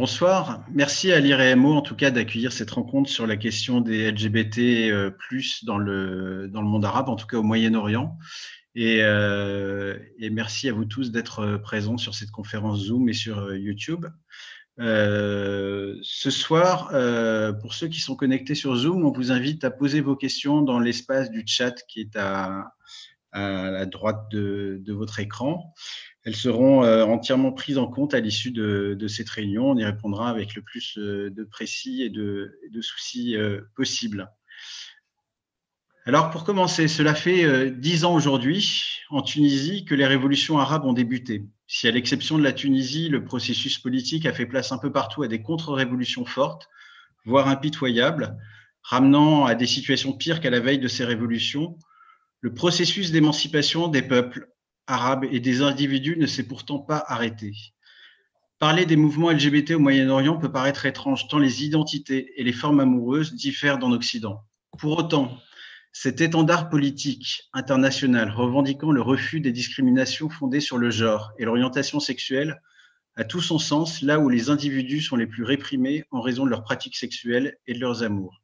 [0.00, 0.64] Bonsoir.
[0.72, 5.10] Merci à l'IREMO en tout cas d'accueillir cette rencontre sur la question des LGBT euh,
[5.64, 8.16] dans le, monde arabe, en tout cas au Moyen-Orient.
[8.74, 9.98] Et, euh,
[10.32, 14.06] merci à vous tous d'être présents sur cette conférence Zoom et sur euh, YouTube.
[14.78, 19.70] Euh, ce soir, euh, pour ceux qui sont connectés sur Zoom, on vous invite à
[19.70, 22.72] poser vos questions dans l'espace du chat qui est à,
[23.34, 25.74] la droite de votre écran.
[26.24, 29.70] Elles seront euh, entièrement prises en compte à l'issue de, de, cette réunion.
[29.70, 34.30] On y répondra avec le plus euh, de précis et de, de soucis euh, possible.
[36.06, 40.94] Alors pour commencer, cela fait dix ans aujourd'hui en Tunisie que les révolutions arabes ont
[40.94, 41.44] débuté.
[41.66, 45.22] Si à l'exception de la Tunisie, le processus politique a fait place un peu partout
[45.22, 46.68] à des contre-révolutions fortes,
[47.26, 48.38] voire impitoyables,
[48.82, 51.78] ramenant à des situations pires qu'à la veille de ces révolutions,
[52.40, 54.49] le processus d'émancipation des peuples
[54.90, 57.52] arabes et des individus ne s'est pourtant pas arrêté.
[58.58, 62.80] Parler des mouvements LGBT au Moyen-Orient peut paraître étrange tant les identités et les formes
[62.80, 64.44] amoureuses diffèrent en Occident.
[64.78, 65.38] Pour autant,
[65.92, 72.00] cet étendard politique international revendiquant le refus des discriminations fondées sur le genre et l'orientation
[72.00, 72.60] sexuelle
[73.16, 76.50] a tout son sens là où les individus sont les plus réprimés en raison de
[76.50, 78.42] leurs pratiques sexuelles et de leurs amours.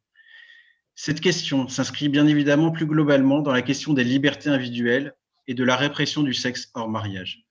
[0.95, 5.13] Cette question s'inscrit bien évidemment plus globalement dans la question des libertés individuelles
[5.47, 7.47] et de la répression du sexe hors mariage.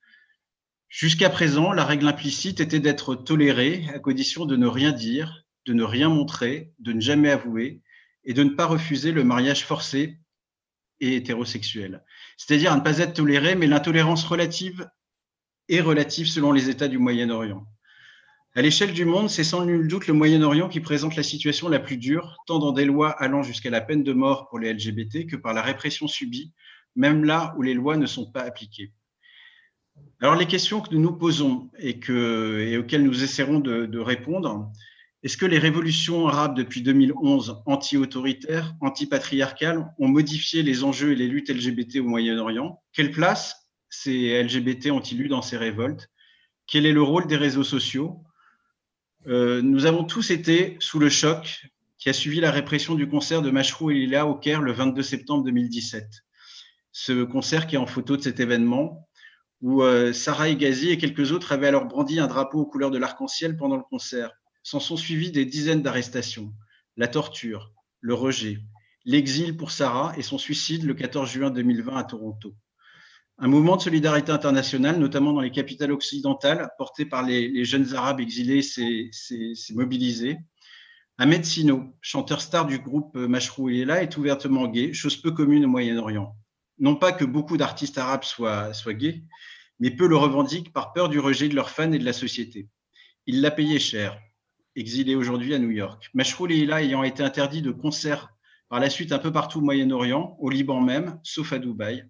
[0.89, 5.73] Jusqu'à présent, la règle implicite était d'être toléré à condition de ne rien dire, de
[5.73, 7.83] ne rien montrer, de ne jamais avouer
[8.25, 10.19] et de ne pas refuser le mariage forcé
[11.01, 12.05] et hétérosexuel.
[12.37, 14.89] C'est-à-dire à ne pas être toléré, mais l'intolérance relative
[15.69, 17.67] est relative selon les États du Moyen-Orient.
[18.55, 21.79] À l'échelle du monde, c'est sans nul doute le Moyen-Orient qui présente la situation la
[21.79, 25.27] plus dure, tant dans des lois allant jusqu'à la peine de mort pour les LGBT
[25.27, 26.55] que par la répression subie
[26.97, 28.93] même là où les lois ne sont pas appliquées.
[30.21, 33.99] Alors les questions que nous nous posons et, que, et auxquelles nous essaierons de, de
[33.99, 34.71] répondre,
[35.23, 41.27] est-ce que les révolutions arabes depuis 2011, anti-autoritaires, anti-patriarcales, ont modifié les enjeux et les
[41.27, 42.81] luttes LGBT au Moyen-Orient?
[42.93, 46.11] Quelle place ces LGBT ont-ils eu dans ces révoltes?
[46.67, 48.23] Quel est le rôle des réseaux sociaux?
[49.27, 51.67] Euh, Nous avons tous été sous le choc
[51.99, 55.03] qui a suivi la répression du concert de Mashrou et Lila au Caire le 22
[55.03, 56.05] septembre 2017
[56.99, 59.07] ce concert qui est en photo de cet événement,
[59.61, 62.97] où euh, Sarah Egazi et quelques autres avaient alors brandi un drapeau aux couleurs de
[62.97, 64.33] l'arc-en-ciel pendant le concert.
[64.63, 66.55] S'en sont suivis des dizaines d'arrestations,
[66.97, 67.71] la torture,
[68.01, 68.61] le rejet,
[69.05, 72.55] l'exil pour Sarah et son suicide le 14 juin 2020 à Toronto.
[73.37, 78.21] Un mouvement de solidarité internationale, notamment dans les capitales occidentales, porté par les, jeunes Arabes
[78.21, 79.11] exilés, s'est
[79.75, 80.39] mobilisé.
[81.19, 85.69] Ahmed Sino, chanteur star du groupe Mashrou là, est ouvertement gay, chose peu commune au
[85.69, 86.35] Moyen-Orient
[86.79, 89.23] non pas que beaucoup d'artistes arabes soient, gays,
[89.81, 92.69] mais peu le revendiquent par peur du rejet de leurs fans et de la société.
[93.27, 94.19] Il l'a payé cher,
[94.75, 96.11] exilé aujourd'hui à New York.
[96.15, 98.33] Mashrou Leila ayant été interdit de concert
[98.69, 102.05] par la suite un peu partout au Moyen-Orient, au Liban même, sauf à Dubaï.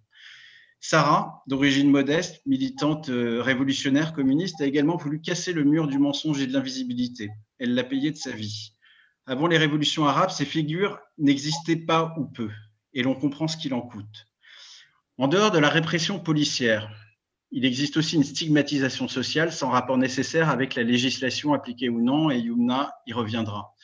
[0.80, 6.40] Sarah, d'origine modeste, militante euh, révolutionnaire communiste, a également voulu casser le mur du mensonge
[6.40, 7.30] et de l'invisibilité.
[7.58, 8.72] Elle l'a payé de sa vie.
[9.26, 12.50] Avant les révolutions arabes, ces figures n'existaient pas ou peu,
[12.92, 14.26] et l'on comprend ce qu'il en coûte.
[15.18, 16.90] En dehors de la répression policière,
[17.50, 22.30] il existe aussi une stigmatisation sociale sans rapport nécessaire avec la législation appliquée ou non,
[22.30, 23.74] et Yumna y reviendra.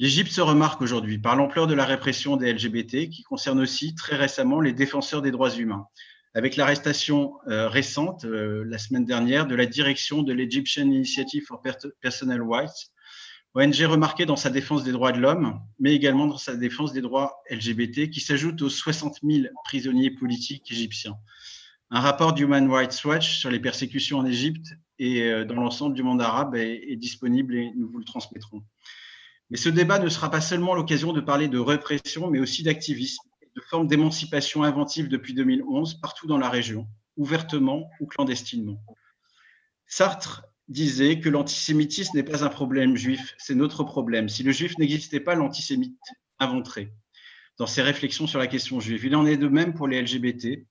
[0.00, 4.16] L'Égypte se remarque aujourd'hui par l'ampleur de la répression des LGBT, qui concerne aussi très
[4.16, 5.86] récemment les défenseurs des droits humains,
[6.34, 11.62] avec l'arrestation euh, récente, euh, la semaine dernière, de la direction de l'Egyptian Initiative for
[12.00, 12.90] Personal Rights,
[13.58, 17.00] ONG remarquée dans sa défense des droits de l'homme, mais également dans sa défense des
[17.00, 21.16] droits LGBT, qui s'ajoute aux 60 000 prisonniers politiques égyptiens.
[21.90, 26.04] Un rapport d'Human Rights Watch sur les persécutions en Égypte et euh, dans l'ensemble du
[26.04, 28.62] monde arabe est, est, disponible et nous vous le transmettrons.
[29.50, 33.24] Mais ce débat ne sera pas seulement l'occasion de parler de répression, mais aussi d'activisme,
[33.56, 38.80] de formes d'émancipation inventive depuis 2011 partout dans la région, ouvertement ou clandestinement.
[39.88, 44.28] Sartre disait que l'antisémitisme n'est pas un problème juif, c'est notre problème.
[44.28, 45.98] Si le juif n'existait pas, l'antisémite
[46.38, 46.92] inventerait
[47.58, 49.04] dans ses réflexions sur la question juive.
[49.04, 50.66] Il en est de même pour les LGBT.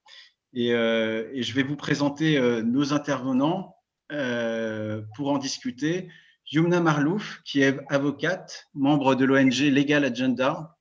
[0.53, 3.75] Et, euh, et je vais vous présenter euh, nos intervenants
[4.11, 6.07] euh, pour en discuter.
[6.49, 10.73] Yumna Marlouf, qui est avocate, membre de l'ONG Legal Agenda,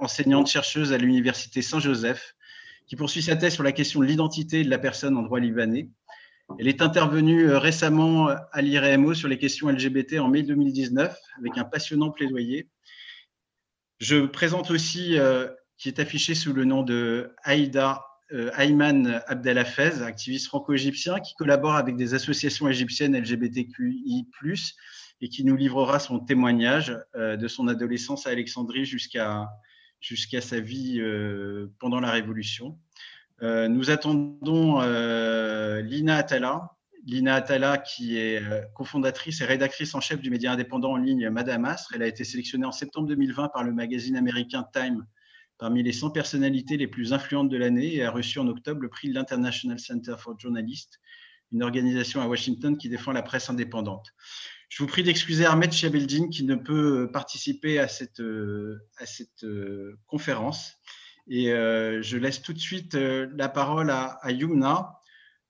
[0.00, 2.34] enseignante chercheuse à l'Université Saint-Joseph,
[2.86, 5.88] qui poursuit sa thèse sur la question de l'identité de la personne en droit libanais.
[6.58, 11.58] Elle est intervenue euh, récemment à l'IREMO sur les questions LGBT en mai 2019 avec
[11.58, 12.68] un passionnant plaidoyer.
[13.98, 15.48] Je présente aussi, euh,
[15.78, 21.74] qui est affiché sous le nom de Aïda euh, Ayman Abdelhafez, activiste franco-égyptien qui collabore
[21.74, 24.26] avec des associations égyptiennes LGBTQI+,
[25.20, 29.48] et qui nous livrera son témoignage de son adolescence à Alexandrie jusqu'à
[30.40, 31.00] sa vie
[31.78, 32.78] pendant la Révolution.
[33.68, 34.80] Nous attendons
[35.80, 36.70] Lina Atala,
[37.06, 38.42] Lina Atala, qui est
[38.74, 41.92] cofondatrice et rédactrice en chef du média indépendant en ligne Madame Astre.
[41.94, 45.04] Elle a été sélectionnée en septembre 2020 par le magazine américain Time
[45.58, 48.88] parmi les 100 personnalités les plus influentes de l'année et a reçu en octobre le
[48.88, 50.98] prix de l'International Center for Journalists,
[51.52, 54.08] une organisation à Washington qui défend la presse indépendante.
[54.68, 58.20] Je vous prie d'excuser Ahmed Chabeldine qui ne peut participer à cette
[60.06, 60.72] conférence.
[61.28, 65.00] Et je laisse tout de suite la parole à, à Yumna.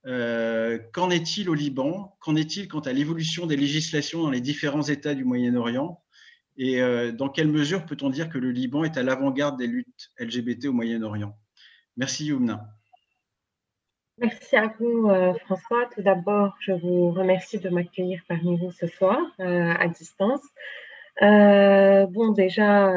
[0.04, 2.16] Qu'en est-il au Liban?
[2.20, 6.00] Qu'en est-il quant à l'évolution des législations dans les différents États du Moyen-Orient?
[6.56, 10.10] Et euh, dans quelle mesure peut-on dire que le Liban est à l'avant-garde des luttes
[10.18, 11.36] LGBT au Moyen-Orient?
[11.96, 12.68] Merci Youmna.
[14.18, 15.86] Merci à vous euh, François.
[15.92, 20.42] Tout d'abord, je vous remercie de m'accueillir parmi vous ce soir euh, à distance.
[21.20, 22.92] Bon, déjà,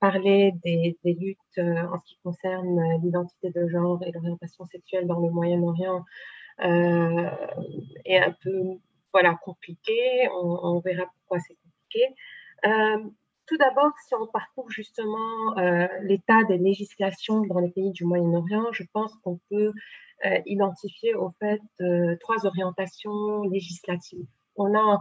[0.00, 5.20] parler des, des luttes en ce qui concerne l'identité de genre et l'orientation sexuelle dans
[5.20, 6.04] le Moyen-Orient
[6.60, 8.78] est un peu
[9.12, 10.28] voilà, compliqué.
[10.34, 11.56] On, on verra pourquoi c'est
[12.66, 12.98] euh,
[13.46, 18.72] tout d'abord, si on parcourt justement euh, l'état des législations dans les pays du Moyen-Orient,
[18.72, 19.72] je pense qu'on peut
[20.26, 21.60] euh, identifier au fait
[22.20, 24.26] trois orientations législatives.
[24.56, 25.00] On a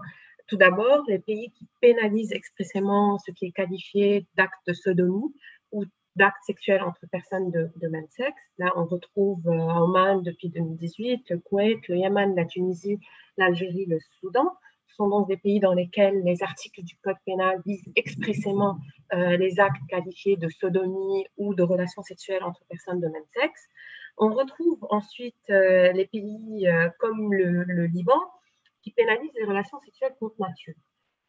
[0.50, 5.34] tout d'abord les pays qui pénalisent expressément ce qui est qualifié d'acte de sodomie
[5.72, 5.86] ou
[6.16, 8.42] d'actes sexuels entre personnes de, même sexe.
[8.58, 13.00] Là, on retrouve en Oman depuis 2018, le Koweït, le Yémen, la Tunisie,
[13.38, 14.52] l'Algérie, le Soudan
[15.00, 18.78] sont donc des pays dans lesquels les articles du Code pénal visent expressément
[19.14, 23.68] euh, les actes qualifiés de sodomie ou de relations sexuelles entre personnes de même sexe.
[24.18, 28.20] On retrouve ensuite euh, les pays euh, comme le, Liban
[28.82, 30.76] qui pénalisent les relations sexuelles contre nature.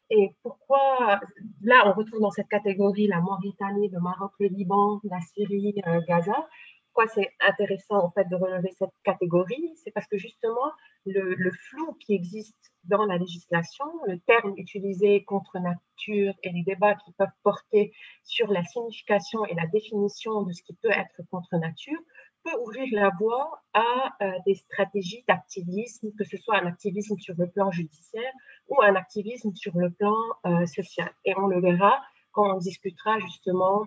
[0.09, 1.19] Et pourquoi,
[1.61, 5.75] là, on retrouve dans cette catégorie la Mauritanie, le Maroc, le Liban, la Syrie,
[6.07, 6.47] Gaza.
[6.93, 9.71] Pourquoi c'est intéressant en fait de relever cette catégorie?
[9.81, 10.71] C'est parce que justement,
[11.05, 16.95] le flou qui existe dans la législation, le terme utilisé contre nature et les débats
[16.95, 17.93] qui peuvent porter
[18.23, 21.99] sur la signification et la définition de ce qui peut être contre nature
[22.43, 27.35] peut ouvrir la voie à euh, des stratégies d'activisme, que ce soit un activisme sur
[27.37, 28.31] le plan judiciaire
[28.67, 30.15] ou un activisme sur le plan
[30.45, 31.11] euh, social.
[31.25, 32.01] Et on le verra
[32.31, 33.85] quand on discutera justement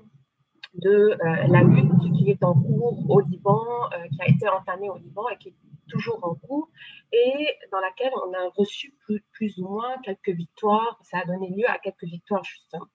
[0.74, 1.16] de euh,
[1.48, 3.64] la lutte qui est en cours au Liban,
[4.12, 5.54] qui a été entamée au Liban et qui est
[5.88, 6.68] toujours en cours
[7.12, 8.94] et dans laquelle on a reçu
[9.32, 10.98] plus, ou moins quelques victoires.
[11.02, 12.86] Ça a donné lieu à quelques victoires, justement.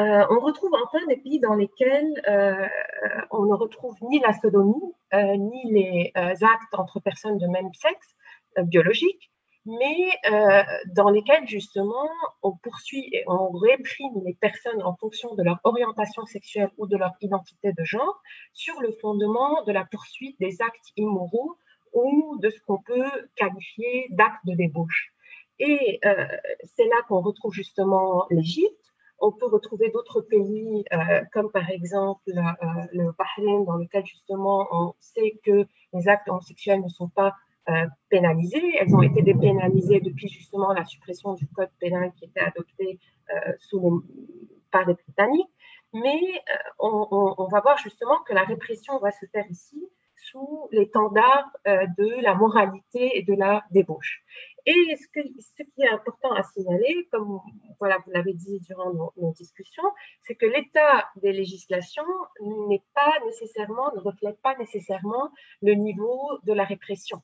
[0.00, 2.66] Euh, on retrouve enfin des pays dans lesquels euh,
[3.30, 8.16] on ne retrouve ni la sodomie, euh, ni les actes entre personnes de même sexe
[8.64, 9.30] biologique,
[9.66, 10.10] mais
[10.94, 12.08] dans lesquels justement
[12.42, 16.96] on poursuit et on réprime les personnes en fonction de leur orientation sexuelle ou de
[16.96, 18.20] leur identité de genre
[18.54, 21.56] sur le fondement de la poursuite des actes immoraux
[21.92, 25.12] ou de ce qu'on peut qualifier d'acte de débauche.
[25.58, 26.00] Et
[26.64, 28.79] c'est là qu'on retrouve justement l'Égypte.
[29.20, 32.42] On peut retrouver d'autres pays, euh, comme par exemple euh,
[32.92, 37.34] le Bahreïn, dans lequel justement on sait que les actes homosexuels ne sont pas
[38.08, 38.74] pénalisés.
[38.80, 42.98] Elles ont été dépénalisées depuis justement la suppression du code pénal qui était adopté
[43.60, 44.02] sous
[44.72, 45.52] par les Britanniques.
[45.92, 46.18] Mais
[46.80, 49.88] on, va voir justement que la répression va se faire ici
[50.28, 54.22] sous l'étendard euh, de la moralité et de la débauche.
[54.66, 57.40] Et ce, qui est important à signaler, comme
[57.78, 59.90] voilà, vous l'avez dit durant nos, discussions,
[60.22, 62.04] c'est que l'état des législations
[62.68, 65.30] n'est pas nécessairement, ne reflète pas nécessairement
[65.62, 67.22] le niveau de la répression.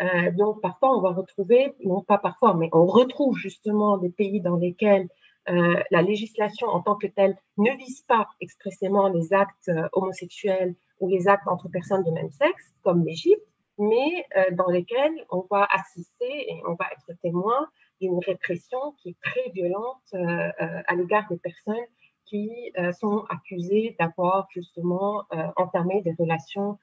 [0.00, 4.40] Euh, donc parfois on va retrouver, non pas parfois, mais on retrouve justement des pays
[4.40, 5.08] dans lesquels
[5.50, 11.08] euh, la législation en tant que telle ne vise pas expressément les actes homosexuels ou
[11.08, 13.42] les actes entre personnes de même sexe, comme l'Égypte,
[13.80, 17.66] mais euh, dans lesquels on va assister et on va être témoin
[18.00, 21.86] d'une répression qui est très violente euh, euh, à l'égard des personnes
[22.26, 25.24] qui sont accusées d'avoir justement
[25.56, 26.78] entamé des relations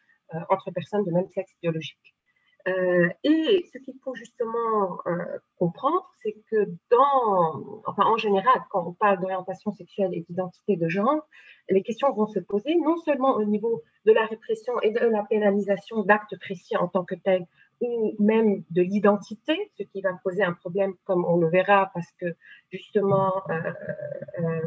[0.50, 2.17] entre personnes de même sexe biologique.
[2.68, 5.24] Euh, et ce qu'il faut justement euh,
[5.58, 10.90] comprendre, c'est que dans, enfin en général, quand on parle d'orientation sexuelle et d'identité de
[10.90, 11.26] genre,
[11.70, 15.24] les questions vont se poser non seulement au niveau de la répression et de la
[15.24, 17.46] pénalisation d'actes précis en tant que tels,
[17.80, 22.12] ou même de l'identité, ce qui va poser un problème, comme on le verra, parce
[22.20, 22.26] que
[22.72, 24.62] justement, euh,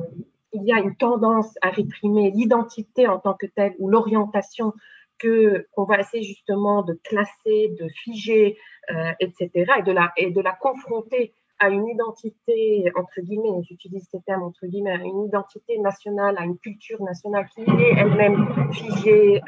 [0.52, 4.72] il y a une tendance à réprimer l'identité en tant que telle ou l'orientation
[5.20, 8.58] qu'on va essayer justement de classer, de figer,
[8.90, 14.08] euh, etc., et de, la, et de la confronter à une identité, entre guillemets, j'utilise
[14.10, 18.72] ces termes entre guillemets, à une identité nationale, à une culture nationale qui est elle-même
[18.72, 19.42] figée,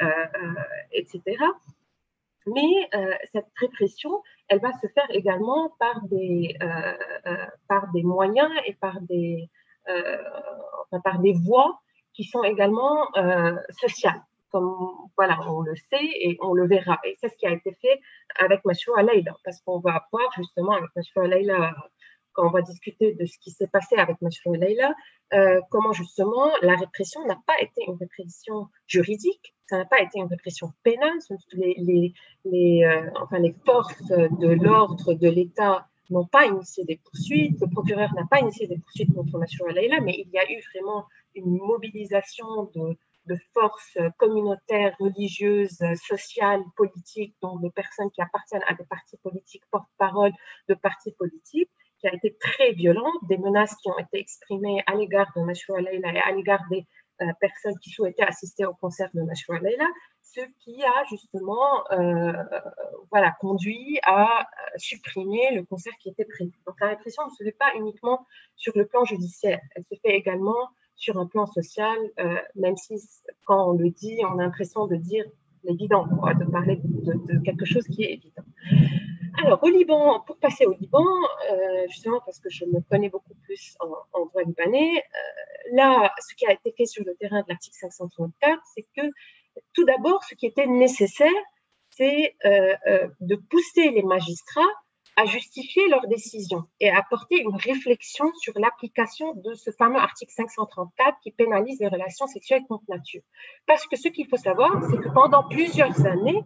[0.93, 1.23] etc.
[2.47, 2.91] Mais
[3.33, 6.55] cette répression, elle va se faire également par des,
[7.67, 9.49] par des moyens et par des,
[11.02, 11.81] par des voies
[12.12, 13.07] qui sont également
[13.71, 14.23] sociales
[14.53, 14.77] comme
[15.17, 16.99] voilà, on le sait et on le verra.
[17.05, 18.01] Et c'est ce qui a été fait
[18.39, 21.75] avec Mashroua Leila, parce qu'on va voir justement avec Leila,
[22.33, 24.95] quand on va discuter de ce qui s'est passé avec Mashroua Leila,
[25.35, 30.19] euh, comment justement la répression n'a pas été une répression juridique, ça n'a pas été
[30.19, 31.19] une répression pénale.
[31.55, 37.69] Les, euh, enfin, les forces de l'ordre de l'État n'ont pas initié des poursuites, le
[37.71, 41.07] procureur n'a pas initié des poursuites contre Mashroua Leila, mais il y a eu vraiment
[41.35, 48.75] une mobilisation de de forces communautaires, religieuses, sociales, politiques, donc de personnes qui appartiennent à
[48.75, 50.33] des partis politiques, porte-parole
[50.69, 51.71] de partis politiques,
[52.02, 55.81] qui a été très violente, des menaces qui ont été exprimées à l'égard de Mashroua
[55.81, 56.85] Leila et à l'égard des
[57.21, 59.87] euh, personnes qui souhaitaient assister au concert de Mashroua Leila,
[60.21, 62.33] ce qui a justement euh,
[63.11, 66.52] voilà, conduit à supprimer le concert qui était prévu.
[66.67, 68.26] Donc la répression ne se fait pas uniquement
[68.57, 70.71] sur le plan judiciaire, elle se fait également
[71.03, 72.95] sur un plan social, euh, même si
[73.45, 75.25] quand on le dit, on a l'impression de dire
[75.65, 78.45] l'évident, de parler de, quelque chose qui est évident.
[79.43, 81.05] Alors, au Liban, pour passer au Liban,
[81.51, 86.35] euh, justement parce que je me connais beaucoup plus en, droit libanais, euh, là, ce
[86.37, 89.03] qui a été fait sur le terrain de l'article 534, c'est que
[89.75, 91.43] tout d'abord, ce qui était nécessaire,
[91.91, 92.37] c'est
[93.21, 94.75] de pousser les magistrats
[95.16, 100.33] à justifier leur décision et à apporter une réflexion sur l'application de ce fameux article
[100.33, 103.23] 534 qui pénalise les relations sexuelles contre nature.
[103.66, 106.42] Parce que ce qu'il faut savoir, c'est que pendant plusieurs années,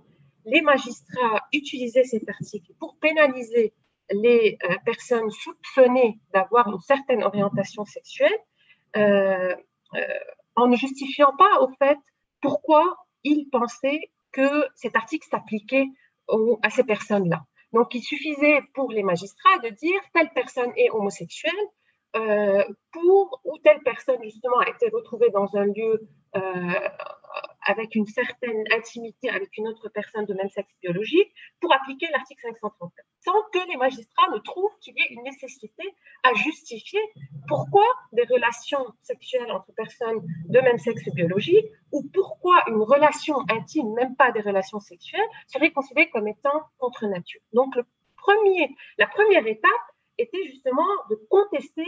[0.46, 3.72] les magistrats utilisaient cet article pour pénaliser
[4.10, 8.36] les euh, personnes soupçonnées d'avoir une certaine orientation sexuelle
[8.96, 9.54] euh,
[9.94, 10.00] euh,
[10.54, 11.98] en ne justifiant pas au fait
[12.40, 14.00] pourquoi ils pensaient
[14.32, 15.86] que cet article s'appliquait
[16.62, 17.44] à ces personnes-là.
[17.76, 21.52] Donc, il suffisait pour les magistrats de dire telle personne est homosexuelle
[22.16, 26.40] euh, pour ou telle personne justement a été retrouvée dans un lieu euh,
[27.66, 32.42] avec une certaine intimité avec une autre personne de même sexe biologique pour appliquer l'article
[32.42, 32.92] 534,
[33.24, 35.82] sans que les magistrats ne trouvent qu'il y ait une nécessité
[36.22, 37.00] à justifier
[37.48, 43.92] pourquoi des relations sexuelles entre personnes de même sexe biologique ou pourquoi une relation intime,
[43.94, 47.40] même pas des relations sexuelles, serait considérée comme étant contre nature.
[47.52, 49.72] Donc la première étape
[50.18, 51.84] était justement de contester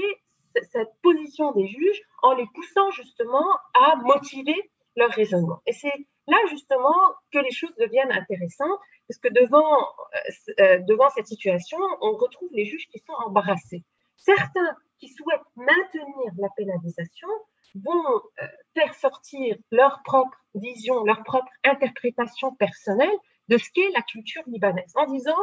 [0.73, 5.61] cette position des juges en les poussant justement à motiver leur raisonnement.
[5.67, 5.95] Et c'est
[6.27, 6.95] là justement
[7.33, 8.79] que les choses deviennent intéressantes,
[9.09, 13.85] parce que devant, euh, euh, devant cette situation, on retrouve les juges qui sont embarrassés.
[14.17, 17.29] Certains qui souhaitent maintenir la pénalisation
[17.75, 23.17] vont euh, faire sortir leur propre vision, leur propre interprétation personnelle
[23.49, 25.39] de ce qu'est la culture libanaise, en disant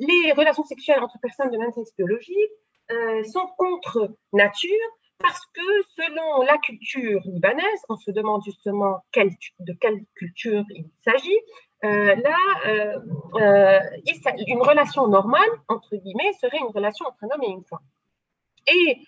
[0.00, 2.50] les relations sexuelles entre personnes de même sexe biologique
[3.32, 5.60] sont contre nature parce que
[5.96, 11.38] selon la culture libanaise, on se demande justement de quelle culture il s'agit.
[11.84, 12.36] Euh, là,
[12.66, 12.98] euh,
[13.36, 13.80] euh,
[14.46, 17.78] une relation normale, entre guillemets, serait une relation entre un homme et une femme.
[18.66, 19.04] Et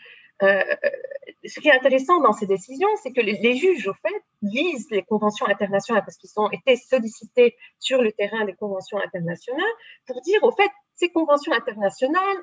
[1.45, 4.91] ce qui est intéressant dans ces décisions, c'est que les, les, juges, au fait, lisent
[4.91, 9.65] les conventions internationales parce qu'ils ont été sollicités sur le terrain des conventions internationales
[10.07, 12.39] pour dire, au fait, ces conventions internationales,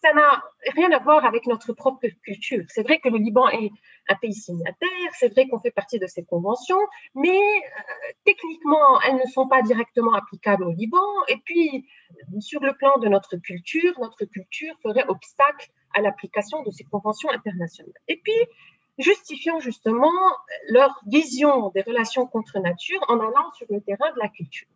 [0.00, 0.42] ça n'a
[0.74, 2.64] rien à voir avec notre propre culture.
[2.68, 3.70] C'est vrai que le Liban est
[4.08, 6.80] un pays signataire, c'est vrai qu'on fait partie de ces conventions,
[7.14, 11.06] mais euh, techniquement, elles ne sont pas directement applicables au Liban.
[11.28, 11.88] Et puis,
[12.40, 17.30] sur le plan de notre culture, notre culture ferait obstacle à l'application de ces conventions
[17.30, 17.92] internationales.
[18.08, 18.34] Et puis,
[18.98, 20.12] justifiant justement
[20.68, 24.68] leur vision des relations contre nature en allant sur le terrain de la culture.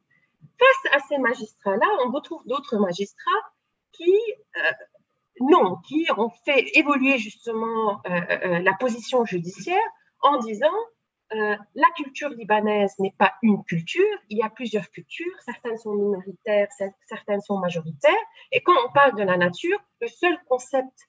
[0.58, 3.52] Face à ces magistrats-là, on retrouve d'autres magistrats
[3.92, 4.14] qui,
[4.56, 4.72] euh,
[5.40, 9.82] non, qui ont fait évoluer justement euh, euh, la position judiciaire
[10.20, 10.74] en disant
[11.30, 16.68] la culture libanaise n'est pas une culture, il y a plusieurs cultures, certaines sont minoritaires,
[17.06, 18.14] certaines sont majoritaires,
[18.50, 21.06] et quand on parle de la nature, le seul concept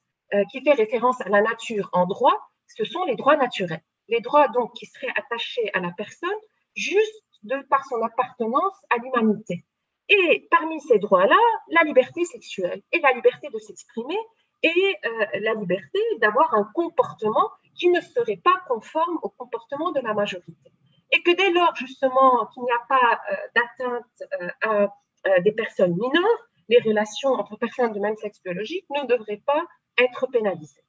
[0.52, 2.36] qui fait référence à la nature en droit,
[2.68, 3.82] ce sont les droits naturels.
[4.10, 6.30] Les droits donc qui seraient attachés à la personne
[6.76, 9.64] juste de par son appartenance à l'humanité.
[10.10, 11.38] Et parmi ces droits-là,
[11.70, 14.18] la liberté sexuelle et la liberté de s'exprimer
[14.64, 20.02] et euh, la liberté d'avoir un comportement qui ne serait pas conforme au comportement de
[20.02, 20.72] la majorité.
[21.12, 24.88] Et que dès lors, justement, qu'il n'y a pas euh, d'atteinte euh,
[25.26, 29.64] à des personnes mineures, les relations entre personnes de même sexe biologique ne devraient pas
[29.98, 30.84] être pénalisées.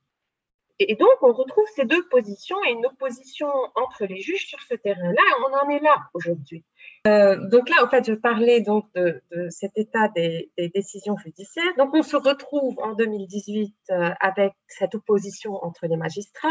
[0.83, 4.75] Et donc, on retrouve ces deux positions et une opposition entre les juges sur ce
[4.75, 5.23] terrain-là.
[5.47, 6.65] On en est là aujourd'hui.
[7.07, 9.21] Euh, donc là, en fait, je parlais donc de,
[9.51, 11.75] cet état des, décisions judiciaires.
[11.77, 16.49] Donc, on se retrouve en 2018 euh, avec cette opposition entre les magistrats,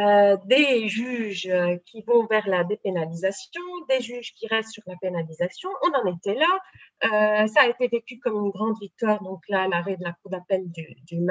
[0.00, 1.48] euh, des juges
[1.86, 5.70] qui vont vers la dépénalisation, des juges qui restent sur la pénalisation.
[5.82, 7.46] On en était là.
[7.46, 10.68] ça a été vécu comme une grande victoire, donc là, l'arrêt de la Cour d'appel
[10.72, 11.24] du, du.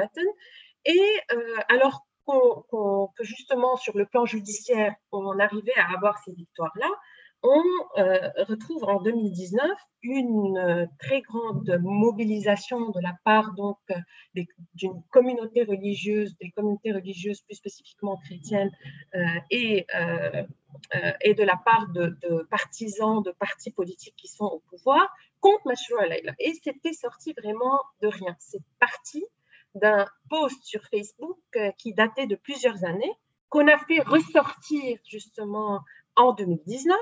[0.86, 1.02] Et
[1.68, 2.06] alors
[3.16, 6.88] que justement, sur le plan judiciaire, on arrivait à avoir ces victoires-là,
[7.42, 7.62] on
[7.96, 9.70] euh, retrouve en 2019
[10.02, 14.42] une euh, très grande mobilisation de la part donc euh,
[14.74, 18.70] d'une communauté religieuse, des communautés religieuses plus spécifiquement chrétiennes,
[19.50, 22.16] et, de la part de,
[22.50, 25.08] partisans de partis politiques qui sont au pouvoir
[25.40, 26.34] contre Mashrou Alayla.
[26.38, 28.36] Et c'était sorti vraiment de rien.
[28.38, 29.24] C'est parti
[29.74, 33.12] d'un post sur Facebook euh, qui datait de plusieurs années,
[33.48, 35.80] qu'on a fait ressortir justement
[36.16, 36.96] en 2019.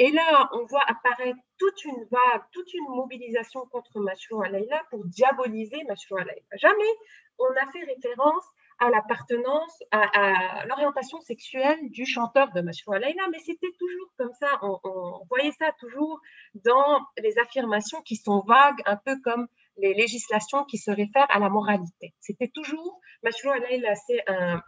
[0.00, 5.04] Et là, on voit apparaître toute une vague, toute une mobilisation contre Mashrou Alayla pour
[5.04, 6.40] diaboliser Mashrou Alayla.
[6.54, 6.92] Jamais
[7.38, 8.44] on a fait référence
[8.80, 14.46] à l'appartenance, à, l'orientation sexuelle du chanteur de Mashrou Alayla, mais c'était toujours comme ça,
[14.62, 16.20] on, voyait ça toujours
[16.54, 19.48] dans les affirmations qui sont vagues, un peu comme
[19.78, 22.14] les législations qui se réfèrent à la moralité.
[22.20, 24.62] C'était toujours, Mashrou Alayla, c'est un,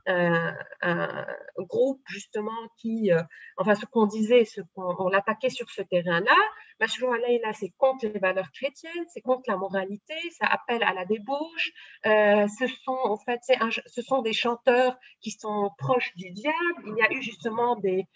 [1.59, 3.23] groupe justement qui, euh,
[3.57, 6.37] enfin ce qu'on disait, ce qu'on l'attaquait sur ce terrain-là,
[6.81, 11.05] Mashrou Alayla, c'est contre les valeurs chrétiennes, c'est contre la moralité, ça appelle à la
[11.05, 11.71] débauche,
[12.07, 13.41] euh, ce sont en fait,
[13.87, 18.07] ce sont des chanteurs qui sont proches du diable, il y a eu justement des,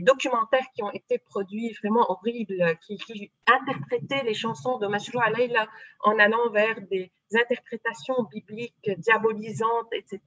[0.00, 2.98] documentaires qui ont été produits vraiment horribles, qui,
[3.46, 5.68] interprétaient les chansons de Mashrou Alayla
[6.00, 10.20] en en allant vers des interprétations bibliques diabolisantes, etc.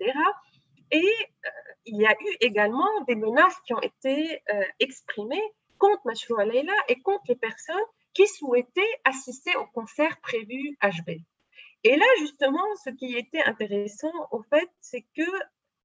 [0.91, 1.49] Et euh,
[1.85, 5.41] il y a eu également des menaces qui ont été euh, exprimées
[5.77, 7.75] contre Mashrou Leila et contre les personnes
[8.13, 11.21] qui souhaitaient assister au concert prévu HB.
[11.83, 15.29] Et là, justement, ce qui était intéressant, au fait, c'est que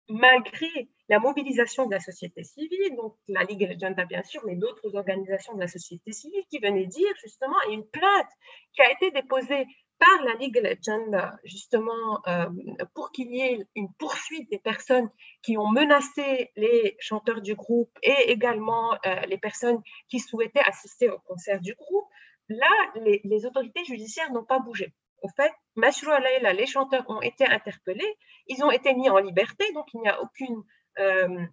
[0.08, 4.94] malgré la mobilisation de la société civile, donc la Ligue Legenda bien sûr, mais d'autres
[4.94, 8.30] organisations de la société civile qui venaient dire justement, une plainte
[8.74, 9.66] qui a été déposée
[10.02, 12.46] par la Ligue Legend, justement, euh,
[12.92, 15.08] pour qu'il y ait une poursuite des personnes
[15.42, 21.08] qui ont menacé les chanteurs du groupe et également euh, les personnes qui souhaitaient assister
[21.08, 22.08] au concert du groupe,
[22.48, 24.92] là, les, autorités judiciaires n'ont pas bougé.
[25.22, 28.16] Au fait, Mashrou Alayla, les chanteurs ont été interpellés,
[28.48, 30.64] ils ont été mis en liberté, donc il n'y a aucune
[30.98, 31.46] euh,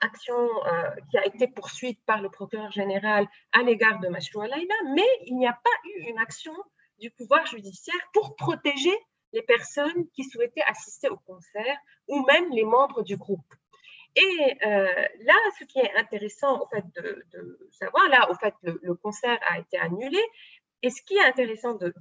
[0.00, 0.48] action
[1.10, 5.36] qui a été poursuite par le procureur général à l'égard de Mashrou Alayla, mais il
[5.36, 6.54] n'y a pas eu une action
[6.98, 8.96] du pouvoir judiciaire pour protéger
[9.32, 11.76] les personnes qui souhaitaient assister au concert
[12.08, 13.54] ou même les membres du groupe.
[14.14, 18.94] Et euh, là, ce qui est intéressant au fait de, savoir, là, au fait, le,
[18.94, 20.20] concert a été annulé.
[20.82, 21.94] Et ce qui est intéressant de,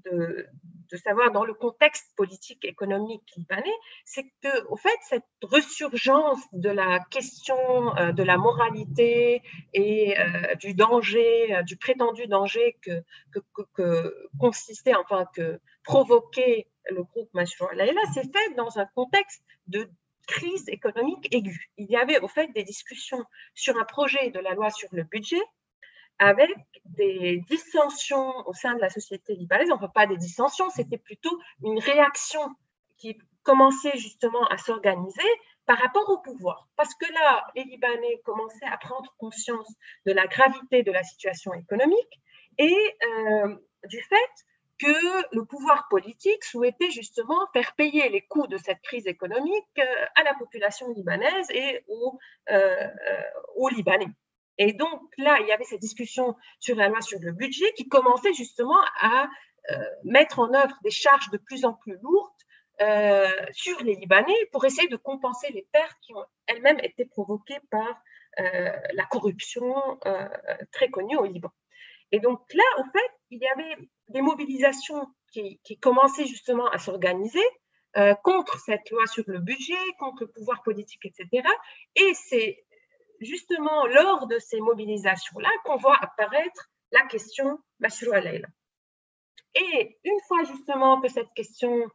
[0.91, 6.69] de savoir dans le contexte politique économique libanais, c'est que, au fait, cette resurgence de
[6.69, 7.57] la question
[7.97, 9.41] euh, de la moralité
[9.73, 13.03] et euh, du danger, euh, du prétendu danger que,
[13.73, 19.89] que, consistait, enfin, que provoquait le groupe Mashrour Laïla, s'est fait dans un contexte de
[20.27, 21.71] crise économique aiguë.
[21.77, 23.23] Il y avait, au fait, des discussions
[23.55, 25.41] sur un projet de la loi sur le budget
[26.21, 26.55] avec
[26.85, 29.71] des dissensions au sein de la société libanaise.
[29.71, 32.41] Enfin, pas des dissensions, c'était plutôt une réaction
[32.97, 35.29] qui commençait justement à s'organiser
[35.65, 36.69] par rapport au pouvoir.
[36.75, 39.73] Parce que là, les Libanais commençaient à prendre conscience
[40.05, 42.21] de la gravité de la situation économique
[42.59, 43.55] et euh,
[43.87, 44.31] du fait
[44.79, 50.05] que le pouvoir politique souhaitait justement faire payer les coûts de cette crise économique euh,
[50.15, 52.19] à la population libanaise et aux,
[52.51, 52.87] euh,
[53.55, 54.09] aux Libanais.
[54.63, 57.87] Et donc là, il y avait cette discussion sur la loi sur le budget qui
[57.87, 59.27] commençait justement à
[59.71, 62.29] euh, mettre en œuvre des charges de plus en plus lourdes
[62.79, 67.57] euh, sur les Libanais pour essayer de compenser les pertes qui ont elles-mêmes été provoquées
[67.71, 67.89] par
[68.39, 69.73] euh, la corruption
[70.71, 71.49] très connue au Liban.
[72.11, 77.47] Et donc là, en fait, il y avait des mobilisations qui, commençaient justement à s'organiser
[78.23, 81.47] contre cette loi sur le budget, contre le pouvoir politique, etc.
[81.95, 82.63] Et c'est
[83.21, 88.47] justement lors de ces mobilisations-là qu'on voit apparaître la question Mashrou Alayla.
[89.55, 91.89] Et une fois justement que cette question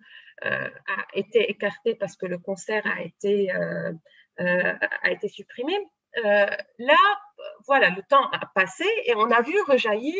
[0.45, 3.93] euh, a été écartée parce que le concert a été, euh,
[4.41, 5.75] euh, a été supprimé,
[6.79, 6.97] là,
[7.67, 10.15] voilà, le temps a passé et on a vu rejaillir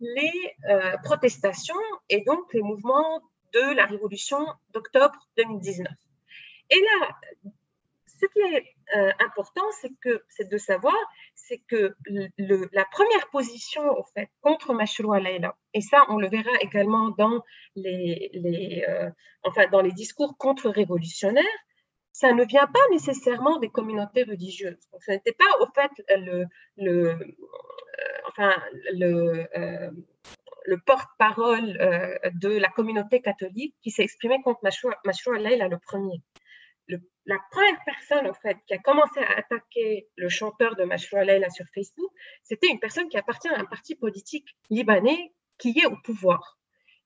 [0.00, 0.56] les
[1.04, 1.76] protestations
[2.08, 3.20] et donc les mouvements
[3.52, 5.86] de la révolution d'octobre 2019.
[6.70, 7.16] Et là,
[8.18, 8.64] ce qui est
[8.96, 10.94] euh, important, c'est que c'est de savoir,
[11.34, 11.94] c'est que
[12.72, 17.42] la première position au fait contre Mashroua Laila, et ça on le verra également dans
[17.74, 19.10] les, euh,
[19.42, 21.44] enfin dans les discours contre-révolutionnaires,
[22.12, 24.78] ça ne vient pas nécessairement des communautés religieuses.
[24.90, 26.46] Donc, ce n'était pas au fait le,
[26.80, 27.14] euh,
[28.28, 28.56] enfin
[28.94, 31.78] le porte-parole
[32.34, 36.22] de la communauté catholique qui s'est exprimé contre Mashroua Laila le premier
[37.26, 41.66] la première personne, en fait, qui a commencé à attaquer le chanteur de Mashroua sur
[41.74, 42.10] Facebook,
[42.42, 46.56] c'était une personne qui appartient à un parti politique libanais qui est au pouvoir.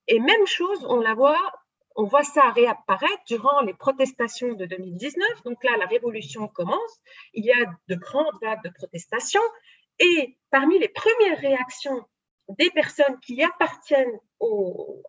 [0.09, 1.53] Et même chose, on la voit,
[1.97, 5.43] on voit ça réapparaître durant les protestations de 2019.
[5.45, 7.01] Donc là, la révolution commence.
[7.33, 9.41] Il y a de grandes vagues de protestations.
[10.01, 12.05] Et parmi les premières réactions
[12.59, 14.19] des personnes qui appartiennent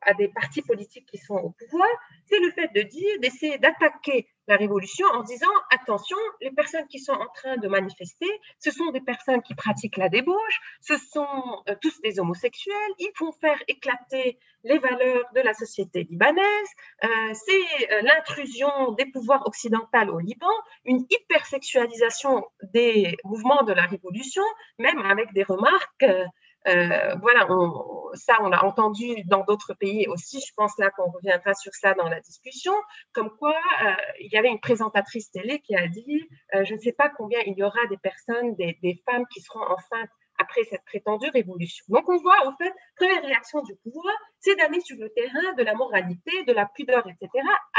[0.01, 1.88] à des partis politiques qui sont au pouvoir,
[2.25, 6.99] c'est le fait de dire, d'essayer d'attaquer la révolution en disant attention, les personnes qui
[6.99, 8.27] sont en train de manifester,
[8.60, 13.12] ce sont des personnes qui pratiquent la débauche, ce sont euh, tous des homosexuels, ils
[13.15, 16.69] font faire éclater les valeurs de la société libanaise,
[17.04, 20.51] euh, c'est euh, l'intrusion des pouvoirs occidentaux au Liban,
[20.86, 24.43] une hypersexualisation des mouvements de la révolution,
[24.80, 26.06] même avec des remarques
[26.67, 27.47] euh, voilà,
[28.13, 30.39] ça, on l'a entendu dans d'autres pays aussi.
[30.39, 32.74] Je pense là qu'on reviendra sur ça dans la discussion.
[33.13, 36.80] Comme quoi, euh, il y avait une présentatrice télé qui a dit euh, Je ne
[36.80, 40.63] sais pas combien il y aura des personnes, des, des, femmes qui seront enceintes après
[40.63, 41.86] cette prétendue révolution.
[41.89, 45.63] Donc, on voit, en fait, première réaction du pouvoir, c'est d'aller sur le terrain de
[45.63, 47.30] la moralité, de la pudeur, etc.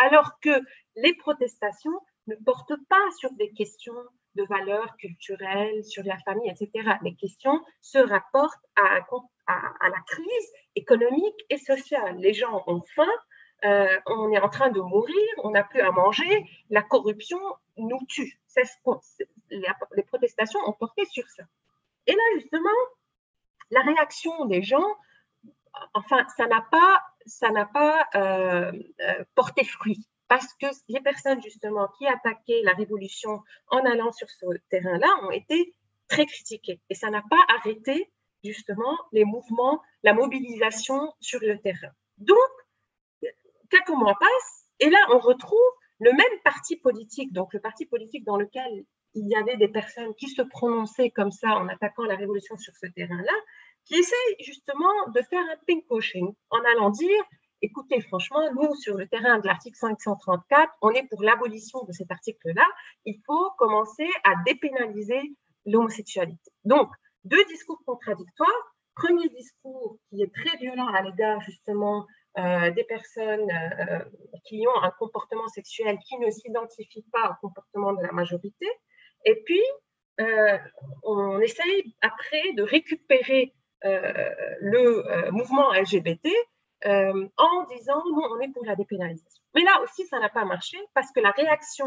[0.03, 0.61] Alors que
[0.97, 3.95] les protestations ne portent pas sur des questions
[4.35, 6.97] de valeurs culturelles, sur la famille, etc.
[7.03, 9.01] Les questions se rapportent à,
[9.88, 12.16] la crise économique et sociale.
[12.18, 13.11] Les gens ont faim,
[13.64, 17.38] euh, on est en train de mourir, on n'a plus à manger, la corruption
[17.77, 18.40] nous tue.
[19.51, 21.45] les protestations ont porté sur ça.
[22.07, 22.71] Et là, justement,
[23.71, 24.97] la réaction des gens,
[25.95, 31.42] enfin, ça n'a pas, ça n'a pas euh, euh, porté fruit parce que les personnes
[31.42, 35.75] justement qui attaquaient la révolution en allant sur ce terrain-là ont été
[36.09, 36.81] très critiquées.
[36.88, 38.11] Et ça n'a pas arrêté
[38.42, 41.92] justement les mouvements, la mobilisation sur le terrain.
[42.16, 42.38] Donc,
[43.68, 48.25] quelques mois passent et là, on retrouve le même parti politique, donc le parti politique
[48.25, 52.16] dans lequel il y avait des personnes qui se prononçaient comme ça en attaquant la
[52.16, 53.35] révolution sur ce terrain-là,
[53.85, 57.23] qui essaient justement de faire un ping washing en allant dire
[57.62, 62.11] écoutez, franchement, nous, sur le terrain de l'article 534, on est pour l'abolition de cet
[62.11, 62.66] article-là.
[63.07, 65.20] Il faut commencer à dépénaliser
[65.64, 66.51] l'homosexualité.
[66.64, 66.90] Donc,
[67.25, 68.48] deux discours contradictoires.
[68.94, 72.07] Premier discours qui est très violent à l'égard justement
[72.38, 74.05] euh, des personnes euh,
[74.44, 78.66] qui ont un comportement sexuel qui ne s'identifient pas au comportement de la majorité.
[79.25, 79.62] Et puis,
[80.20, 80.59] euh,
[81.05, 86.29] on essaye après de récupérer le mouvement LGBT
[86.87, 89.42] euh, en disant non, on est pour la dépénalisation.
[89.55, 91.87] Mais là aussi, ça n'a pas marché parce que la réaction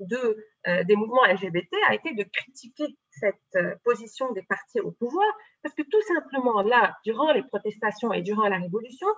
[0.00, 5.26] euh, des mouvements LGBT a été de critiquer cette euh, position des partis au pouvoir
[5.62, 9.08] parce que tout simplement là, durant les protestations et durant la révolution,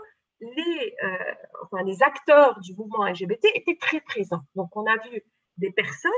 [0.40, 4.42] les acteurs du mouvement LGBT étaient très présents.
[4.56, 5.22] Donc on a vu
[5.56, 6.10] des personnes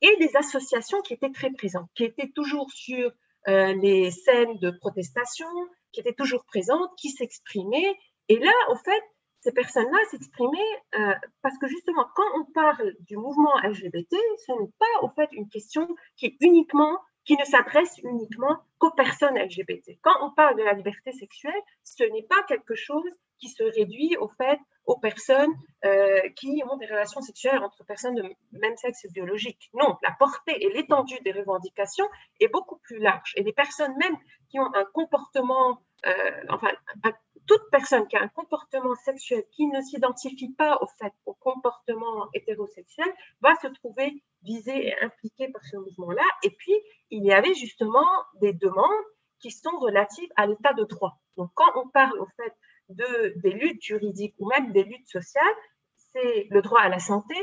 [0.00, 3.10] et des associations qui étaient très présentes, qui étaient toujours sur
[3.48, 5.48] les scènes de protestation,
[5.90, 7.96] qui étaient toujours présentes, qui s'exprimaient
[8.28, 9.02] et là, au fait,
[9.40, 14.72] ces personnes-là s'exprimaient euh, parce que justement, quand on parle du mouvement LGBT, ce n'est
[14.78, 19.98] pas au fait une question qui ne s'adresse uniquement qu'aux personnes LGBT.
[20.02, 23.04] Quand on parle de la liberté sexuelle, ce n'est pas quelque chose
[23.38, 25.52] qui se réduit au fait aux personnes
[25.84, 29.70] euh, qui ont des relations sexuelles entre personnes de même sexe biologique.
[29.74, 32.08] Non, la portée et l'étendue des revendications
[32.40, 33.32] est beaucoup plus large.
[33.36, 34.16] Et des personnes même
[34.50, 36.70] qui ont un comportement, euh, enfin,
[37.46, 42.28] toute personne qui a un comportement sexuel qui ne s'identifie pas au fait au comportement
[42.34, 46.24] hétérosexuel va se trouver visée et impliquée par ce mouvement-là.
[46.42, 46.74] Et puis,
[47.10, 48.06] il y avait justement
[48.40, 49.04] des demandes
[49.40, 51.18] qui sont relatives à l'état de droit.
[51.36, 52.54] Donc, quand on parle au fait
[52.88, 55.44] de, des luttes juridiques ou même des luttes sociales,
[56.12, 57.34] c'est le droit à la santé,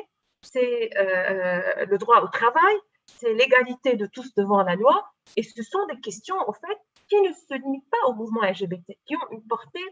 [0.41, 5.11] c'est euh, le droit au travail, c'est l'égalité de tous devant la loi.
[5.35, 6.77] Et ce sont des questions, au fait,
[7.11, 9.85] qui ne se limitent pas au mouvement LGBT, qui ont une portée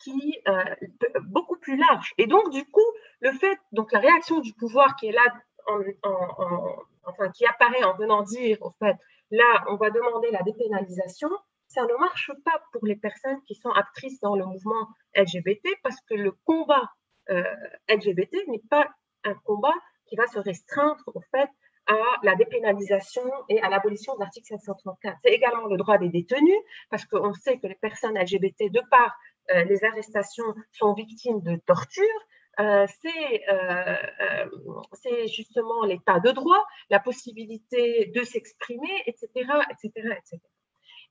[0.00, 0.74] qui euh,
[1.22, 2.12] beaucoup plus large.
[2.18, 2.84] Et donc, du coup,
[3.20, 5.22] le fait, donc la réaction du pouvoir qui est là,
[7.04, 8.96] enfin, qui apparaît en venant dire, au fait,
[9.30, 11.30] là, on va demander la dépénalisation,
[11.68, 16.00] ça ne marche pas pour les personnes qui sont actrices dans le mouvement LGBT parce
[16.10, 16.90] que le combat
[17.30, 17.42] euh,
[17.88, 18.88] LGBT n'est pas
[19.24, 19.74] un combat
[20.06, 21.50] qui va se restreindre au fait
[21.86, 25.18] à la dépénalisation et à l'abolition de l'article 534.
[25.24, 26.58] C'est également le droit des détenus,
[26.90, 29.16] parce qu'on sait que les personnes LGBT, de par
[29.50, 32.04] euh, les arrestations, sont victimes de torture.
[32.58, 33.96] Euh, euh,
[34.94, 39.28] c'est justement l'état de droit, la possibilité de s'exprimer, etc.,
[39.70, 40.40] etc., etc.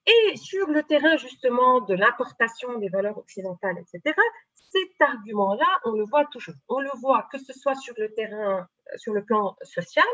[0.08, 4.16] Et sur le terrain justement de l'importation des valeurs occidentales, etc.,
[4.54, 6.56] cet argument-là, on le voit toujours.
[6.68, 10.06] On le voit que ce soit sur le terrain, sur le plan social,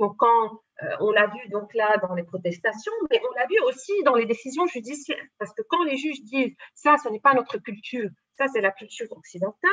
[0.00, 0.60] donc quand
[0.98, 4.26] on l'a vu donc là dans les protestations, mais on l'a vu aussi dans les
[4.26, 8.46] décisions judiciaires, parce que quand les juges disent ça, ce n'est pas notre culture, ça
[8.48, 9.70] c'est la culture occidentale,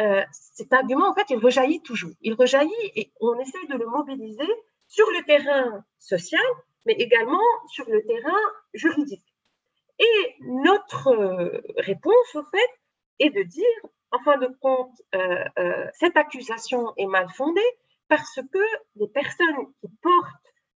[0.00, 2.12] euh, cet argument, en fait, il rejaillit toujours.
[2.22, 4.48] Il rejaillit et on essaie de le mobiliser
[4.88, 6.42] sur le terrain social,
[6.86, 8.40] mais également sur le terrain
[8.74, 9.24] juridique.
[9.98, 12.70] Et notre euh, réponse, au fait,
[13.18, 13.66] est de dire,
[14.10, 15.44] en fin de compte, euh,
[15.92, 17.60] cette accusation est mal fondée
[18.12, 18.58] parce que
[18.96, 20.26] les personnes qui portent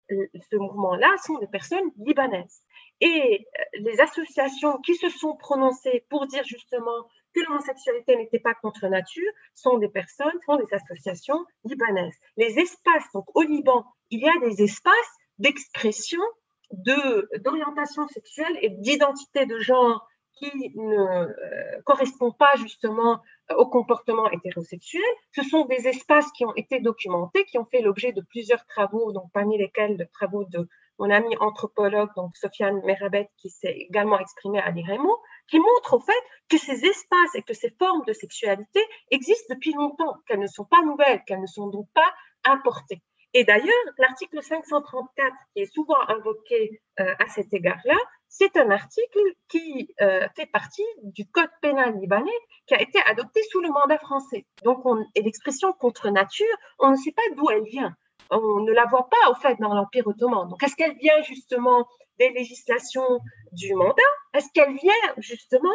[0.09, 2.62] ce mouvement-là sont des personnes libanaises.
[3.03, 7.03] Et les associations qui se sont prononcées pour dire justement
[7.35, 12.16] que l'homosexualité n'était pas contre nature sont des personnes, sont des associations libanaises.
[12.38, 16.22] Les espaces, donc au Liban, il y a des espaces d'expression
[16.70, 23.20] d'orientation sexuelle et d'identité de genre qui ne euh, correspondent pas justement
[23.55, 25.03] au comportement hétérosexuel.
[25.33, 29.13] Ce sont des espaces qui ont été documentés, qui ont fait l'objet de plusieurs travaux,
[29.13, 34.19] donc parmi lesquels les travaux de mon ami anthropologue, donc Sofiane Merabet, qui s'est également
[34.19, 36.13] exprimé à l'IREMO, qui montre au fait
[36.49, 38.81] que ces espaces et que ces formes de sexualité
[39.11, 42.13] existent depuis longtemps, qu'elles ne sont pas nouvelles, qu'elles ne sont donc pas
[42.45, 43.03] importées.
[43.35, 47.97] Et d'ailleurs, l'article 534, qui est souvent invoqué euh, à cet égard-là,
[48.29, 52.31] c'est un article qui euh, fait partie du code pénal libanais
[52.67, 54.47] qui a été adopté sous le mandat français.
[54.62, 54.85] Donc,
[55.15, 56.47] et l'expression contre nature,
[56.79, 57.95] on ne sait pas d'où elle vient
[58.31, 60.49] on ne la voit pas au fait dans l'Empire ottoman.
[60.49, 61.87] Donc, est-ce qu'elle vient justement
[62.19, 63.21] des législations
[63.53, 64.03] du mandat?
[64.35, 65.69] Est-ce qu'elle vient justement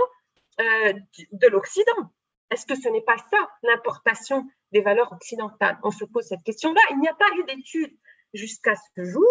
[0.59, 0.93] euh,
[1.31, 2.11] de l'Occident?
[2.49, 5.79] Est-ce que ce n'est pas ça l'importation des valeurs occidentales?
[5.83, 6.81] On se pose cette question-là.
[6.91, 7.97] Il n'y a pas eu d'études
[8.33, 9.27] jusqu'à ce jour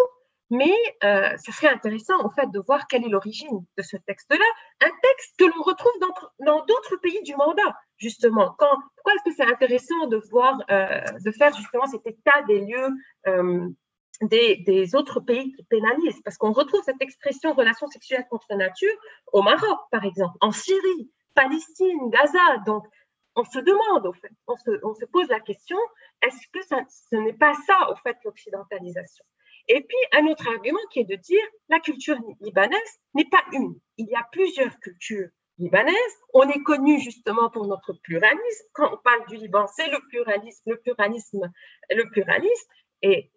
[0.50, 4.44] mais euh, ça serait intéressant en fait de voir quelle est l'origine de ce texte-là,
[4.82, 5.92] un texte que l'on retrouve
[6.40, 8.56] dans d'autres pays du mandat, justement.
[8.58, 12.88] Pourquoi est-ce que c'est intéressant de voir, euh, de faire justement cet état des lieux
[13.28, 13.68] euh,
[14.22, 16.20] des, autres pays qui pénalisent?
[16.22, 18.94] Parce qu'on retrouve cette expression relation sexuelle contre nature
[19.32, 22.58] au Maroc, par exemple, en Syrie, Palestine, Gaza.
[22.66, 22.84] Donc,
[23.36, 25.78] on se demande, au fait, on se, pose la question,
[26.22, 29.24] est-ce que ce n'est pas ça, au fait, l'occidentalisation?
[29.72, 33.78] Et puis, un autre argument qui est de dire la culture libanaise n'est pas une.
[33.98, 35.28] Il y a plusieurs cultures
[35.58, 35.94] libanaises.
[36.34, 38.66] On est connu justement pour notre pluralisme.
[38.72, 41.52] Quand on parle du Liban, c'est le pluralisme, le pluralisme,
[41.88, 42.68] le pluralisme.
[43.02, 43.30] Et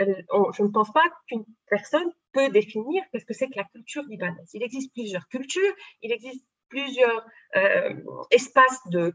[0.00, 0.14] euh,
[0.52, 4.48] je ne pense pas qu'une personne peut définir qu'est-ce que c'est que la culture libanaise.
[4.54, 7.26] Il existe plusieurs cultures, il existe plusieurs
[7.56, 7.94] euh,
[8.30, 9.12] espaces de,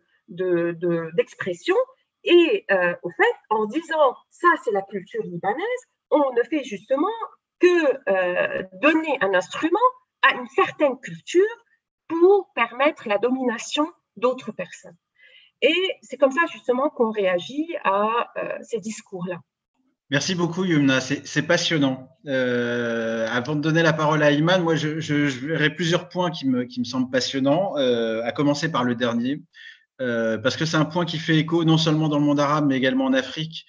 [1.16, 1.78] d'expression.
[2.26, 7.08] et euh, au fait, en disant ça, c'est la culture libanaise, on ne fait justement
[7.60, 9.80] que euh, donner un instrument
[10.22, 11.44] à une certaine culture
[12.08, 13.88] pour permettre la domination
[14.18, 14.96] d'autres personnes.
[15.62, 19.40] Et c'est comme ça justement qu'on réagit à euh, ces discours-là.
[20.12, 21.02] Merci beaucoup, Yumna.
[21.02, 22.10] C'est passionnant.
[22.28, 26.66] Euh, avant de donner la parole à Iman, moi, je, verrai plusieurs points qui me,
[26.66, 29.42] qui me semblent passionnants, à commencer par le dernier,
[29.98, 32.78] parce que c'est un point qui fait écho non seulement dans le monde arabe, mais
[32.78, 33.66] également en Afrique,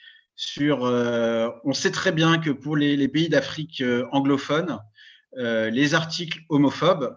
[0.61, 4.79] Euh, on sait très bien que pour les, pays d'Afrique euh, anglophone,
[5.39, 7.17] euh, les articles homophobes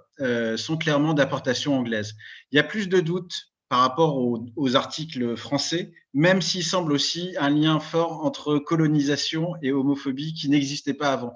[0.58, 2.16] sont clairement d'apportation anglaise.
[2.52, 7.36] Il y a plus de doutes par rapport aux, articles français, même s'il semble aussi
[7.40, 11.34] un lien fort entre colonisation et homophobie qui n'existait pas avant.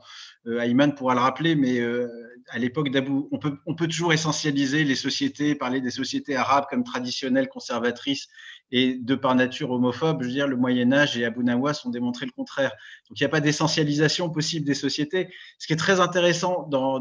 [0.48, 1.80] Euh, Ayman pourra le rappeler, mais
[2.50, 7.50] à l'époque d'Abou, on peut toujours essentialiser les sociétés, parler des sociétés arabes comme traditionnelles,
[7.50, 8.28] conservatrices
[8.76, 10.24] et de par nature homophobes.
[10.24, 12.72] Je veux dire, le Moyen Âge et Abu Nawas ont démontré le contraire.
[13.08, 15.30] Donc, il n'y a pas d'essentialisation possible des sociétés.
[15.60, 17.00] Ce qui est très intéressant dans,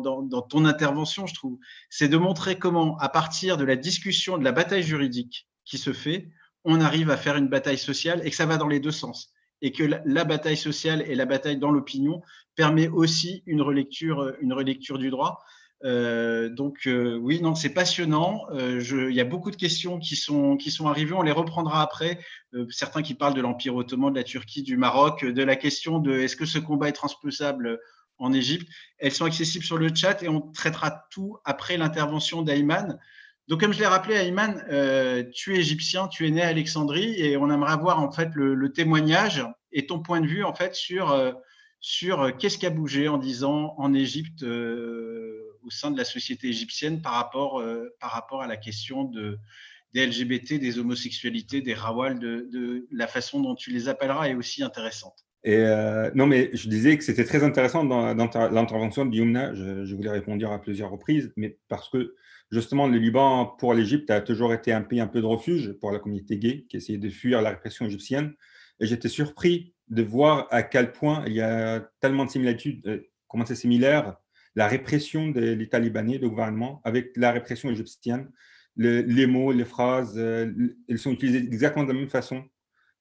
[0.50, 1.58] ton intervention, je trouve,
[1.88, 5.94] c'est de montrer comment, à partir de la discussion, de la bataille juridique qui se
[5.94, 6.28] fait,
[6.64, 9.32] on arrive à faire une bataille sociale et que ça va dans les deux sens.
[9.62, 12.20] Et que la, bataille sociale et la bataille dans l'opinion
[12.54, 15.38] permet aussi une relecture du droit.
[15.84, 18.46] Euh, donc euh, oui, non, c'est passionnant.
[18.52, 21.14] Euh, il y a beaucoup de questions qui sont, qui sont arrivées.
[21.14, 22.20] On les reprendra après.
[22.70, 26.18] certains qui parlent de l'Empire ottoman, de la Turquie, du Maroc, de la question de
[26.18, 27.80] est-ce que ce combat est transposable
[28.18, 28.68] en Égypte.
[28.98, 32.98] Elles sont accessibles sur le chat et on traitera tout après l'intervention d'Ayman.
[33.48, 34.62] Donc, comme je l'ai rappelé, Ayman,
[35.34, 38.72] tu es égyptien, tu es né à Alexandrie et on aimerait avoir en fait le,
[38.72, 41.34] témoignage et ton point de vue en fait sur,
[41.80, 44.44] sur qu'est-ce qui a bougé en disant en Égypte
[45.64, 47.62] au sein de la société égyptienne par rapport,
[48.00, 49.38] par rapport à la question de,
[49.92, 54.62] des LGBT, des homosexualités, des rawal, de, la façon dont tu les appelleras est aussi
[54.62, 55.26] intéressante.
[55.44, 59.54] Et euh, non, mais je disais que c'était très intéressant dans, l'intervention de Yumna.
[59.54, 62.14] Je, voulais répondre à plusieurs reprises, mais parce que
[62.50, 65.90] justement, le Liban, pour l'Égypte, a toujours été un pays un peu de refuge pour
[65.90, 68.34] la communauté gay qui essayait de fuir la répression égyptienne.
[68.80, 73.10] Et j'étais surpris de voir à quel point il y a tellement de similitudes, euh,
[73.28, 74.16] comment c'est similaire,
[74.54, 78.28] la répression de l'État libanais, le gouvernement, avec la répression égyptienne
[78.76, 80.52] les mots, les phrases, euh,
[80.88, 82.44] elles sont utilisées exactement de la même façon,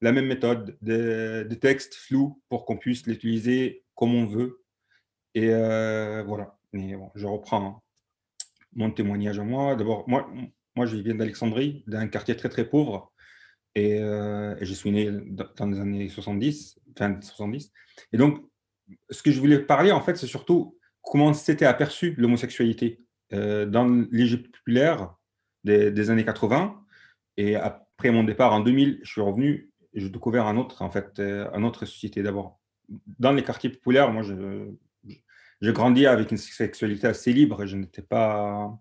[0.02, 4.64] la même méthode de, texte flou pour qu'on puisse l'utiliser comme on veut.
[5.34, 6.58] Et euh, voilà.
[6.74, 7.84] Bon, je reprends
[8.74, 9.76] mon témoignage à moi.
[9.76, 10.30] D'abord, moi,
[10.76, 13.12] moi, je viens d'Alexandrie, d'un quartier très très pauvre.
[13.76, 15.10] Et, euh, je suis né
[15.56, 17.72] dans les années 70, fin 70.
[18.14, 18.46] Et donc,
[19.10, 23.00] ce que je voulais parler, en fait, c'est surtout comment s'était aperçu l'homosexualité.
[23.32, 25.16] dans l'Égypte populaire,
[25.64, 26.84] des, années 80.
[27.38, 30.90] Et après mon départ en 2000, je suis revenu et j'ai découvert un autre, en
[30.90, 32.60] fait, euh, un autre société d'abord.
[33.20, 37.66] Dans les quartiers populaires, moi, j'ai grandi avec une sexualité assez libre.
[37.66, 38.78] Je n'étais pas.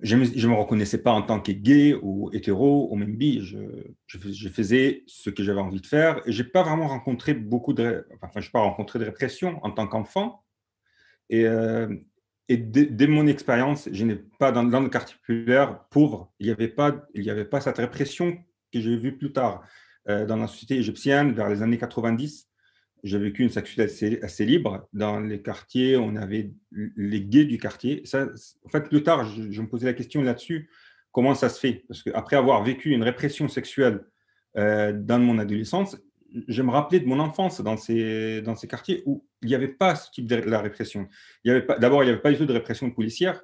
[0.00, 3.40] Je ne me, reconnaissais pas en tant que gay ou hétéro ou même bi.
[3.42, 3.58] Je,
[4.06, 7.72] je, faisais ce que j'avais envie de faire et je n'ai pas vraiment rencontré beaucoup
[7.72, 8.06] de.
[8.20, 10.44] Enfin, je pas rencontré de répression en tant qu'enfant.
[11.30, 11.88] Et, euh,
[12.48, 17.06] dès, mon expérience, je n'ai pas dans, le quartier populaire pauvre, il n'y avait, pas,
[17.28, 18.38] avait pas cette répression
[18.72, 19.62] que j'ai vue plus tard.
[20.08, 22.48] Euh, dans la société égyptienne, vers les années 90,
[23.02, 24.88] j'ai vécu une sexualité assez, libre.
[24.92, 28.02] Dans les quartiers, on avait les gays du quartier.
[28.64, 30.70] En fait, plus tard, je, me posais la question là-dessus,
[31.12, 31.84] comment ça se fait?
[31.88, 34.04] Parce qu'après avoir vécu une répression sexuelle
[34.56, 35.96] euh, dans mon adolescence,
[36.48, 39.68] je me rappelais de mon enfance dans ces, dans ces quartiers où il n'y avait
[39.68, 41.08] pas ce type de la répression.
[41.44, 43.42] D'abord, il n'y avait pas du tout de répression policière.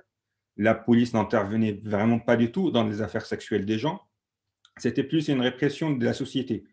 [0.56, 4.00] La police n'intervenait vraiment pas du tout dans les affaires sexuelles des gens.
[4.78, 6.64] C'était plus une répression de la société.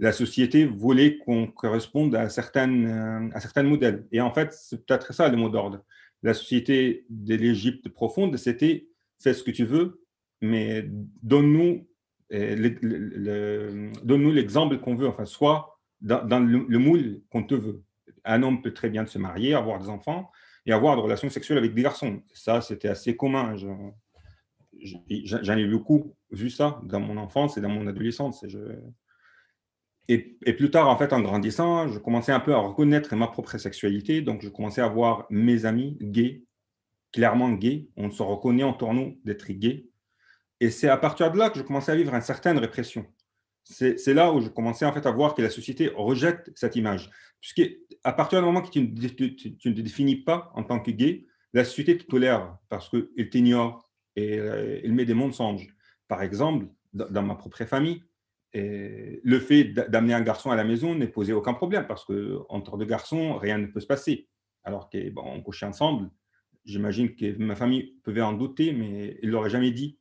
[0.00, 4.06] La société voulait qu'on corresponde à certains, à certains modèles.
[4.12, 5.84] Et en fait, c'est peut-être ça le mot d'ordre.
[6.22, 8.88] La société de l'Égypte profonde, c'était
[9.22, 10.02] fais ce que tu veux,
[10.40, 10.88] mais
[11.22, 11.88] donne-nous
[12.30, 17.82] donne-nous l'exemple qu'on veut, enfin, soit dans, le, moule qu'on te veut.
[18.24, 20.30] Un homme peut très bien se marier, avoir des enfants
[20.66, 22.22] et avoir des relations sexuelles avec des garçons.
[22.32, 23.56] Ça, c'était assez commun.
[23.56, 28.44] J'en ai beaucoup vu ça dans mon enfance et dans mon adolescence.
[30.08, 30.18] Et,
[30.52, 34.20] plus tard, en fait, en grandissant, je commençais un peu à reconnaître ma propre sexualité.
[34.20, 36.44] Donc, je commençais à voir mes amis gays,
[37.12, 37.88] clairement gays.
[37.96, 39.86] On se reconnaît en nous d'être gays.
[40.64, 43.04] Et c'est à partir de là que je commençais à vivre une certaine répression.
[43.64, 47.10] C'est là où je commençais en fait à voir que la société rejette cette image.
[47.38, 51.64] Puisqu'à partir du moment que tu ne, te définis pas en tant que gay, la
[51.64, 55.68] société te tolère parce qu'elle t'ignore et euh, elle met des mensonges.
[56.08, 58.02] Par exemple, dans ma propre famille,
[58.54, 62.86] le fait d'amener un garçon à la maison n'est posé aucun problème parce qu'entre deux
[62.86, 64.30] garçons, rien ne peut se passer.
[64.62, 66.10] Alors qu'on couchait ensemble,
[66.64, 69.98] j'imagine que ma famille pouvait en douter, mais il ne l'aurait jamais dit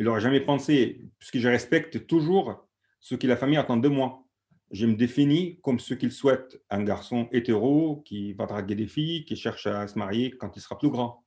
[0.00, 2.66] il n'aurait jamais pensé, puisque je respecte toujours
[3.00, 4.24] ce que la famille attend de moi.
[4.70, 9.26] Je me définis comme ce qu'il souhaite, un garçon hétéro qui va draguer des filles,
[9.26, 11.22] qui cherche à se marier quand il sera plus grand.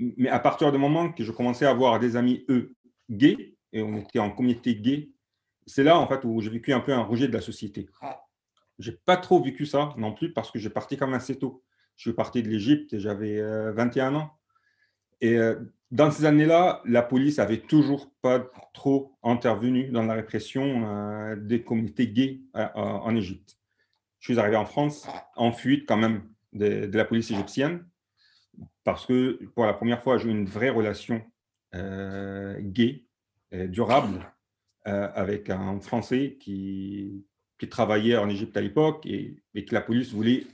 [0.00, 2.74] Mais à partir du moment que je commençais à avoir des amis, eux,
[3.08, 5.10] gays, et on était en communauté gay,
[5.64, 7.88] c'est là en fait où j'ai vécu un peu un rejet de la société.
[8.80, 11.38] Je n'ai pas trop vécu ça non plus parce que j'ai parti quand même assez
[11.38, 11.62] tôt.
[11.94, 13.40] Je suis parti de l'Égypte et j'avais
[13.74, 14.30] 21 euh, ans.
[15.20, 15.54] Et euh,
[15.92, 21.62] dans ces années-là, la police avait toujours pas trop intervenu dans la répression euh, des
[21.62, 23.58] communautés gays euh, en Égypte.
[24.18, 25.06] Je suis arrivé en France
[25.36, 26.22] en fuite quand même
[26.54, 27.84] de, la police égyptienne
[28.84, 31.22] parce que pour la première fois, j'ai eu une vraie relation
[31.74, 33.04] euh, gay,
[33.52, 34.32] durable,
[34.84, 37.26] avec un Français qui,
[37.70, 40.46] travaillait en Égypte à l'époque et que la police voulait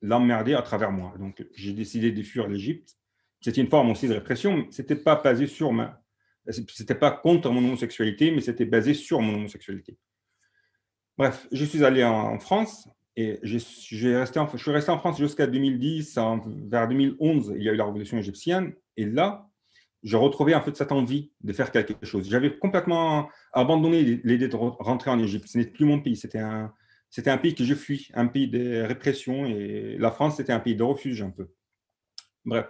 [0.00, 1.14] l'emmerder à travers moi.
[1.18, 2.96] Donc, j'ai décidé de fuir l'Égypte
[3.40, 4.66] c'était une forme aussi de répression.
[4.70, 6.00] C'était pas basé sur ma,
[6.48, 9.96] c'était pas contre mon homosexualité, mais c'était basé sur mon homosexualité.
[11.16, 15.18] Bref, je suis allé en, France et j'ai resté en, je suis resté en France
[15.18, 16.18] jusqu'à 2010.
[16.68, 18.74] vers 2011, il y a eu la révolution égyptienne.
[18.96, 19.46] Et là,
[20.02, 22.28] j'ai retrouvé en fait cette envie de faire quelque chose.
[22.28, 25.46] J'avais complètement abandonné l'idée de rentrer en Égypte.
[25.46, 26.16] Ce n'est plus mon pays.
[26.16, 26.72] C'était un,
[27.10, 30.60] c'était un pays que je fuis, un pays de répression, et la France, c'était un
[30.60, 31.50] pays de refuge un peu.
[32.44, 32.66] Bref,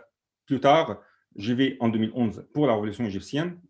[0.50, 1.00] plus tard,
[1.36, 3.60] je vais en 2011 pour la révolution égyptienne.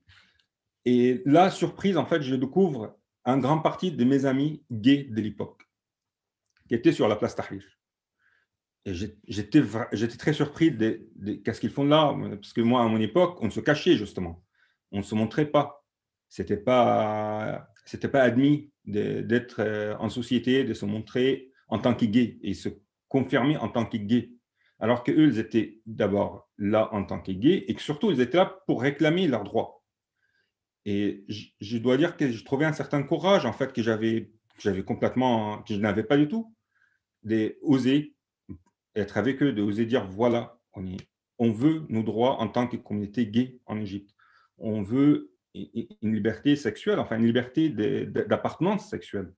[0.87, 5.21] Et là, surprise, en fait, je découvre un grand parti de mes amis gays de
[5.21, 5.69] l'époque
[6.67, 7.63] qui étaient sur la place Tahrir.
[8.87, 8.95] Et
[9.29, 11.07] j'étais très surpris de,
[11.45, 14.43] qu'est-ce qu'ils font là, parce que moi, à mon époque, on se cachait justement.
[14.91, 15.85] On ne se montrait pas.
[16.31, 17.69] Ce n'était pas,
[18.11, 22.71] pas admis d'être euh, en société, de se montrer en tant que gay et se
[23.09, 24.31] confirmer en tant que gay.
[24.81, 28.39] Alors qu'eux, ils étaient d'abord là en tant que gays et que surtout, ils étaient
[28.39, 29.83] là pour réclamer leurs droits.
[30.87, 34.33] Et je, dois dire que je trouvais un certain courage, en fait, que j'avais
[34.85, 36.55] complètement, que je n'avais pas du tout,
[37.23, 38.15] d'oser
[38.95, 40.85] être avec eux, d'oser dire voilà, on,
[41.39, 44.15] on veut nos droits en tant que communauté gay en Égypte.
[44.57, 49.33] On veut une liberté sexuelle, enfin une liberté d'appartenance sexuelle.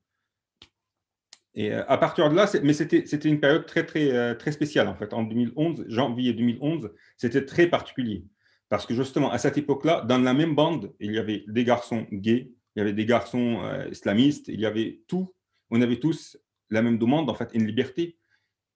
[1.55, 4.88] Et euh, à partir de là, mais c'était une période très, très, euh, très spéciale
[4.88, 5.12] en fait.
[5.12, 8.24] En 2011, janvier 2011, c'était très particulier.
[8.68, 12.07] Parce que justement, à cette époque-là, dans la même bande, il y avait des garçons
[12.11, 15.34] gays, il y avait des garçons euh, islamistes, il y avait tout.
[15.70, 16.38] On avait tous
[16.70, 18.16] la même demande, en fait, une liberté.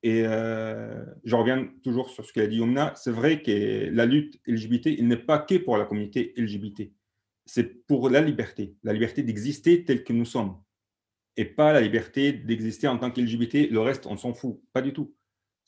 [0.03, 2.93] Et je reviens toujours sur ce qu'a dit Yomna.
[2.95, 6.93] C'est vrai que la lutte LGBT, il n'est pas que pour la communauté LGBT.
[7.45, 10.55] C'est pour la liberté, la liberté d'exister tel que nous sommes
[11.37, 13.71] et pas la liberté d'exister en tant qu'LGBT.
[13.71, 15.15] Le reste, on s'en fout, pas du tout.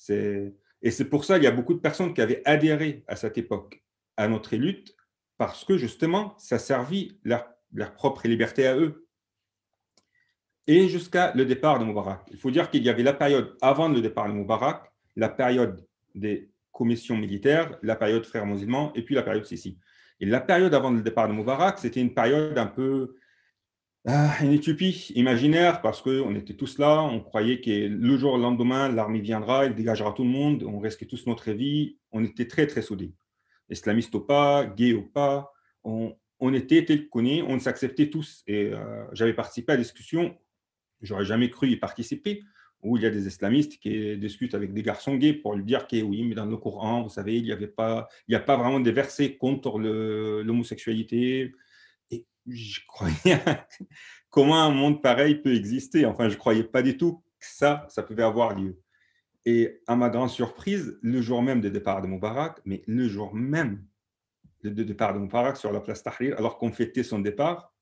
[0.08, 3.36] Et c'est pour ça qu'il y a beaucoup de personnes qui avaient adhéré à cette
[3.38, 3.82] époque
[4.16, 4.96] à notre lutte,
[5.36, 9.06] parce que justement, ça servit leur, leur propre liberté à eux.
[10.66, 12.22] Et jusqu'à le départ de Moubarak.
[12.30, 15.86] Il faut dire qu'il y avait la période avant le départ de Moubarak, la période
[16.14, 19.78] des commissions militaires, la période frères musulmans et puis la période Sissi.
[20.20, 23.14] Et la période avant le départ de Moubarak, c'était une période un peu
[24.40, 28.88] une utopie imaginaire parce qu'on était tous là, on croyait que le jour au lendemain,
[28.88, 31.98] l'armée viendra, elle dégagera tout le monde, on risquait tous notre vie.
[32.10, 33.12] On était très, très soudés.
[33.68, 35.52] Islamistes ou pas, gays ou pas,
[35.84, 36.14] on,
[36.54, 38.42] était tel qu'on est, on s'acceptait tous.
[38.46, 40.34] Et euh, j'avais participé à la discussion,
[41.02, 42.42] j'aurais jamais cru y participer,
[42.82, 45.86] où il y a des islamistes qui discutent avec des garçons gays pour lui dire
[45.86, 47.50] que oui, mais dans le Coran, vous savez, il n'y
[48.28, 51.52] il a pas vraiment des versets contre l'homosexualité
[52.48, 53.38] je croyais
[54.30, 56.06] comment un monde pareil peut exister.
[56.06, 58.80] Enfin, je ne croyais pas du tout que ça, ça pouvait avoir lieu.
[59.44, 63.34] Et à ma grande surprise, le jour même du départ de Moubarak, mais le jour
[63.34, 63.84] même
[64.62, 67.72] du départ de Moubarak sur la place Tahrir, alors qu'on fêtait son départ,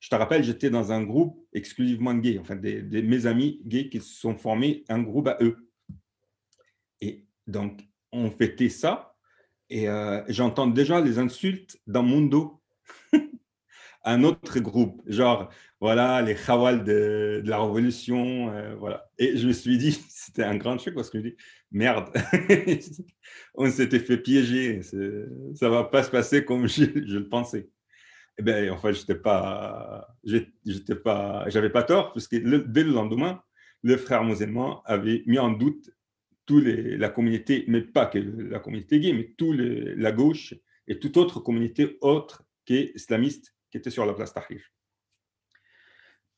[0.00, 4.00] je te rappelle, j'étais dans un groupe exclusivement gay, enfin, des, mes amis gays qui
[4.00, 5.68] se sont formés un groupe à eux.
[7.00, 9.12] Et donc, on fêtait ça,
[9.70, 12.60] et euh, j'entends déjà les insultes dans mon dos.
[14.04, 15.50] un autre groupe, genre,
[15.80, 19.10] voilà, les khawal de, la révolution, euh, voilà.
[19.18, 21.36] Et je me suis dit, c'était un grand choc parce que je me dis,
[21.70, 22.10] merde,
[23.54, 24.80] on s'était fait piéger,
[25.54, 27.68] ça va pas se passer comme je, le pensais.
[28.38, 30.08] Eh bien, enfin, j'étais pas,
[31.04, 33.42] pas, j'avais pas tort, parce que dès le lendemain,
[33.82, 35.90] le frère musulman avait mis en doute
[36.46, 40.54] toute la communauté, mais pas que la communauté gay, mais toute la gauche
[40.88, 44.60] et toute autre communauté autre qu'islamiste qui était sur la place Tahrir.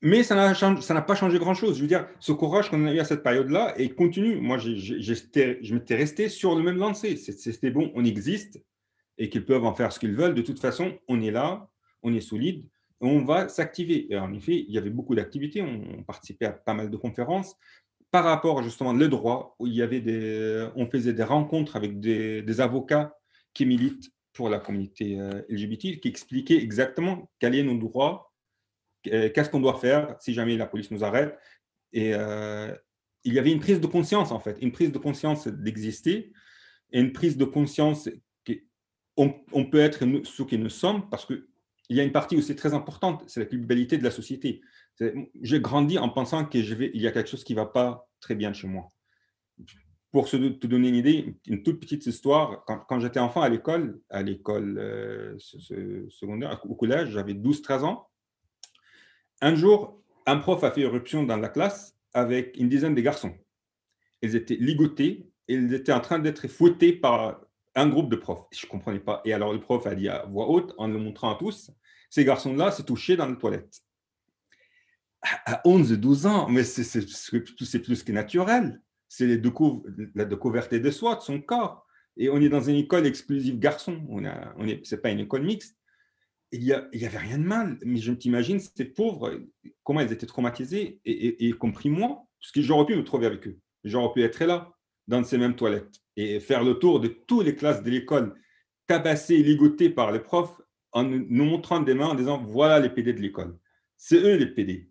[0.01, 1.76] Mais ça n'a pas changé grand-chose.
[1.76, 4.37] Je veux dire, ce courage qu'on a eu à cette période-là et continue.
[4.37, 7.16] Moi, je m'étais resté sur le même lancé.
[7.16, 8.62] C'était bon, on existe
[9.18, 10.35] et qu'ils peuvent en faire ce qu'ils veulent.
[10.35, 11.68] De toute façon, on est là,
[12.03, 12.68] on est solide,
[13.01, 14.12] on va s'activer.
[14.12, 15.62] Et en effet, il y avait beaucoup d'activités.
[15.62, 17.57] On, participait à pas mal de conférences
[18.11, 22.61] par rapport justement le droit, il y avait des, on faisait des rencontres avec des
[22.61, 23.12] avocats
[23.53, 28.35] qui militent pour la communauté euh, LGBT qui expliquait exactement quels sont nos droits,
[29.07, 31.39] euh, qu'est-ce qu'on doit faire si jamais la police nous arrête.
[31.93, 32.74] Et euh,
[33.22, 36.32] il y avait une prise de conscience, en fait, une prise de conscience d'exister
[36.93, 38.11] et une prise de conscience
[39.16, 41.47] qu'on on peut être ce que nous sommes parce qu'il
[41.91, 44.61] y a une partie aussi très importante, c'est la culpabilité de la société.
[45.41, 48.53] J'ai grandi en pensant qu'il y a quelque chose qui ne va pas très bien
[48.53, 48.91] chez moi.
[50.15, 54.23] Pour te donner une idée, une toute petite histoire, quand, j'étais enfant à l'école, à
[54.23, 55.37] l'école euh,
[56.09, 58.09] secondaire, au collège, j'avais 12-13 ans,
[59.41, 63.35] un jour, un prof a fait éruption dans la classe avec une dizaine de garçons.
[64.23, 67.41] Ils étaient ligotés ils étaient en train d'être fouettés par
[67.75, 68.47] un groupe de profs.
[68.53, 69.21] Je ne comprenais pas.
[69.25, 71.73] Et alors le prof a dit à voix haute, en le montrant à tous,
[72.09, 73.83] ces garçons-là se touchaient dans les toilettes.
[75.23, 79.41] À 11-12 ans, mais c'est plus que naturel c'est
[80.15, 81.87] la découverte de soi, de son corps.
[82.17, 85.77] Et on est dans une école exclusive garçon, on a, est, pas une école mixte.
[86.53, 89.41] il n'y avait rien de mal, mais je t'imagine ces pauvres,
[89.83, 93.49] comment ils étaient traumatisés, et, y compris moi, parce que j'aurais pu me trouver avec
[93.49, 93.59] eux.
[93.83, 94.73] J'aurais pu être là,
[95.09, 98.35] dans ces mêmes toilettes, et faire le tour de toutes les classes de l'école,
[98.87, 100.61] tabassés, ligotés par les profs,
[100.93, 103.59] en nous montrant des mains en disant voilà les PD de l'école.
[103.97, 104.89] C'est eux les PD.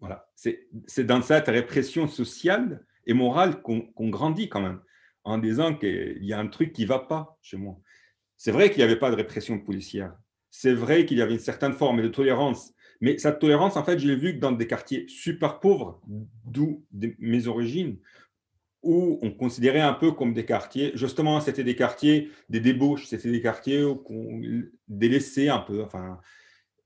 [0.00, 0.28] Voilà.
[0.34, 4.80] C'est dans cette répression sociale et morale qu'on grandit quand même,
[5.24, 7.78] en disant qu'il y a un truc qui ne va pas chez moi.
[8.36, 10.14] C'est vrai qu'il n'y avait pas de répression policière.
[10.50, 12.72] C'est vrai qu'il y avait une certaine forme de tolérance.
[13.00, 16.00] Mais cette tolérance, en fait, je l'ai vu que dans des quartiers super pauvres,
[16.44, 16.84] d'où
[17.18, 17.98] mes origines,
[18.82, 23.30] où on considérait un peu comme des quartiers, justement, c'était des quartiers, des débauches, c'était
[23.30, 24.42] des quartiers qu'on
[24.86, 25.82] délaissait un peu.
[25.82, 26.20] Enfin,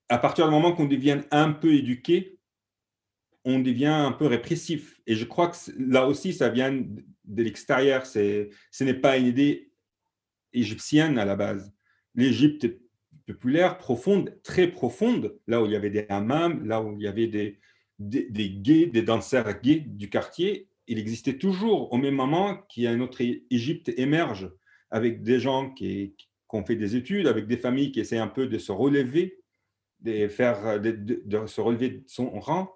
[0.09, 2.38] à partir du moment qu'on devient un peu éduqué,
[3.49, 5.01] on devient un peu répressif.
[5.07, 8.07] Et je crois que là aussi, ça vient de l'extérieur.
[8.07, 8.49] Ce
[8.81, 9.73] n'est pas une idée
[10.53, 11.73] égyptienne à la base.
[12.15, 12.69] L'Égypte
[13.27, 17.07] populaire, profonde, très profonde, là où il y avait des hammams, là où il y
[17.07, 17.59] avait des,
[17.99, 22.87] des, gays, des danseurs gays du quartier, il existait toujours au même moment qu'il y
[22.87, 23.21] a autre
[23.51, 24.51] Égypte émerge
[24.91, 26.15] avec des gens qui,
[26.51, 29.43] ont fait des études, avec des familles qui essaient un peu de se relever,
[30.01, 32.73] de, faire, de, se relever de son rang.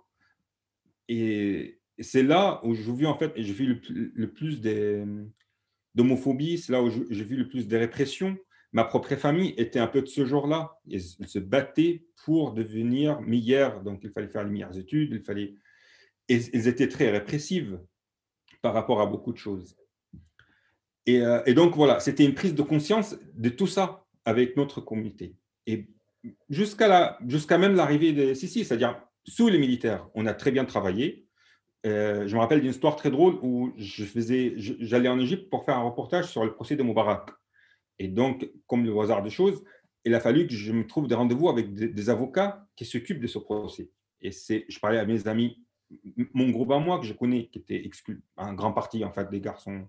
[1.14, 4.62] Et c'est là où j'ai vu en fait, j'ai vu le, plus
[5.94, 8.38] d'homophobie, c'est là où j'ai vu le plus de répression.
[8.72, 10.80] Ma propre famille était un peu de ce genre-là.
[10.86, 13.82] Ils se battaient pour devenir meilleurs.
[13.82, 15.54] Donc, il fallait faire les meilleures études, il fallait.
[16.30, 17.78] Et ils étaient très répressives
[18.62, 19.76] par rapport à beaucoup de choses.
[21.10, 25.36] Euh, et, donc voilà, c'était une prise de conscience de tout ça avec notre comité.
[25.66, 25.88] Et
[26.48, 31.26] jusqu'à jusqu'à même l'arrivée des Sisi, c'est-à-dire sous les militaires, on a très bien travaillé.
[31.84, 35.64] Euh, je me rappelle d'une histoire très drôle où je faisais, j'allais en Égypte pour
[35.64, 37.30] faire un reportage sur le procès de Moubarak.
[37.98, 39.62] Et donc, comme le hasard des choses,
[40.04, 43.20] il a fallu que je me trouve des rendez-vous avec des, des avocats qui s'occupent
[43.20, 43.90] de ce procès.
[44.20, 45.62] Et c'est, je parlais à mes amis
[46.34, 49.30] mon groupe à moi que je connais, qui était exclu, un grand parti en fait
[49.30, 49.88] des garçons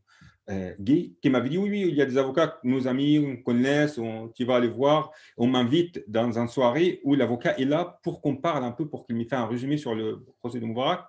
[0.50, 0.74] euh,
[1.22, 4.28] qui m'avait dit oui, oui, il y a des avocats, nos amis, on connaît, on,
[4.30, 5.12] tu vas aller voir.
[5.38, 9.06] On m'invite dans une soirée où l'avocat est là pour qu'on parle un peu, pour
[9.06, 11.06] qu'il me fasse un résumé sur le procès de Moubarak.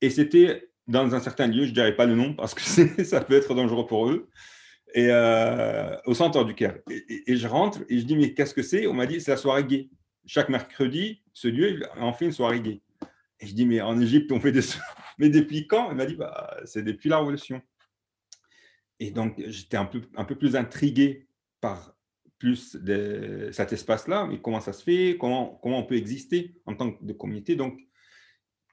[0.00, 2.62] Et c'était dans un certain lieu, je ne dirais pas le nom parce que
[3.04, 4.28] ça peut être dangereux pour eux,
[4.94, 6.78] et euh, au centre du Caire.
[7.26, 8.86] Et, je rentre et je dis mais qu'est-ce que c'est?
[8.86, 9.88] On m'a dit c'est la soirée gay.
[10.26, 12.80] Chaque mercredi, ce lieu en fait une soirée gay.
[13.40, 14.62] Et je dis, mais en Égypte, on fait des
[15.18, 15.90] mais depuis quand?
[15.90, 17.62] Il m'a dit, bah, c'est depuis la Révolution.
[19.00, 21.28] Et donc, j'étais un peu, un peu plus intrigué
[21.60, 21.94] par
[22.38, 26.74] plus de cet espace-là, mais comment ça se fait, comment, comment on peut exister en
[26.74, 27.56] tant que communauté.
[27.56, 27.78] Donc,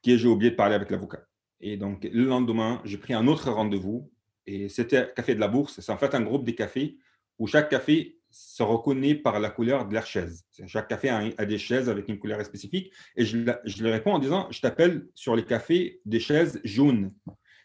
[0.04, 1.26] j'ai oublié de parler avec l'avocat?
[1.60, 4.12] Et donc, le lendemain, j'ai pris un autre rendez-vous,
[4.46, 5.80] et c'était Café de la Bourse.
[5.80, 6.98] C'est en fait un groupe des cafés
[7.40, 10.46] où chaque café se reconnaît par la couleur de leur chaise.
[10.68, 12.92] Chaque café a, des chaises avec une couleur spécifique.
[13.16, 17.14] Et je, je lui réponds en disant, je t'appelle sur les cafés des chaises jaunes.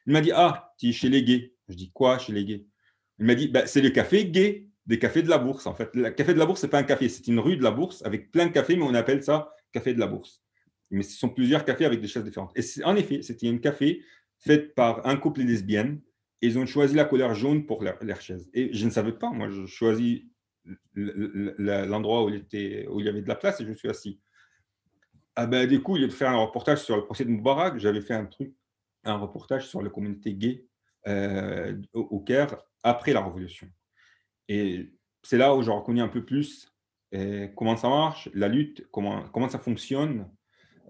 [0.07, 1.53] Il m'a dit, ah, tu es chez les gays.
[1.71, 2.66] Je dis, quoi chez les gays?
[3.18, 5.66] Il m'a dit, bah, c'est le café gay des cafés de la bourse.
[5.66, 7.57] En fait, le café de la bourse, ce n'est pas un café, c'est une rue
[7.57, 10.43] de la bourse avec plein de cafés, mais on appelle ça café de la bourse.
[10.91, 12.53] Mais ce sont plusieurs cafés avec des chaises différentes.
[12.57, 14.03] Et en effet, c'était un café
[14.39, 16.01] fait par un couple lesbienne.
[16.41, 18.51] Ils ont choisi la couleur jaune pour leur, leur chaise.
[18.55, 20.23] Et je ne savais pas, moi, je choisis
[20.95, 24.18] l'endroit où, il y avait de la place et je me suis assis.
[25.37, 27.79] Ah ben, du coup, il a faire un reportage sur le procès de Moubarak.
[27.79, 28.53] J'avais fait un truc,
[29.05, 30.66] un reportage sur la communauté gay
[31.09, 33.68] euh, au, Caire après la Révolution.
[34.48, 34.92] Et
[35.22, 36.70] c'est là où j'ai reconnu un peu plus
[37.14, 40.28] euh, comment ça marche, la lutte, comment, comment ça fonctionne.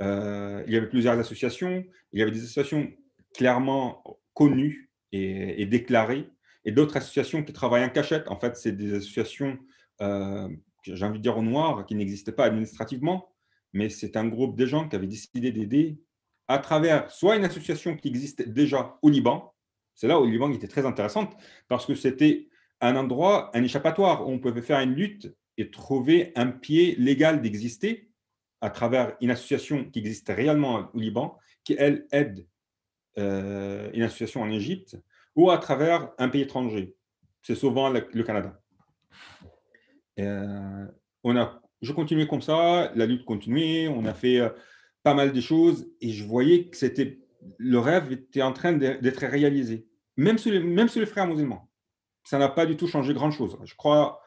[0.00, 1.84] Euh, il y avait plusieurs associations.
[2.12, 2.90] Il y avait des associations
[3.34, 4.02] clairement
[4.34, 6.28] connues et, déclarées
[6.64, 8.28] et d'autres associations qui travaillent en cachette.
[8.28, 9.58] En fait, c'est des associations,
[10.00, 13.28] j'ai envie de dire au noir, qui n'existaient pas administrativement,
[13.72, 15.98] mais c'est un groupe de gens qui avaient décidé d'aider
[16.48, 19.49] à travers soit une association qui existait déjà au Liban,
[20.00, 21.36] c'est là où Liban était très intéressante,
[21.68, 22.48] parce que c'était
[22.80, 27.42] un endroit, un échappatoire où on pouvait faire une lutte et trouver un pied légal
[27.42, 28.08] d'exister
[28.62, 32.46] à travers une association qui existe réellement au Liban, qui, elle, aide
[33.18, 34.96] euh, une association en Égypte
[35.36, 36.94] ou à travers un pays étranger.
[37.42, 38.58] C'est souvent le, Canada.
[40.18, 40.86] Euh,
[41.24, 44.48] on a, je continuais comme ça, la lutte continuait, on a fait euh,
[45.02, 47.18] pas mal de choses et je voyais que c'était
[47.58, 49.86] le rêve était en train d'être réalisé,
[50.20, 51.68] même sur, les, frères musulmans.
[52.24, 53.58] Ça n'a pas du tout changé grand-chose.
[53.64, 54.20] Je crois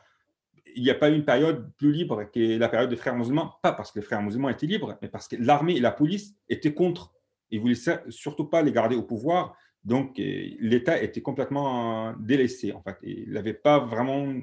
[0.75, 3.59] il n'y a pas eu une période plus libre que la période des frères musulmans,
[3.61, 6.35] pas parce que les frères musulmans étaient libres, mais parce que l'armée et la police
[6.49, 7.13] étaient contre.
[7.51, 12.71] Ils ne voulaient surtout pas les garder au pouvoir donc, euh, l'État était complètement délaissé,
[12.71, 12.97] en fait.
[13.03, 14.33] Il n'avait pas vraiment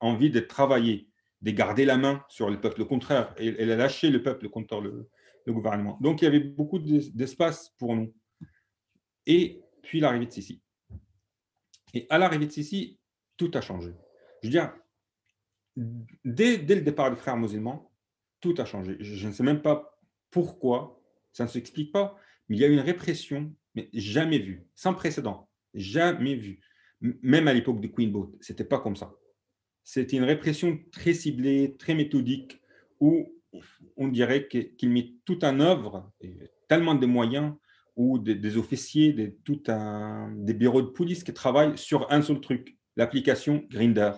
[0.00, 1.08] envie de travailler,
[1.42, 2.82] de garder la main sur le peuple.
[2.82, 5.08] Au contraire, elle, a lâché le peuple contre le,
[5.48, 5.96] gouvernement.
[6.00, 8.12] Donc, il y avait beaucoup d'espace pour nous.
[9.26, 10.60] Et puis l'arrivée de Sisi.
[11.94, 12.98] Et à l'arrivée de Sisi,
[13.36, 13.92] tout a changé.
[14.42, 14.72] Je veux dire,
[16.24, 17.92] dès, dès le départ des frères musulmans,
[18.40, 18.96] tout a changé.
[19.00, 19.98] Je, ne sais même pas
[20.30, 22.18] pourquoi, ça ne s'explique pas,
[22.48, 26.60] mais il y a eu une répression, mais jamais vue, sans précédent, jamais vue.
[27.00, 29.14] Même à l'époque de Queen Boat, ce n'était pas comme ça.
[29.84, 32.60] C'était une répression très ciblée, très méthodique,
[33.00, 33.32] où
[33.96, 36.12] on dirait qu'il met tout en œuvre,
[36.68, 37.54] tellement de moyens,
[37.96, 42.40] ou des, officiers, des, tout un, des bureaux de police qui travaillent sur un seul
[42.40, 44.12] truc, l'application Grinder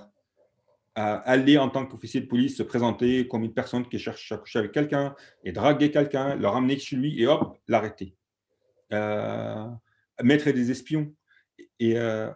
[0.99, 4.59] aller en tant qu'officier de police se présenter comme une personne qui cherche à coucher
[4.59, 5.15] avec quelqu'un
[5.45, 8.15] et draguer quelqu'un, le ramener chez lui et hop, l'arrêter.
[8.93, 9.67] Euh,
[10.23, 11.13] mettre des espions.
[11.79, 12.29] Et euh,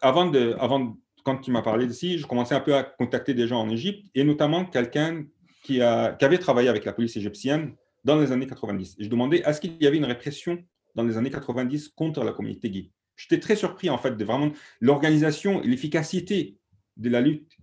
[0.00, 3.46] avant, de, avant, quand tu m'as parlé d'ici, je commençais un peu à contacter des
[3.46, 5.24] gens en Égypte et notamment quelqu'un
[5.62, 7.74] qui, qui avait travaillé avec la police égyptienne
[8.04, 8.96] dans les années 90.
[8.98, 10.62] Et je demandais est-ce qu'il y avait une répression
[10.94, 12.90] dans les années 90 contre la communauté gay.
[13.16, 16.56] J'étais très surpris en fait de vraiment l'organisation et l'efficacité
[16.96, 17.58] de la lutte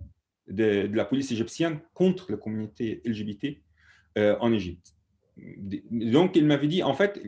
[0.48, 3.58] de, la police égyptienne contre la communauté LGBT
[4.18, 4.96] euh, en Égypte.
[5.92, 7.22] Donc, il m'avait dit, en fait,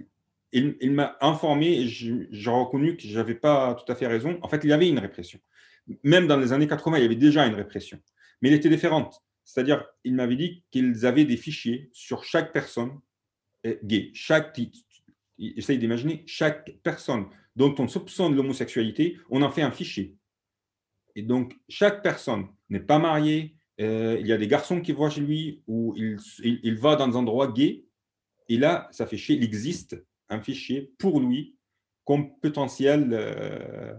[0.53, 4.39] il, m'a informé, j'ai reconnu que je n'avais pas tout à fait raison.
[4.41, 5.39] En fait, il y avait une répression.
[6.03, 7.99] Même dans les années 80, il y avait déjà une répression.
[8.41, 9.21] Mais elle était différente.
[9.43, 12.91] C'est-à-dire, il m'avait dit qu'ils avaient des fichiers sur chaque personne
[13.65, 14.11] euh, gay.
[14.13, 14.57] Chaque,
[15.39, 17.25] essaye d'imaginer, chaque personne
[17.55, 20.15] dont on soupçonne l'homosexualité, on en fait un fichier.
[21.15, 23.55] Et donc, chaque personne n'est pas mariée.
[23.81, 27.15] Euh, il y a des garçons qui voient chez lui ou il, va dans un
[27.15, 27.85] endroit gay.
[28.49, 29.97] Et là, ça fichier, il existe
[30.29, 31.55] un fichier pour lui
[32.05, 33.93] comme potentiel, euh,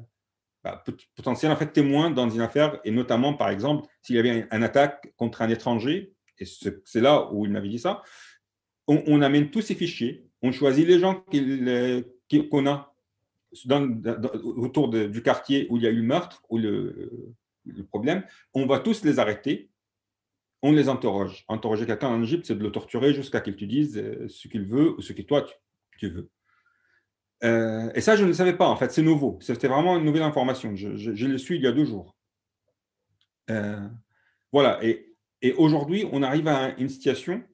[0.62, 0.82] bah,
[1.16, 2.80] potentiel en fait, témoin dans une affaire.
[2.84, 7.28] Et notamment, par exemple, s'il y avait une attaque contre un étranger, et c'est là
[7.32, 8.02] où il m'avait dit ça,
[8.88, 11.22] on, amène tous ces fichiers, on choisit les gens
[12.50, 12.94] qu'on a
[14.42, 17.34] autour du quartier où il y a eu le meurtre, ou le,
[17.88, 18.24] problème,
[18.54, 19.70] on va tous les arrêter,
[20.62, 21.44] on les interroge.
[21.48, 24.64] Interroger quelqu'un en Égypte, c'est de le torturer jusqu'à qu'il te dise euh, ce qu'il
[24.64, 25.46] veut ou ce que toi
[25.98, 26.30] tu, veux.
[27.44, 29.38] Euh, et ça, je ne le savais pas, en fait, c'est nouveau.
[29.40, 30.74] C'était vraiment une nouvelle information.
[30.74, 32.16] Je, le suis il y a deux jours.
[33.50, 33.86] Euh,
[34.50, 35.14] voilà, et,
[35.56, 37.44] aujourd'hui, on arrive à une situation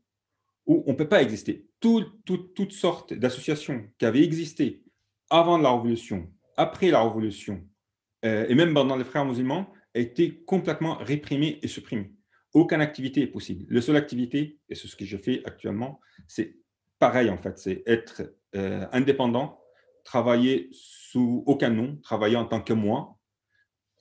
[0.67, 1.69] où on ne peut pas exister.
[1.81, 4.83] toutes sortes d'associations qui avaient existé
[5.31, 7.67] avant la Révolution, après la Révolution,
[8.25, 12.13] euh, et même pendant les frères musulmans, été complètement réprimée et supprimée.
[12.53, 13.67] Aucune activité est possible.
[13.69, 16.57] La seule activité, et c'est ce que je fais actuellement, c'est
[16.99, 18.23] pareil en fait, c'est être
[18.55, 19.61] euh, indépendant,
[20.05, 23.19] travailler sous aucun nom, travailler en tant que moi,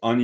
[0.01, 0.17] en,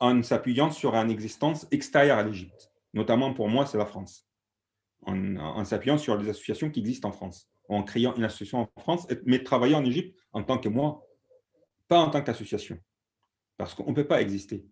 [0.00, 2.70] en, s'appuyant sur une existence extérieure à l'Égypte.
[2.92, 4.25] Notamment pour moi, c'est la France.
[5.06, 9.06] En, s'appuyant sur les associations qui existent en France en créant une association en France,
[9.24, 11.02] mais travailler en Égypte en tant que moi,
[11.88, 12.78] pas en tant qu'association,
[13.56, 14.66] parce qu'on ne peut pas exister.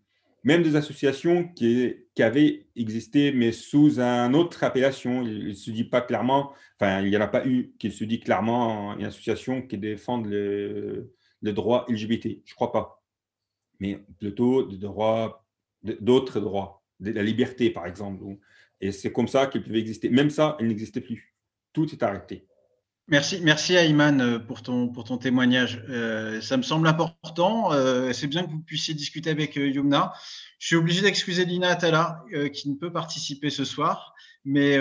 [0.45, 5.71] Même des associations qui, qui, avaient existé, mais sous une autre appellation, il ne se
[5.71, 9.07] dit pas clairement, enfin, il n'y en a pas eu qui se dit clairement une
[9.07, 12.43] association qui défend le, le droit LGBT.
[12.45, 13.03] Je ne crois pas.
[13.81, 15.47] Mais plutôt des droits,
[15.83, 18.23] d'autres droits, de la liberté, par exemple.
[18.85, 20.11] Et c'est comme ça qu'ils pouvaient exister.
[20.11, 21.35] Même ça, il n'existait plus.
[21.73, 22.47] Tout est arrêté.
[23.09, 25.83] Merci, merci Ayman euh, pour ton, pour ton témoignage.
[25.89, 27.73] Euh, ça me semble important.
[27.73, 30.13] Euh, c'est bien que vous puissiez discuter avec Yumna.
[30.59, 34.15] Je suis obligé d'excuser Lina Atala qui ne peut participer ce soir,
[34.47, 34.79] mais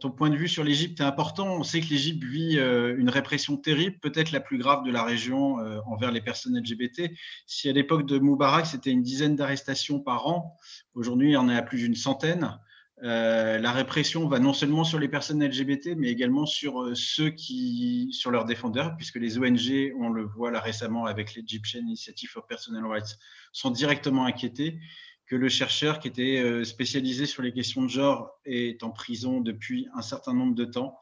[0.00, 1.46] ton point de vue sur l'Égypte est important.
[1.46, 5.56] On sait que l'Égypte vit une répression terrible, peut-être la plus grave de la région
[5.86, 7.10] envers les personnes LGBT.
[7.46, 10.58] Si à l'époque de Moubarak, c'était une dizaine d'arrestations par an,
[10.92, 12.58] aujourd'hui, il y en a plus d'une centaine.
[13.04, 17.30] Euh, la répression va non seulement sur les personnes LGBT, mais également sur euh, ceux
[17.30, 22.30] qui, sur leurs défendeurs, puisque les ONG, on le voit là récemment avec l'Egyptian Initiative
[22.30, 23.18] for Personal Rights,
[23.52, 24.80] sont directement inquiétés
[25.26, 29.40] que le chercheur qui était euh, spécialisé sur les questions de genre est en prison
[29.40, 30.98] depuis un certain nombre de temps.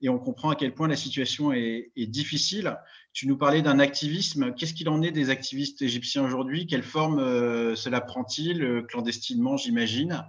[0.00, 2.76] Et on comprend à quel point la situation est, est difficile.
[3.12, 4.54] Tu nous parlais d'un activisme.
[4.54, 6.66] Qu'est-ce qu'il en est des activistes égyptiens aujourd'hui?
[6.66, 7.18] Quelle forme
[7.74, 10.24] cela prend-il Clandestinement, j'imagine?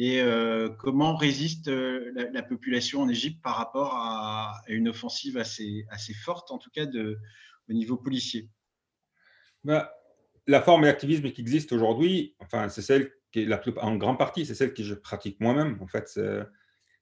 [0.00, 5.84] Et euh, comment résiste euh, la, population en Égypte par rapport à, une offensive assez,
[5.90, 8.48] assez forte, en tout cas au niveau policier?
[9.64, 9.92] Bah,
[10.46, 14.18] La forme d'activisme qui existe aujourd'hui, enfin, c'est celle qui est la plus, en grande
[14.18, 15.76] partie, c'est celle que je pratique moi-même.
[15.82, 16.06] En fait,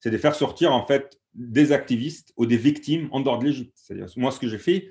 [0.00, 3.74] c'est de faire sortir en fait des activistes ou des victimes en dehors de l'Égypte.
[3.76, 4.90] C'est-à-dire, moi, ce que j'ai fait,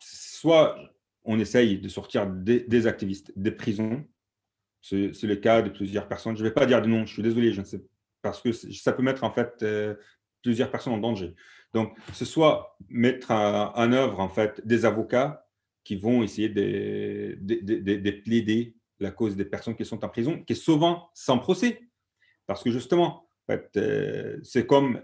[0.00, 0.76] soit
[1.22, 4.04] on essaye de sortir des activistes des prisons
[4.80, 6.36] C'est le cas de plusieurs personnes.
[6.36, 7.82] Je ne vais pas dire de nom, je suis désolé, je ne sais,
[8.22, 9.94] parce que ça peut mettre en fait euh,
[10.42, 11.34] plusieurs personnes en danger.
[11.72, 15.46] Donc, ce soit mettre en œuvre en fait des avocats
[15.84, 20.52] qui vont essayer de, de, plaider la cause des personnes qui sont en prison, qui
[20.52, 21.80] est souvent sans procès.
[22.46, 23.28] Parce que justement,
[23.76, 25.02] euh, c'est comme,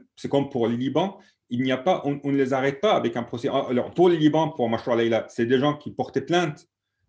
[0.50, 1.18] pour les Liban,
[1.48, 3.48] il a pas, on, ne les arrête pas avec un procès.
[3.48, 6.68] Alors, pour les Liban, pour Machar Leila, c'est des gens qui portaient plainte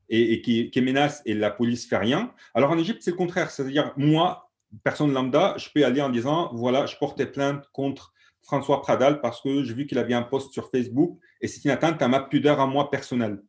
[0.09, 2.33] et, qui, menacent et la police fait rien.
[2.53, 3.51] Alors en Égypte, c'est le contraire.
[3.51, 4.49] C'est-à-dire, moi,
[4.83, 9.41] personne lambda, je peux aller en disant, voilà, je portais plainte contre François Pradal parce
[9.41, 12.21] que j'ai vu qu'il avait un post sur Facebook et c'est une atteinte à ma
[12.21, 13.41] pudeur à moi personnelle.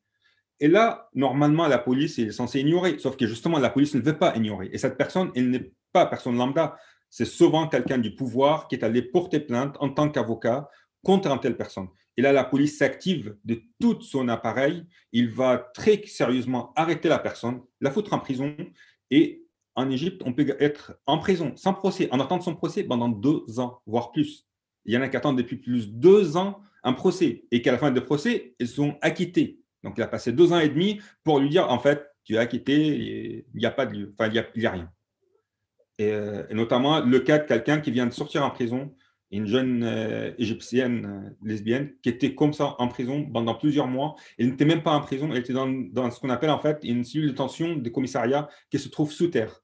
[0.60, 4.18] Et là, normalement, la police est censée ignorer, sauf que justement, la police ne veut
[4.18, 4.68] pas ignorer.
[4.72, 6.76] Et cette personne, elle n'est pas personne lambda,
[7.08, 10.68] c'est souvent quelqu'un du pouvoir qui est allé porter plainte en tant qu'avocat
[11.04, 11.88] contre une telle personne.
[12.18, 14.84] Et là, la police s'active de tout son appareil.
[15.12, 18.56] Il va très sérieusement arrêter la personne, la foutre en prison.
[19.12, 19.44] Et
[19.76, 23.60] en Égypte, on peut être en prison, sans procès, en attendant son procès pendant deux
[23.60, 24.48] ans, voire plus.
[24.84, 27.70] Il y en a qui attendent depuis plus de deux ans un procès et qu'à
[27.70, 29.60] la fin du procès, ils sont acquittés.
[29.84, 32.38] Donc, il a passé deux ans et demi pour lui dire, en fait, tu es
[32.38, 34.12] acquitté, il n'y a pas de lieu,
[34.56, 34.90] rien.
[36.00, 38.92] Euh, et, notamment le cas de quelqu'un qui vient de sortir en prison,
[39.30, 44.16] une jeune euh, égyptienne euh, lesbienne qui était comme ça en prison pendant plusieurs mois.
[44.38, 47.04] Elle n'était même pas en prison, elle était dans, ce qu'on appelle en fait une
[47.04, 49.62] cellule de tension des commissariats qui se trouve sous terre.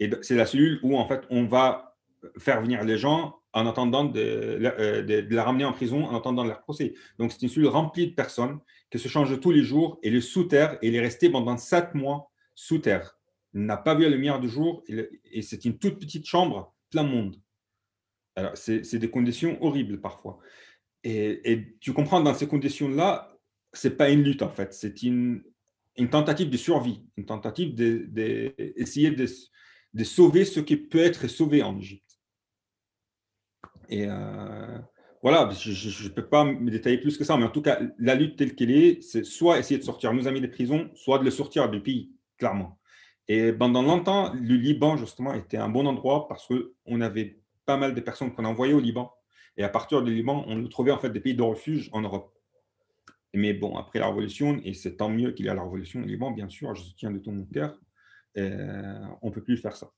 [0.00, 1.96] Et c'est la cellule où en fait on va
[2.38, 6.60] faire venir les gens en attendant euh, de, la ramener en prison, en attendant leur
[6.60, 6.94] procès.
[7.18, 8.58] Donc, c'est une cellule remplie de personnes
[8.90, 11.94] qui se changent tous les jours et le sous terre, il est resté pendant sept
[11.94, 13.18] mois sous terre.
[13.54, 17.02] Il n'a pas vu la lumière du jour et c'est une toute petite chambre, plein
[17.02, 17.36] monde.
[18.38, 20.38] Alors, c'est des conditions horribles parfois.
[21.02, 23.36] Et, tu comprends, dans ces conditions-là,
[23.72, 25.42] ce n'est pas une lutte en fait, c'est une,
[25.96, 29.30] une, tentative de survie, une tentative d'essayer de, de,
[29.94, 32.20] de sauver ce qui peut être sauvé en Égypte.
[33.88, 34.78] Et euh,
[35.20, 38.14] voilà, je ne peux pas me détailler plus que ça, mais en tout cas, la
[38.14, 41.24] lutte telle qu'elle est, c'est soit essayer de sortir nos amis des prisons, soit de
[41.24, 42.78] les sortir du pays, clairement.
[43.26, 47.94] Et pendant longtemps, le Liban, justement, était un bon endroit parce qu'on avait pas mal
[47.94, 49.12] de personnes qu'on envoyait au Liban.
[49.58, 52.34] Et à partir du Liban, on trouvait en fait des pays de refuge en Europe.
[53.34, 56.04] Mais bon, après la révolution, et c'est tant mieux qu'il y a la révolution au
[56.04, 57.78] Liban, bien sûr, je soutiens de tout mon cœur,
[58.38, 59.90] euh, on ne peut plus faire ça.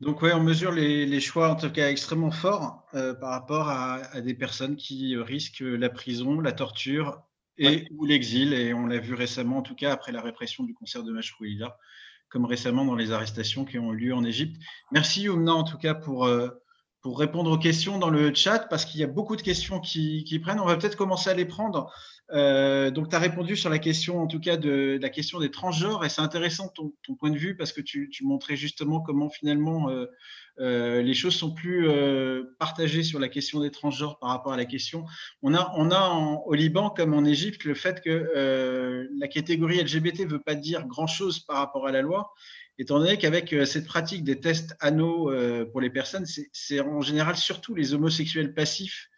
[0.00, 4.22] Donc oui, on mesure les, choix en tout cas extrêmement forts euh, par rapport à,
[4.22, 7.20] des personnes qui risquent la prison, la torture
[7.58, 8.54] et ou l'exil.
[8.54, 11.76] Et on l'a vu récemment, en tout cas après la répression du concert de Mashrouila,
[12.34, 14.60] comme récemment dans les arrestations qui ont eu lieu en Égypte.
[14.90, 16.48] Merci Youmna en tout cas pour, euh,
[17.04, 20.40] pour répondre aux questions dans le chat parce qu'il y a beaucoup de questions qui,
[20.42, 20.58] prennent.
[20.58, 21.92] On va peut-être commencer à les prendre.
[22.32, 25.50] Euh, donc, tu as répondu sur la question, en tout cas, de, la question des
[25.50, 29.90] transgenres, et c'est intéressant ton, point de vue parce que tu, montrais justement comment finalement
[29.90, 30.06] euh,
[30.60, 31.86] euh, les choses sont plus
[32.58, 35.04] partagées sur la question des transgenres par rapport à la question.
[35.42, 36.08] On a, on a
[36.46, 40.86] au Liban, comme en Égypte, le fait que la catégorie LGBT ne veut pas dire
[40.86, 42.32] grand-chose par rapport à la loi,
[42.78, 45.30] étant donné qu'avec cette pratique des tests anneaux
[45.70, 49.10] pour les personnes, c'est en général surtout les homosexuels passifs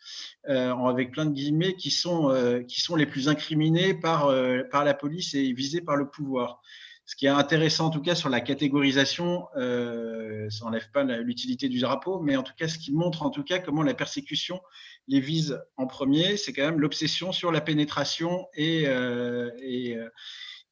[0.49, 4.63] euh, avec plein de guillemets, qui sont, euh, qui sont les plus incriminés par, euh,
[4.71, 6.63] par la police et visés par le pouvoir.
[7.05, 11.79] Ce qui est intéressant en tout cas sur la catégorisation, ça n'enlève pas l'utilité du
[11.79, 14.61] drapeau, mais en tout cas ce qui montre en tout cas comment la persécution
[15.07, 18.89] les vise en premier, c'est quand même l'obsession sur la pénétration et,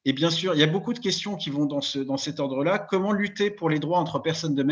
[0.05, 2.39] et, bien sûr, il y a beaucoup de questions qui vont dans, ce, dans cet
[2.39, 2.79] ordre-là.
[2.79, 4.63] Comment lutter pour les droits entre personnes de,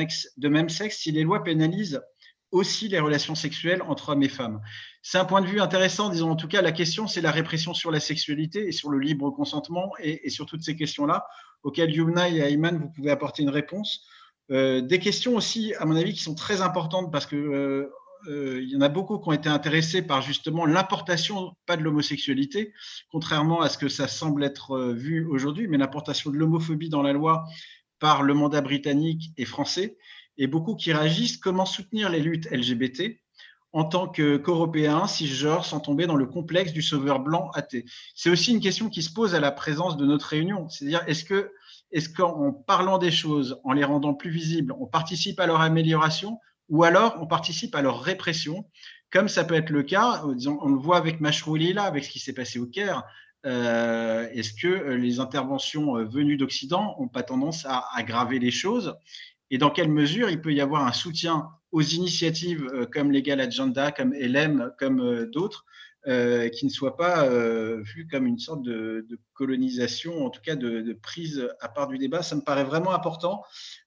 [0.48, 2.02] même sexe si les lois pénalisent
[2.50, 4.60] aussi les relations sexuelles entre hommes et femmes?
[5.00, 7.72] C'est un point de vue intéressant, disons en tout cas, la question, c'est la répression
[7.72, 11.26] sur la sexualité et sur le libre consentement et, sur toutes ces questions-là,
[11.62, 14.04] auxquelles Yumna et Ayman, vous pouvez apporter une réponse.
[14.50, 17.90] Euh, des questions aussi, à mon avis, qui sont très importantes parce que euh,
[18.28, 22.72] il y en a beaucoup qui ont été intéressés par justement l'importation, pas de l'homosexualité,
[23.10, 27.12] contrairement à ce que ça semble être vu aujourd'hui, mais l'importation de l'homophobie dans la
[27.12, 27.44] loi
[27.98, 29.96] par le mandat britannique et français
[30.38, 33.18] et beaucoup qui réagissent comment soutenir les luttes LGBT
[33.72, 37.86] en tant qu'Européens, cisgenres, sans tomber dans le complexe du sauveur blanc athée.
[38.14, 40.68] C'est aussi une question qui se pose à la présence de notre réunion.
[40.68, 41.50] C'est-à-dire, est-ce que,
[41.90, 46.38] est-ce qu'en parlant des choses, en les rendant plus visibles, on participe à leur amélioration
[46.68, 48.64] ou alors on participe à leur répression,
[49.10, 52.18] comme ça peut être le cas, on le voit avec Mashrouli là, avec ce qui
[52.18, 53.04] s'est passé au Caire.
[53.44, 58.94] Euh, est-ce que les interventions euh, venues d'Occident n'ont pas tendance à aggraver les choses?
[59.50, 63.40] Et dans quelle mesure il peut y avoir un soutien aux initiatives euh, comme Legal
[63.40, 65.64] Agenda, comme LM, comme euh, d'autres,
[66.08, 70.56] euh, qui ne soit pas euh, vu comme une sorte de, colonisation, en tout cas
[70.56, 72.22] de, prise à part du débat.
[72.22, 73.44] Ça me paraît vraiment important.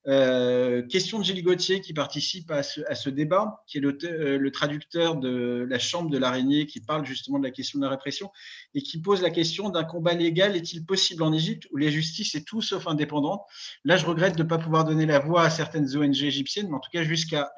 [0.07, 5.65] Euh, question de Gilles Gauthier qui participe à ce, débat, qui est le, traducteur de
[5.69, 8.31] la Chambre de l'araignée, qui parle justement de la question de la répression
[8.73, 12.33] et qui pose la question d'un combat légal est-il possible en Égypte où la justice
[12.35, 13.41] est tout sauf indépendante
[13.83, 16.75] Là, je regrette de ne pas pouvoir donner la voix à certaines ONG égyptiennes, mais
[16.75, 17.51] en tout cas, jusqu'à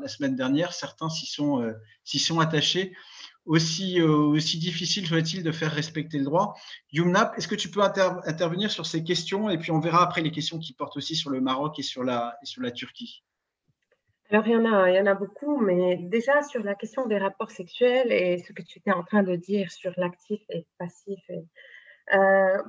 [0.00, 2.92] la semaine dernière, certains s'y sont attachés
[3.46, 6.54] aussi, euh, aussi difficile soit-il de faire respecter le droit.
[6.92, 10.30] Yumnap, est-ce que tu peux intervenir sur ces questions et puis on verra après les
[10.30, 13.22] questions qui portent aussi sur le Maroc et sur la, sur la Turquie
[14.30, 17.06] alors, il y, en a, il y en a beaucoup, mais déjà sur la question
[17.06, 20.58] des rapports sexuels et ce que tu étais en train de dire sur l'actif et
[20.58, 21.20] le passif.
[21.30, 22.62] Euh,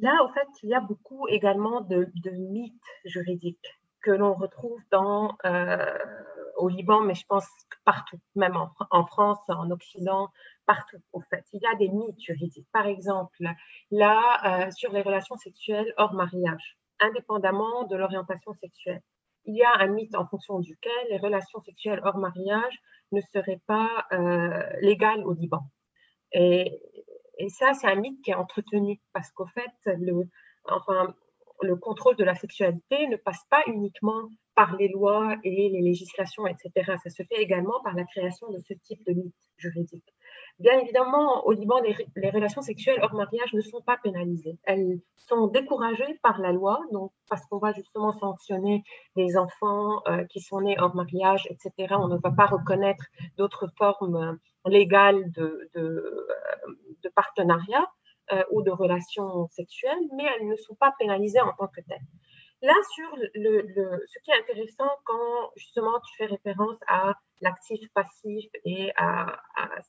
[0.00, 2.74] là, en fait, il y a beaucoup également de, de mythes
[3.06, 5.98] juridiques que l'on retrouve dans, euh,
[6.60, 7.46] au Liban, mais je pense
[7.84, 8.56] partout, même
[8.90, 10.28] en, France, en Occident,
[10.66, 11.44] partout, au fait.
[11.52, 12.68] Il y a des mythes juridiques.
[12.72, 13.44] Par exemple,
[13.90, 19.02] là, euh, sur les relations sexuelles hors mariage, indépendamment de l'orientation sexuelle.
[19.46, 22.78] Il y a un mythe en fonction duquel les relations sexuelles hors mariage
[23.12, 25.62] ne seraient pas euh, légales au Liban.
[26.32, 26.82] Et,
[27.48, 33.06] ça, c'est un mythe qui est entretenu parce qu'au fait, le contrôle de la sexualité
[33.06, 34.28] ne passe pas uniquement
[34.60, 36.70] par les lois et les législations, etc.
[37.02, 40.04] Ça se fait également par la création de ce type de mythe juridique.
[40.58, 44.58] Bien évidemment, au Liban, les, relations sexuelles hors mariage ne sont pas pénalisées.
[44.64, 48.84] Elles sont découragées par la loi, donc parce qu'on va justement sanctionner
[49.16, 51.94] les enfants euh, qui sont nés hors mariage, etc.
[51.98, 53.06] On ne va pas reconnaître
[53.38, 56.26] d'autres formes légales de, euh,
[57.14, 57.86] partenariat.
[58.32, 62.06] Euh, ou de relations sexuelles, mais elles ne sont pas pénalisées en tant que telles.
[62.62, 68.50] Là, sur le, ce qui est intéressant quand justement tu fais référence à l'actif passif
[68.66, 69.40] et à,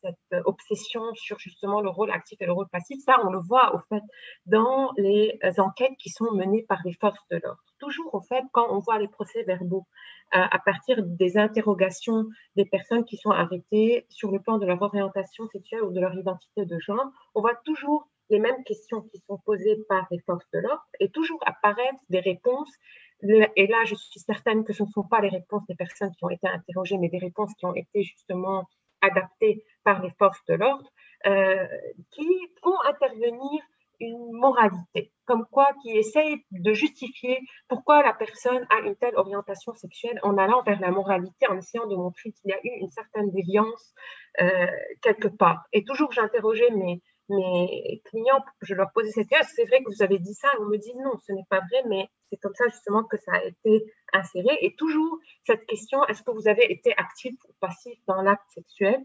[0.02, 3.76] cette obsession sur justement le rôle actif et le rôle passif, ça on le voit
[3.76, 4.04] au fait
[4.46, 7.62] dans les enquêtes qui sont menées par les forces de l'ordre.
[7.78, 9.86] Toujours au fait quand on voit les procès verbaux
[10.32, 14.82] à, à partir des interrogations des personnes qui sont arrêtées sur le plan de leur
[14.82, 19.22] orientation sexuelle ou de leur identité de genre, on voit toujours les mêmes questions qui
[19.28, 22.74] sont posées par les forces de l'ordre et toujours apparaissent des réponses.
[23.22, 26.26] Et là, je suis certaine que ce ne sont pas les réponses des personnes qui
[26.26, 28.68] ont été interrogées, mais des réponses qui ont été justement
[29.02, 30.90] adaptées par les forces de l'ordre,
[31.28, 31.68] euh,
[32.12, 32.28] qui
[32.64, 33.62] font intervenir
[34.00, 39.76] une moralité, comme quoi qui essaye de justifier pourquoi la personne a une telle orientation
[39.76, 42.90] sexuelle en allant vers la moralité, en essayant de montrer qu'il y a eu une
[42.90, 43.94] certaine déviance
[44.40, 44.68] euh,
[45.04, 45.64] quelque part.
[45.74, 50.04] Et toujours, j'interrogeais mes, mes clients, je leur posais cette question, c'est vrai que vous
[50.04, 52.66] avez dit ça, on me dit non, ce n'est pas vrai, mais c'est comme ça
[52.68, 54.58] justement que ça a été inséré.
[54.62, 59.00] Et toujours cette question, est-ce que vous avez été actif ou passif dans l'acte sexuel,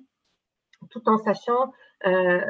[0.90, 1.72] tout en sachant
[2.06, 2.40] euh,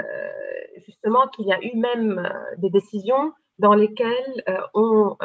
[0.86, 5.16] justement qu'il y a eu même euh, des décisions dans lesquelles euh, on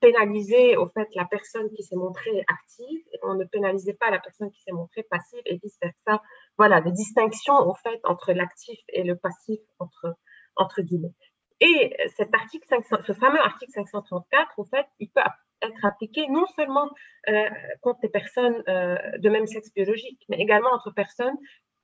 [0.00, 4.50] pénalisait au fait la personne qui s'est montrée active on ne pénalisait pas la personne
[4.50, 6.22] qui s'est montrée passive et vice versa
[6.58, 10.16] voilà, des distinctions en fait entre l'actif et le passif entre,
[10.56, 11.14] entre guillemets.
[11.60, 12.66] Et cet article
[13.06, 15.20] ce fameux article 534, en fait, il peut
[15.62, 16.90] être appliqué non seulement
[17.28, 17.48] euh,
[17.80, 21.36] contre des personnes euh, de même sexe biologique, mais également entre personnes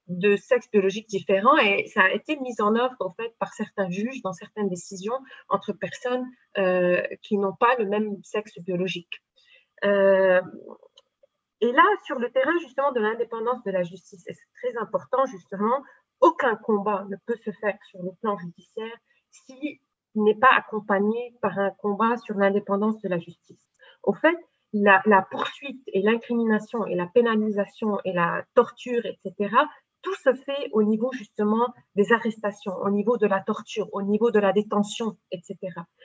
[0.08, 1.56] de sexe biologique différents.
[1.58, 5.18] Et ça a été mis en œuvre en fait par certains juges dans certaines décisions
[5.48, 9.22] entre personnes euh, qui n'ont pas le même sexe biologique.
[11.60, 15.26] Et là, sur le terrain justement de l'indépendance de la justice, et c'est très important
[15.26, 15.82] justement,
[16.20, 18.96] aucun combat ne peut se faire sur le plan judiciaire
[19.30, 19.78] s'il
[20.14, 23.68] n'est pas accompagné par un combat sur l'indépendance de la justice.
[24.02, 24.36] Au fait,
[24.72, 29.54] la, la poursuite et l'incrimination et la pénalisation et la torture, etc.,
[30.02, 34.30] tout se fait au niveau justement des arrestations, au niveau de la torture, au niveau
[34.30, 35.56] de la détention, etc.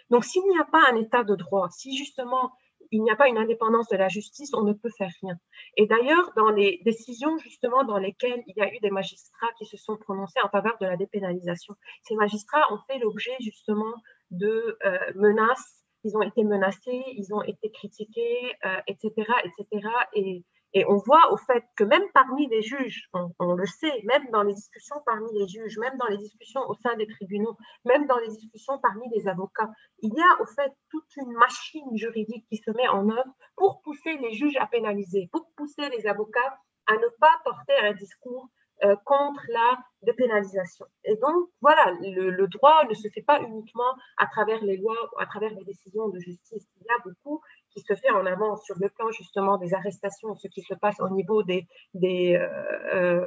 [0.09, 2.51] Donc s'il n'y a pas un état de droit, si justement
[2.93, 5.35] il n'y a pas une indépendance de la justice, on ne peut faire rien.
[5.77, 9.65] Et d'ailleurs, dans les décisions justement dans lesquelles il y a eu des magistrats qui
[9.65, 11.73] se sont prononcés en faveur de la dépénalisation,
[12.03, 13.93] ces magistrats ont fait l'objet justement
[14.29, 18.53] de euh, menaces, ils ont été menacés, ils ont été critiqués,
[18.87, 19.87] etc., euh, etc.
[20.13, 20.43] Et
[20.73, 23.09] et on voit au fait que même parmi les juges,
[23.39, 26.73] on, le sait, même dans les discussions parmi les juges, même dans les discussions au
[26.73, 27.55] sein des tribunaux,
[27.85, 29.69] même dans les discussions parmi les avocats,
[29.99, 33.81] il y a au fait toute une machine juridique qui se met en œuvre pour
[33.81, 38.49] pousser les juges à pénaliser, pour pousser les avocats à ne pas porter un discours
[38.83, 40.85] euh, contre la dépénalisation.
[41.05, 45.25] Et donc, voilà, le, droit ne se fait pas uniquement à travers les lois à
[45.25, 46.67] travers les décisions de justice.
[46.81, 50.35] Il y a beaucoup qui se fait en avant sur le plan justement des arrestations,
[50.35, 51.65] ce qui se passe au niveau des,
[51.95, 53.25] euh,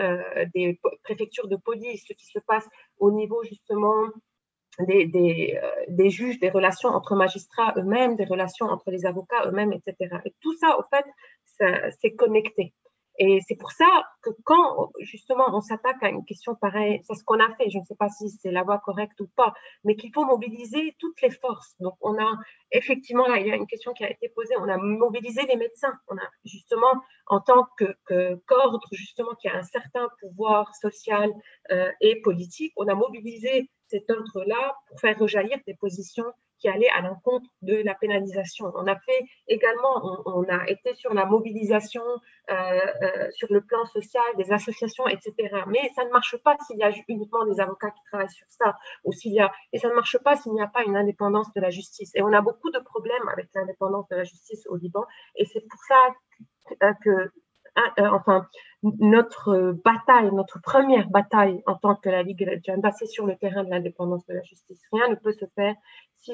[0.00, 2.66] euh, préfectures de police, ce qui se passe
[2.98, 4.06] au niveau justement
[4.78, 9.74] des, des, des, juges, des relations entre magistrats eux-mêmes, des relations entre les avocats eux-mêmes,
[9.74, 10.16] etc.
[10.24, 11.04] Et tout ça, au fait,
[12.00, 12.72] c'est connecté.
[13.18, 13.86] Et c'est pour ça
[14.22, 17.78] que quand justement on s'attaque à une question pareille, c'est ce qu'on a fait, je
[17.78, 19.54] ne sais pas si c'est la voie correcte ou pas,
[19.84, 21.76] mais qu'il faut mobiliser toutes les forces.
[21.78, 22.32] Donc on a
[22.72, 25.56] effectivement, là il y a une question qui a été posée, on a mobilisé les
[25.56, 26.92] médecins, on a justement
[27.28, 31.30] en tant que, que qu'ordre justement qui a un certain pouvoir social
[31.70, 36.88] euh, et politique, on a mobilisé cet ordre-là pour faire rejaillir des positions qui allait
[36.90, 38.72] à l'encontre de la pénalisation.
[38.74, 42.02] On a fait également, on, a été sur la mobilisation
[42.50, 42.54] euh,
[43.02, 45.32] euh, sur le plan social des associations, etc.
[45.68, 48.76] Mais ça ne marche pas s'il y a uniquement des avocats qui travaillent sur ça,
[49.04, 51.52] ou s'il y a, et ça ne marche pas s'il n'y a pas une indépendance
[51.54, 52.10] de la justice.
[52.14, 55.04] Et on a beaucoup de problèmes avec l'indépendance de la justice au Liban,
[55.36, 55.96] et c'est pour ça
[57.02, 57.32] que euh,
[57.98, 58.46] enfin,
[58.82, 63.64] notre bataille, notre première bataille en tant que la Ligue Janda, c'est sur le terrain
[63.64, 64.80] de l'indépendance de la justice.
[64.92, 65.74] Rien ne peut se faire
[66.18, 66.32] si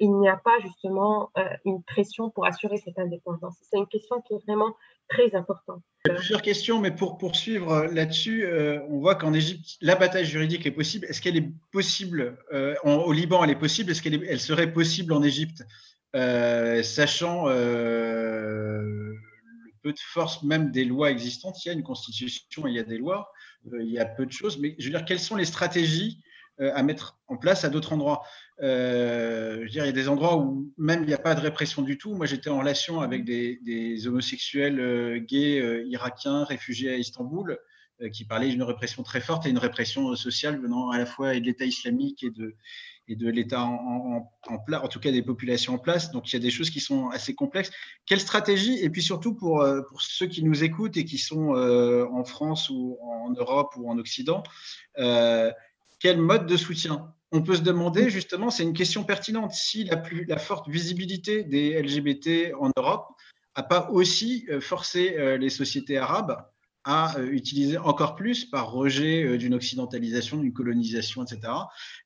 [0.00, 3.54] n'y a pas justement euh, une pression pour assurer cette indépendance.
[3.70, 4.74] C'est une question qui est vraiment
[5.08, 5.80] très importante.
[6.02, 8.44] Plusieurs questions, mais pour poursuivre euh, là-dessus,
[8.88, 11.06] on voit qu'en Égypte, la bataille juridique est possible.
[11.06, 12.36] Est-ce qu'elle est possible
[12.82, 13.92] Au Liban, elle est possible?
[13.92, 15.64] Est-ce qu'elle elle serait possible en Égypte?
[16.14, 17.46] Sachant
[19.82, 21.64] peu de force même des lois existantes.
[21.64, 23.30] Il y a une constitution, il y a des lois,
[23.72, 24.58] euh, il y a peu de choses.
[24.58, 26.22] Mais je veux dire, quelles sont les stratégies
[26.60, 28.22] euh, à mettre en place à d'autres endroits?
[28.62, 31.34] Euh, Je veux dire, il y a des endroits où même il n'y a pas
[31.34, 32.14] de répression du tout.
[32.14, 37.58] Moi, j'étais en relation avec des, homosexuels gays irakiens réfugiés à Istanbul
[38.12, 41.44] qui parlaient d'une répression très forte et une répression sociale venant à la fois de
[41.44, 42.56] l'État islamique et de,
[43.12, 46.10] et de l'État en, en, place, en tout cas des populations en place.
[46.12, 47.70] Donc il y a des choses qui sont assez complexes.
[48.06, 48.78] Quelle stratégie?
[48.82, 52.24] Et puis surtout pour, euh, pour ceux qui nous écoutent et qui sont euh, en
[52.24, 54.42] France ou en Europe ou en Occident,
[54.98, 55.52] euh,
[56.00, 57.12] quel mode de soutien?
[57.32, 61.44] On peut se demander justement, c'est une question pertinente, si la, plus, la forte visibilité
[61.44, 63.08] des LGBT en Europe
[63.56, 66.36] n'a pas aussi forcé les sociétés arabes
[66.84, 71.52] à euh, utiliser encore plus, par rejet euh, d'une occidentalisation, d'une colonisation, etc.,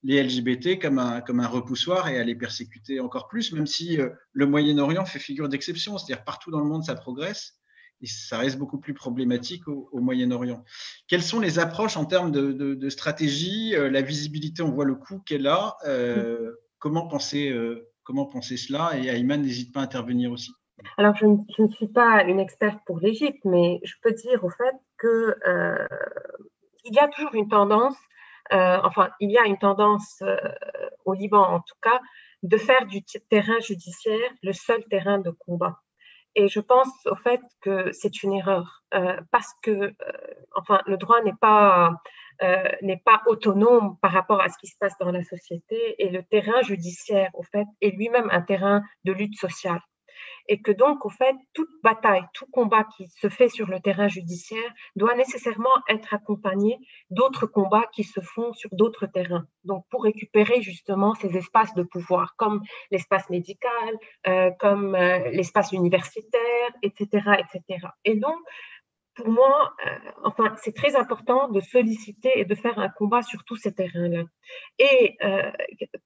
[0.03, 3.99] les LGBT comme un, comme un repoussoir et à les persécuter encore plus, même si
[3.99, 7.55] euh, le Moyen-Orient fait figure d'exception, c'est-à-dire partout dans le monde ça progresse,
[8.03, 10.63] et ça reste beaucoup plus problématique au, Moyen-Orient.
[11.09, 15.47] Quelles sont les approches en termes de, stratégie La visibilité, on voit le coût qu'elle
[15.47, 15.79] a.
[16.79, 17.59] comment, penser,
[18.03, 20.53] comment penser cela Et Ayman n'hésite pas à intervenir aussi.
[20.99, 24.75] Alors, je ne, suis pas une experte pour l'Égypte, mais je peux dire au fait
[24.99, 25.87] que euh,
[26.85, 27.97] il y a toujours une tendance,
[28.53, 30.37] euh, enfin, il y a une tendance euh,
[31.05, 32.01] au Liban en tout cas,
[32.43, 35.81] de faire du terrain judiciaire le seul terrain de combat.
[36.35, 38.83] Et je pense au fait que c'est une erreur
[39.33, 39.95] parce que,
[40.55, 41.93] enfin, le droit n'est pas
[42.83, 46.23] n'est pas autonome par rapport à ce qui se passe dans la société et le
[46.23, 49.81] terrain judiciaire, au fait, est lui-même un terrain de lutte sociale
[50.49, 54.09] et que donc, au fait, toute bataille, tout combat qui se fait sur le terrain
[54.09, 56.79] judiciaire doit nécessairement être accompagné
[57.11, 59.47] d'autres combats qui se font sur d'autres terrains.
[59.65, 65.73] Donc, pour récupérer justement ces espaces de pouvoir, comme l'espace médical, euh, comme euh, l'espace
[65.73, 67.89] universitaire, etc., etc.
[68.05, 68.39] Et donc,
[69.15, 73.45] pour moi, euh, enfin, c'est très important de solliciter et de faire un combat sur
[73.45, 74.25] tous ces terrains-là.
[74.79, 75.17] Et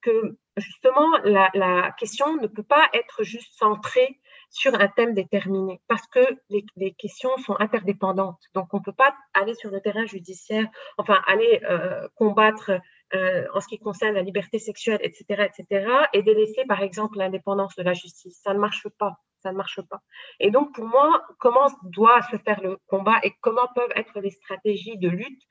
[0.01, 4.21] que justement, la, la, question ne peut pas être juste centrée
[4.51, 8.41] sur un thème déterminé parce que les, questions sont interdépendantes.
[8.55, 10.67] Donc, on ne peut pas aller sur le terrain judiciaire,
[10.99, 12.73] enfin, aller euh, combattre
[13.15, 17.75] euh, en ce qui concerne la liberté sexuelle, etc., etc., et délaisser, par exemple, l'indépendance
[17.77, 18.41] de la justice.
[18.43, 19.15] Ça ne marche pas.
[19.43, 20.01] Ça ne marche pas.
[20.39, 24.31] Et donc, pour moi, comment doit se faire le combat et comment peuvent être les
[24.31, 25.43] stratégies de lutte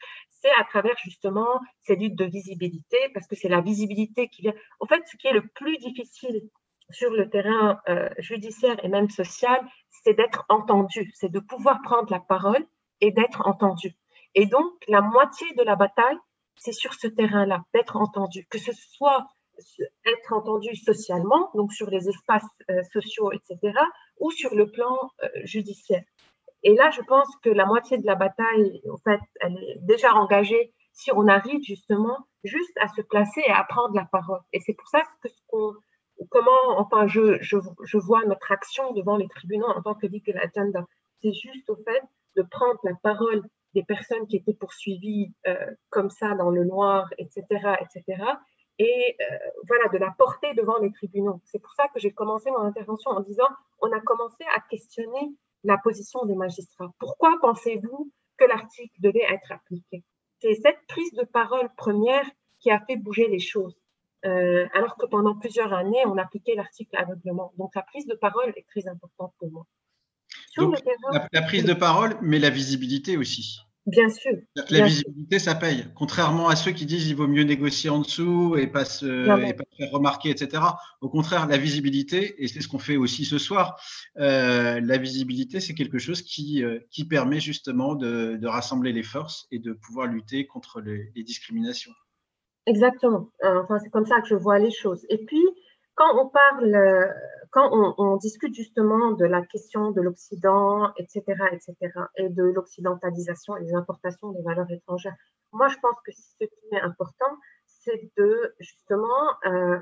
[0.42, 4.54] c'est à travers justement ces luttes de visibilité, parce que c'est la visibilité qui vient.
[4.80, 6.50] En fait, ce qui est le plus difficile
[6.92, 9.60] sur le terrain euh, judiciaire et même social,
[10.04, 12.66] c'est d'être entendu, c'est de pouvoir prendre la parole
[13.02, 13.96] et d'être entendu.
[14.36, 16.18] Et donc, la moitié de la bataille,
[16.56, 19.26] c'est sur ce terrain-là, d'être entendu, que ce soit
[20.06, 23.78] être entendu socialement, donc sur les espaces euh, sociaux, etc.,
[24.20, 26.04] ou sur le plan euh, judiciaire.
[26.64, 30.14] Et là, je pense que la moitié de la bataille, en fait, elle est déjà
[30.14, 34.42] engagée si on arrive justement juste à se placer et à prendre la parole.
[34.52, 35.74] Et c'est pour ça que ce qu'on
[36.30, 40.86] comment, enfin, je, vois notre action devant les tribunaux en tant que Ligue Agenda.
[41.22, 42.04] C'est juste au fait
[42.36, 43.44] de prendre la parole
[43.76, 45.56] des personnes qui étaient poursuivies euh,
[45.90, 47.44] comme ça dans le noir, etc.,
[47.82, 48.24] etc.,
[48.80, 49.18] et
[49.68, 51.42] voilà, de la porter devant les tribunaux.
[51.44, 53.48] C'est pour ça que j'ai commencé mon intervention en disant
[53.82, 56.92] on a commencé à questionner la position des magistrats.
[56.98, 60.06] Pourquoi pensez-vous que l'article devait être appliqué?
[60.42, 62.26] C'est cette prise de parole première
[62.60, 63.79] qui a fait bouger les choses.
[64.26, 67.54] Euh, alors que pendant plusieurs années, on appliquait l'article aveuglement.
[67.58, 69.66] Donc, la prise de parole est très importante pour moi.
[71.32, 73.60] la, prise de parole, mais la visibilité aussi.
[73.86, 74.34] Bien sûr.
[74.70, 75.88] La visibilité, ça paye.
[75.96, 79.92] Contrairement à ceux qui disent qu'il vaut mieux négocier en dessous et pas, se, faire
[79.92, 80.62] remarquer, etc.
[81.02, 83.82] Au contraire, la visibilité, et c'est ce qu'on fait aussi ce soir,
[84.20, 89.48] euh, la visibilité, c'est quelque chose qui, euh, qui permet justement de, rassembler les forces
[89.50, 91.94] et de pouvoir lutter contre les discriminations.
[92.70, 93.32] Exactement.
[93.44, 95.04] Euh, enfin, c'est comme ça que je vois les choses.
[95.10, 95.44] Et puis,
[95.96, 97.08] quand on parle, euh,
[97.52, 97.68] quand
[97.98, 101.76] on, discute justement de la question de l'Occident, etc., etc.,
[102.16, 105.16] et de l'occidentalisation et des importations des valeurs étrangères,
[105.52, 107.34] moi, je pense que ce qui est important,
[107.66, 109.80] c'est de justement euh,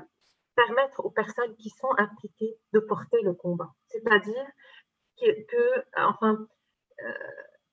[0.56, 3.68] permettre aux personnes qui sont impliquées de porter le combat.
[3.88, 4.46] C'est-à-dire
[5.20, 6.38] que, que, enfin,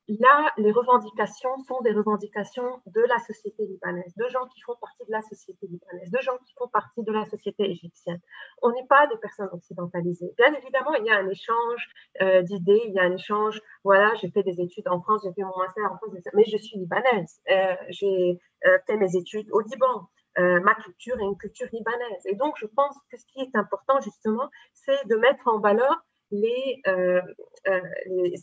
[0.08, 5.06] là, les revendications sont des revendications de la société libanaise, de gens qui font partie
[5.06, 8.20] de la société libanaise, de gens qui font partie de la société égyptienne.
[8.62, 10.32] On n'est pas des personnes occidentalisées.
[10.38, 11.90] Bien évidemment, il y a un échange
[12.22, 15.34] euh, d'idées, il y a un échange, voilà, j'ai fait des études en France, j'ai
[15.34, 17.42] fait mon master en France, mais je suis libanaise.
[17.50, 20.08] Euh, j'ai euh, fait mes études au Liban.
[20.38, 22.26] ma culture est une culture libanaise.
[22.26, 26.06] Et donc, je pense que ce qui est important, justement, c'est de mettre en valeur
[26.32, 26.82] les,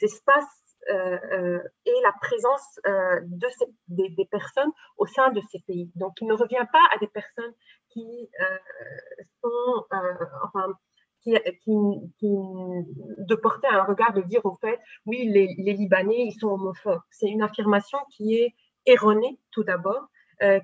[0.01, 3.49] espaces et la présence euh, de
[3.89, 5.91] des, personnes au sein de ces pays.
[5.95, 7.53] Donc, il ne revient pas à des personnes
[7.91, 8.29] qui
[9.43, 9.87] sont,
[10.45, 10.67] enfin,
[11.21, 16.49] qui, qui, de porter un regard de dire au fait, oui, les Libanais, ils sont
[16.49, 17.03] homophobes.
[17.11, 18.55] C'est une affirmation qui est
[18.87, 20.09] erronée, tout d'abord,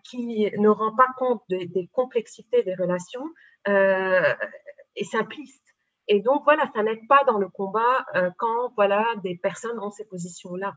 [0.05, 3.29] qui ne rend pas compte des complexités des relations
[3.67, 5.68] et simpliste.
[6.09, 9.91] Et donc, voilà, ça n'aide pas dans le combat euh, quand voilà, des personnes ont
[9.91, 10.75] ces positions-là.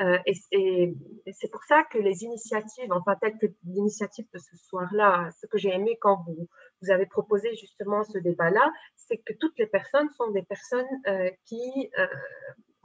[0.00, 0.94] Euh, et,
[1.32, 5.58] c'est pour ça que les initiatives, enfin, telles que l'initiative de ce soir-là, ce que
[5.58, 6.48] j'ai aimé quand vous,
[6.80, 11.30] vous avez proposé justement ce débat-là, c'est que toutes les personnes sont des personnes euh,
[11.44, 11.90] qui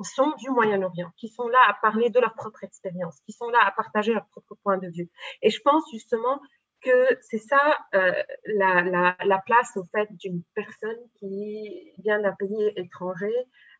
[0.02, 3.60] sont du Moyen-Orient, qui sont là à parler de leur propre expérience, qui sont là
[3.66, 5.10] à partager leur propre point de vue.
[5.42, 6.40] Et je pense justement
[6.84, 7.59] que c'est ça
[7.95, 8.11] euh,
[8.45, 13.34] la, place au fait d'une personne qui vient d'un pays étranger.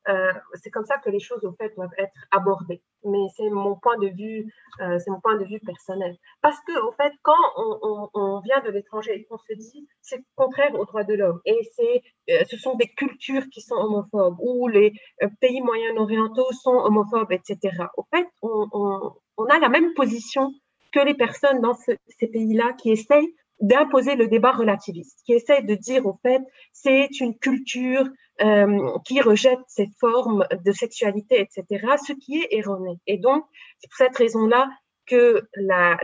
[0.08, 2.82] Euh, c'est comme ça que les choses au fait doivent être abordées.
[3.04, 6.16] Mais c'est mon point de vue, euh, c'est mon point de vue personnel.
[6.42, 10.74] Parce que au fait, quand on, vient de l'étranger et qu'on se dit c'est contraire
[10.76, 12.02] aux droits de l'homme et c'est,
[12.46, 14.94] ce sont des cultures qui sont homophobes ou les
[15.42, 17.86] pays moyen-orientaux sont homophobes, etc.
[17.98, 20.54] Au fait, on a la même position
[20.98, 25.76] que les personnes dans ces pays-là qui essayent d'imposer le débat relativiste, qui essayent de
[25.76, 26.42] dire au fait
[26.74, 28.06] c'est une culture
[28.42, 33.00] euh, qui rejette ces formes de sexualité, etc., ce qui est erroné.
[33.08, 33.46] Et donc,
[33.80, 34.70] c'est pour cette raison-là
[35.06, 35.98] que la,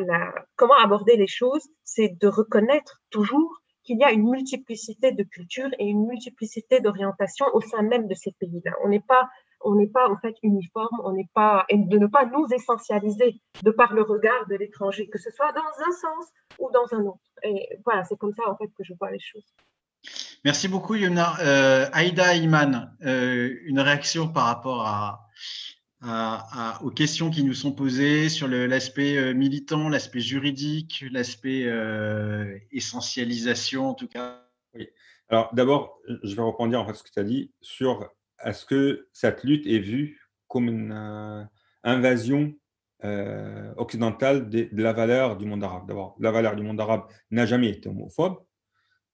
[0.55, 5.69] comment aborder les choses, c'est de reconnaître toujours qu'il y a une multiplicité de cultures
[5.77, 8.71] et une multiplicité d'orientations au sein même de ces pays-là.
[8.83, 9.29] On n'est pas
[9.63, 13.41] on n'est pas en fait uniforme, on n'est pas et de ne pas nous essentialiser
[13.63, 16.25] de par le regard de l'étranger, que ce soit dans un sens
[16.59, 17.19] ou dans un autre.
[17.43, 19.53] Et voilà, c'est comme ça en fait que je vois les choses.
[20.43, 21.39] Merci beaucoup, Yuna.
[21.39, 25.19] Euh, Aïda Iman, euh, une réaction par rapport à,
[26.83, 31.65] aux questions qui nous sont posées sur l'aspect euh, militant, l'aspect juridique, l'aspect
[32.71, 34.45] essentialisation en tout cas?
[34.73, 34.89] Oui.
[35.29, 38.09] Alors d'abord, je vais reprendre en fait ce que tu as dit sur
[38.45, 41.43] est-ce que cette lutte est vue comme une euh,
[41.83, 42.53] invasion
[43.03, 45.87] euh, occidentale de, la valeur du monde arabe?
[45.87, 48.37] D'abord, la valeur du monde arabe n'a jamais été homophobe.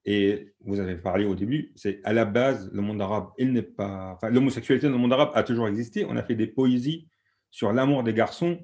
[0.05, 3.61] Et vous avez parlé au début, c'est à la base, le monde arabe, il n'est
[3.61, 4.17] pas.
[4.23, 6.05] L'homosexualité dans le monde arabe a toujours existé.
[6.05, 7.07] On a fait des poésies
[7.51, 8.59] sur l'amour des garçons,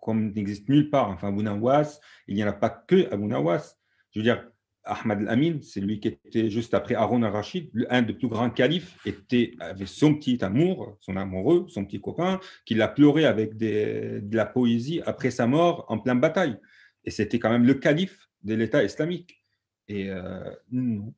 [0.00, 1.10] comme n'existe nulle part.
[1.10, 3.76] Enfin, Nawas, il n'y en a pas que Abou Nawas.
[4.12, 4.48] Je veux dire,
[4.88, 8.96] Ahmad al-Amin, c'est lui qui était juste après Aaron al-Rashid, un des plus grands califes,
[9.06, 14.22] était, avait son petit amour, son amoureux, son petit copain, qu'il a pleuré avec de
[14.32, 16.56] la poésie après sa mort en pleine bataille.
[17.04, 19.44] Et c'était quand même le calife de l'État islamique.
[19.88, 20.50] Et, euh,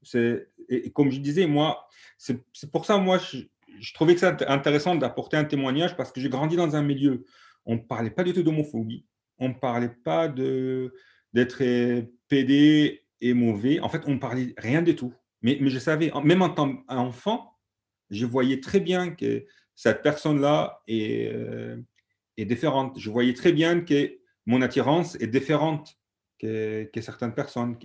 [0.03, 0.49] c'est,
[0.93, 1.87] comme je disais, moi,
[2.19, 6.29] c'est, pour ça, moi, je, trouvais que c'était intéressant d'apporter un témoignage parce que j'ai
[6.29, 7.25] grandi dans un milieu,
[7.67, 9.07] on ne parlait pas du tout d'homophobie,
[9.39, 10.95] on ne parlait pas de,
[11.33, 11.63] d'être
[12.29, 13.81] PD et mauvais.
[13.81, 15.13] En fait, on ne parlait rien du tout.
[15.43, 17.57] Mais, je savais, même en tant qu'enfant,
[18.11, 21.77] je voyais très bien que cette personne-là est, euh,
[22.39, 22.99] différente.
[22.99, 25.99] Je voyais très bien que mon attirance est différente
[26.39, 27.77] que, que certaines personnes.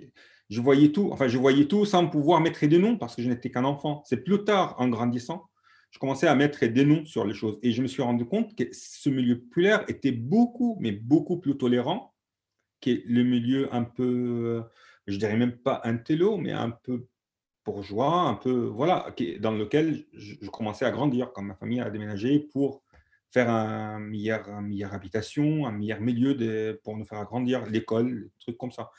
[0.50, 3.30] je voyais tout, enfin, je voyais tout sans pouvoir mettre des noms parce que je
[3.30, 4.04] n'étais qu'un enfant.
[4.06, 5.50] C'est plus tard, en grandissant,
[5.92, 7.58] je commençais à mettre des noms sur les choses.
[7.64, 11.58] Et je me suis rendu compte que ce milieu populaire était beaucoup, mais beaucoup plus
[11.58, 12.14] tolérant
[12.82, 14.62] que le milieu un peu,
[15.08, 17.08] je dirais même pas intello, mais un peu
[17.66, 19.08] bourgeois, un peu, voilà,
[19.40, 22.84] dans lequel je, commençais à grandir quand ma famille a déménagé pour
[23.32, 28.30] faire un meilleur, une meilleure habitation, un meilleur milieu de, pour nous faire grandir, l'école,
[28.40, 28.92] trucs comme ça.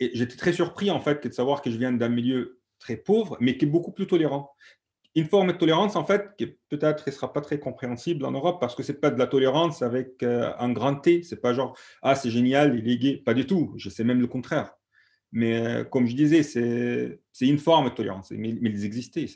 [0.00, 3.36] Et j'étais très surpris en fait de savoir que je viens d'un milieu très pauvre,
[3.40, 4.52] mais qui est beaucoup plus tolérant.
[5.16, 8.58] Une forme de tolérance en fait qui peut-être ne sera pas très compréhensible en Europe
[8.60, 11.22] parce que c'est pas de la tolérance avec euh, un grand T.
[11.22, 13.16] C'est pas genre ah c'est génial il est gay.
[13.18, 13.72] Pas du tout.
[13.76, 14.74] Je sais même le contraire.
[15.36, 19.26] Mais euh, comme je disais, c'est une forme de tolérance, mais, ils existaient.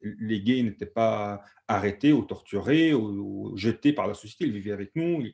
[0.00, 4.92] Les gays n'étaient pas arrêtés ou torturés ou, jetés par la société, ils vivaient avec
[4.94, 5.24] nous.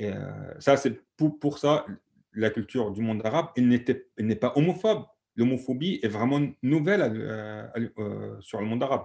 [0.00, 1.86] Euh, ça, c'est pour, ça,
[2.32, 5.04] la culture du monde arabe, elle n'est pas homophobe.
[5.36, 9.04] L'homophobie est vraiment nouvelle euh, sur le monde arabe.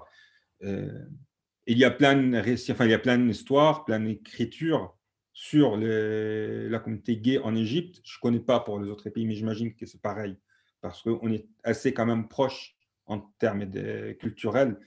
[0.62, 4.98] il y a plein enfin, il y a plein d'histoires, plein d'écritures
[5.34, 8.02] sur la communauté gay en Égypte.
[8.04, 10.36] Je ne connais pas pour les autres pays, mais j'imagine que c'est pareil,
[10.82, 12.76] parce qu'on est assez quand même proche
[13.06, 14.78] en termes de, culturels.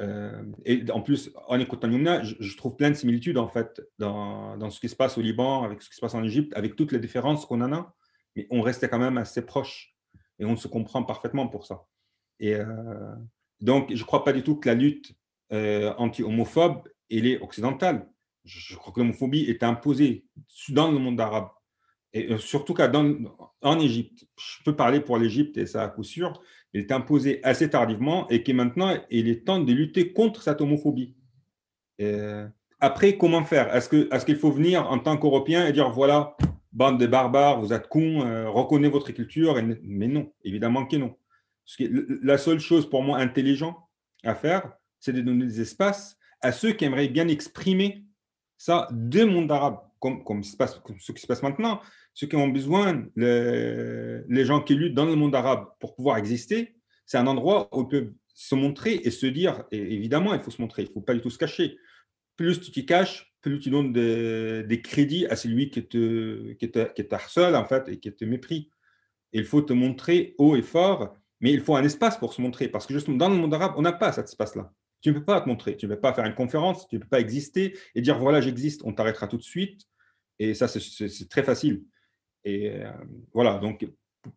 [0.00, 4.56] Euh, et en plus, en écoutant Yumna, je, trouve plein de similitudes en fait dans,
[4.56, 6.76] dans, ce qui se passe au Liban, avec ce qui se passe en Égypte, avec
[6.76, 7.94] toutes les différences qu'on en a,
[8.34, 9.94] mais on restait quand même assez proche
[10.38, 11.86] et on se comprend parfaitement pour ça.
[12.40, 12.64] Et euh,
[13.60, 15.14] donc, je ne crois pas du tout que la lutte
[15.52, 18.08] euh, anti-homophobe, elle est occidentale
[18.44, 20.24] je crois que l'homophobie est imposée
[20.70, 21.48] dans le monde arabe,
[22.12, 22.74] et euh, surtout
[23.62, 24.26] en Égypte.
[24.38, 26.42] Je peux parler pour l'Égypte et ça à coup sûr.
[26.74, 30.60] Elle est imposée assez tardivement et que maintenant, il est temps de lutter contre cette
[30.60, 31.14] homophobie.
[32.80, 33.74] après, comment faire?
[33.74, 36.36] Est-ce qu'il est qu'il faut venir en tant qu'Européen et dire voilà,
[36.72, 41.14] bande de barbares, vous êtes cons, euh, votre culture Mais non, évidemment que non.
[42.22, 43.76] la seule chose pour moi intelligente
[44.24, 48.04] à faire, c'est de donner des espaces à ceux qui aimeraient bien exprimer
[48.62, 50.52] ça deux mondes arabes, comme, comme, ce
[51.12, 51.80] qui se passe maintenant.
[52.14, 56.76] Ceux qui ont besoin, les, gens qui luttent dans le monde arabe pour pouvoir exister,
[57.04, 60.62] c'est un endroit où ils peuvent se montrer et se dire, évidemment, il faut se
[60.62, 61.76] montrer, il ne faut pas du tout se cacher.
[62.36, 67.64] Plus tu t'y caches, plus tu donnes des, crédits à celui qui te harcèle, en
[67.64, 68.70] fait, et qui te mépris.
[69.32, 72.68] il faut te montrer haut et fort, mais il faut un espace pour se montrer,
[72.68, 74.72] parce que justement, dans le monde arabe, on n'a pas cet espace-là.
[75.02, 77.00] Tu ne peux pas te montrer, tu ne peux pas faire une conférence, tu ne
[77.00, 79.82] peux pas exister et dire voilà, j'existe, on t'arrêtera tout de suite.
[80.38, 81.84] Et ça, c'est très facile.
[82.44, 82.90] Et euh,
[83.32, 83.86] voilà, donc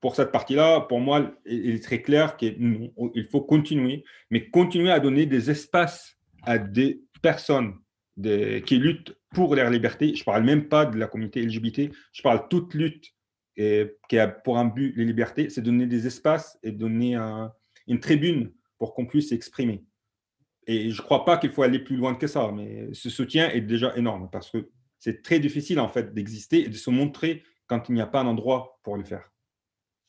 [0.02, 5.00] pour cette partie-là, pour moi, il est très clair qu'il faut continuer, mais continuer à
[5.00, 7.76] donner des espaces à des personnes
[8.66, 10.16] qui luttent pour leur liberté.
[10.16, 13.14] Je ne parle même pas de la communauté LGBT, je parle toute lutte
[13.56, 17.16] qui a pour un but les libertés, c'est donner des espaces et donner
[17.88, 19.84] une tribune pour qu'on puisse s'exprimer.
[20.68, 23.50] Et je ne crois pas qu'il faut aller plus loin que ça, mais ce soutien
[23.50, 24.70] est déjà énorme parce que
[25.00, 28.22] c'est très difficile en fait d'exister et de se montrer quand il n'y a pas
[28.22, 29.32] un endroit pour le faire.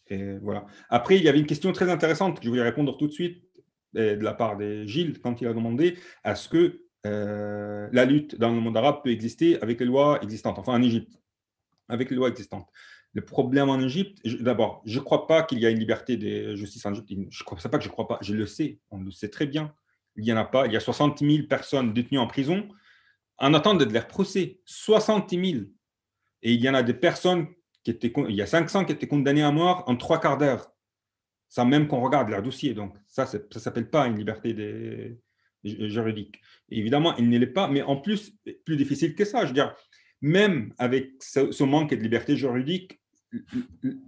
[0.09, 0.67] Et voilà.
[0.89, 3.43] Après, il y avait une question très intéressante que je voulais répondre tout de suite
[3.95, 8.39] de la part de Gilles quand il a demandé à ce que euh, la lutte
[8.39, 11.21] dans le monde arabe peut exister avec les lois existantes, enfin en Égypte,
[11.89, 12.69] avec les lois existantes.
[13.13, 16.55] Le problème en Égypte, d'abord, je ne crois pas qu'il y a une liberté de
[16.55, 17.09] justice en Égypte.
[17.09, 19.29] Je ne crois pas que je ne crois pas, je le sais, on le sait
[19.29, 19.75] très bien
[20.17, 20.67] il n'y en a pas.
[20.67, 22.69] Il y a 60 000 personnes détenues en prison
[23.39, 24.61] en attendant de leur procès.
[24.65, 25.45] 60 000.
[26.43, 27.49] Et il y en a des personnes
[27.83, 30.73] qui étaient, il y a 500 qui étaient condamnées à mort en trois quarts d'heure,
[31.49, 32.75] sans même qu'on regarde leur dossier.
[32.75, 35.19] Donc, ça, ça ne s'appelle pas une liberté
[35.65, 36.41] juridique.
[36.71, 38.33] évidemment, il ne l'est pas, mais en plus,
[38.65, 39.43] plus difficile que ça.
[39.43, 39.75] Je veux dire,
[40.21, 43.01] même avec ce manque de liberté juridique,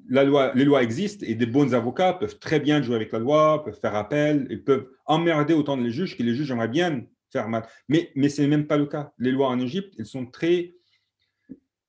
[0.09, 3.19] la loi, les lois existent et des bons avocats peuvent très bien jouer avec la
[3.19, 7.03] loi, peuvent faire appel, ils peuvent emmerder autant les juges que les juges aimeraient bien
[7.31, 7.67] faire mal.
[7.89, 9.13] Mais, mais ce n'est même pas le cas.
[9.19, 10.75] Les lois en Égypte, elles sont très,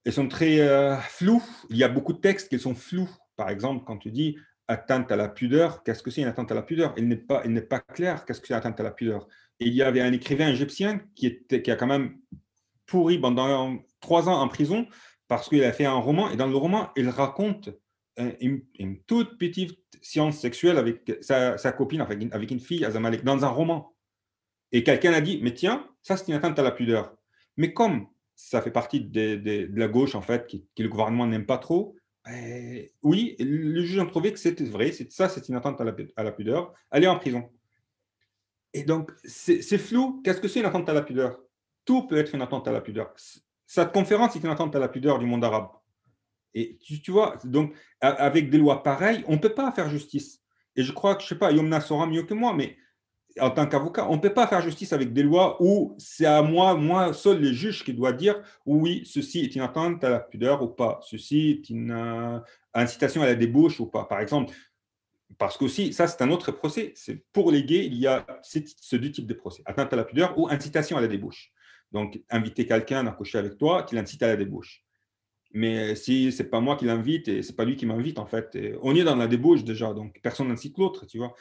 [0.06, 1.43] elles sont très euh, floues.
[1.69, 3.10] Il y a beaucoup de textes qui sont flous.
[3.35, 4.38] Par exemple, quand tu dis
[4.68, 6.93] atteinte à la pudeur, qu'est-ce que c'est une atteinte à la pudeur?
[6.97, 9.27] Il n'est pas, pas clair qu'est-ce que c'est atteinte à la pudeur?
[9.60, 12.18] Il y avait un écrivain égyptien qui, était, qui a quand même
[12.85, 14.88] pourri pendant trois ans en prison
[15.30, 17.69] parce qu'il a fait un roman, et dans le roman, il raconte
[18.41, 18.64] une,
[19.06, 23.95] toute petite science sexuelle avec sa, copine, avec une, fille à Zamalek, dans un roman.
[24.72, 27.15] Et quelqu'un a dit, mais tiens, ça c'est une atteinte à la pudeur.
[27.57, 31.60] Mais comme ça fait partie de, la gauche, en fait, qui, le gouvernement n'aime pas
[31.60, 31.95] trop,
[32.27, 35.95] eh, oui, le juge a trouvé que c'était vrai, ça c'est une atteinte à la,
[36.15, 37.47] à la pudeur, est en prison.
[38.73, 40.22] Et donc, c'est flou.
[40.23, 41.39] Qu'est-ce que c'est une atteinte à la pudeur?
[41.85, 43.14] Tout peut être une atteinte à la pudeur.
[43.69, 45.67] Cette conférence est une attente à la pudeur du monde arabe.
[46.55, 50.41] Et tu, vois, donc avec des lois pareilles, on ne peut pas faire justice.
[50.75, 52.77] Et je crois que, je ne sais pas, Yomna saura mieux que moi, mais
[53.39, 56.41] en tant qu'avocat, on ne peut pas faire justice avec des lois où c'est à
[56.41, 60.19] moi, moi seul, les juges qui doivent dire oui, ceci est une atteinte à la
[60.19, 62.39] pudeur ou pas, ceci est une euh,
[62.73, 64.05] incitation à la débauche ou pas.
[64.05, 64.51] Par exemple,
[65.37, 68.95] parce qu'aussi, ça c'est un autre procès, c'est pour les gays, il y a ce
[68.95, 71.53] deux types de procès, atteinte à la pudeur ou incitation à la débauche.
[71.91, 74.84] Donc, inviter quelqu'un à coucher avec toi qui l'incite à la débauche.
[75.52, 78.57] Mais si c'est pas moi qui l'invite et c'est pas lui qui m'invite, en fait,
[78.82, 81.34] on est dans la débauche déjà, donc personne n'incite l'autre, tu vois.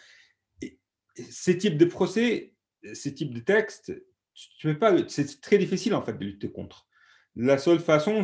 [0.62, 0.79] Et
[1.16, 2.55] ces types de procès,
[2.95, 3.93] ces types de textes,
[4.59, 6.87] tu peux pas, c'est très difficile en fait de lutter contre.
[7.37, 8.23] La seule façon,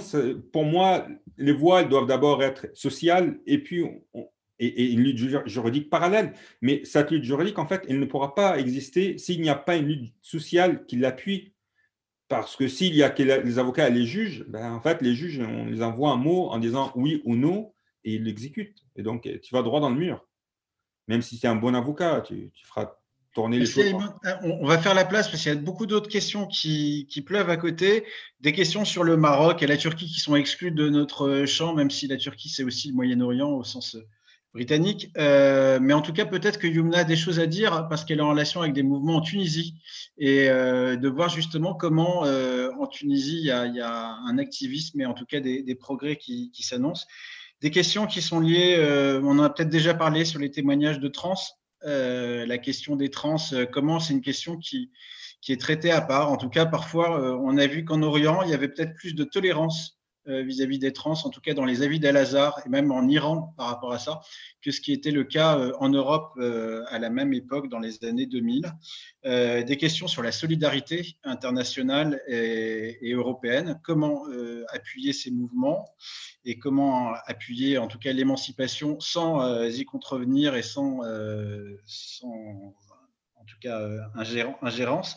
[0.53, 1.07] pour moi,
[1.37, 3.85] les voix doivent d'abord être sociales et puis
[4.59, 6.33] et, une lutte juridique parallèle.
[6.63, 9.77] Mais cette lutte juridique, en fait, elle ne pourra pas exister s'il n'y a pas
[9.77, 11.53] une lutte sociale qui l'appuie
[12.29, 15.15] parce que s'il y a que les avocats et les juges, ben, en fait, les
[15.15, 17.73] juges, on les envoie un mot en disant oui ou non
[18.05, 18.85] et ils l'exécutent.
[18.97, 20.27] Et donc, tu vas droit dans le mur.
[21.09, 22.95] Même si tu es un bon avocat, tu, feras
[23.35, 23.93] tourner les choses.
[24.43, 27.51] On va faire la place parce qu'il y a beaucoup d'autres questions qui, qui, pleuvent
[27.51, 28.05] à côté.
[28.41, 31.91] Des questions sur le Maroc et la Turquie qui sont exclues de notre champ, même
[31.91, 33.97] si la Turquie, c'est aussi le Moyen-Orient au sens
[34.55, 35.10] britannique.
[35.18, 38.18] Euh, mais en tout cas, peut-être que Yumna a des choses à dire parce qu'elle
[38.18, 39.74] est en relation avec des mouvements en Tunisie
[40.16, 45.06] et euh, de voir justement comment euh, en Tunisie il y, a, un activisme et
[45.06, 47.06] en tout cas des, des progrès qui, qui s'annoncent.
[47.60, 48.76] Des questions qui sont liées,
[49.22, 51.35] on en a peut-être déjà parlé sur les témoignages de trans.
[51.82, 53.36] la question des trans,
[53.72, 54.90] comment c'est une question qui,
[55.40, 56.31] qui est traitée à part.
[56.31, 59.24] En tout cas, parfois, on a vu qu'en Orient, il y avait peut-être plus de
[59.24, 59.94] tolérance
[60.27, 63.53] euh, vis-à-vis des trans, en tout cas dans les avis d'Al-Azhar et même en Iran
[63.59, 64.21] par rapport à ça,
[64.63, 67.79] que ce qui était le cas euh, en Europe euh, à la même époque dans
[67.79, 68.65] les années 2000.
[69.25, 74.25] des questions sur la solidarité internationale et, européenne, comment
[74.69, 75.85] appuyer ces mouvements
[76.45, 81.01] et comment appuyer en tout cas l'émancipation sans y contrevenir et sans,
[81.87, 82.75] sans
[83.37, 83.81] en tout cas
[84.63, 85.17] ingérence.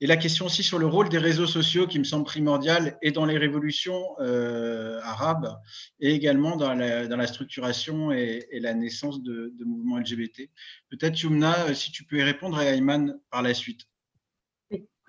[0.00, 3.10] Et la question aussi sur le rôle des réseaux sociaux qui me semble primordial et
[3.10, 5.58] dans les révolutions euh, arabes
[5.98, 10.50] et également dans la, structuration et, la naissance de, mouvements LGBT.
[10.90, 13.80] Peut-être Yumna, euh, si tu peux y répondre et Ayman par la suite.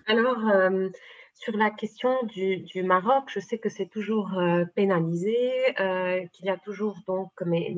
[0.08, 0.90] Alors, euh,
[1.36, 4.32] sur la question du, Maroc, je sais que c'est toujours
[4.76, 5.38] pénalisé,
[6.34, 7.74] qu'il y a toujours donc, mais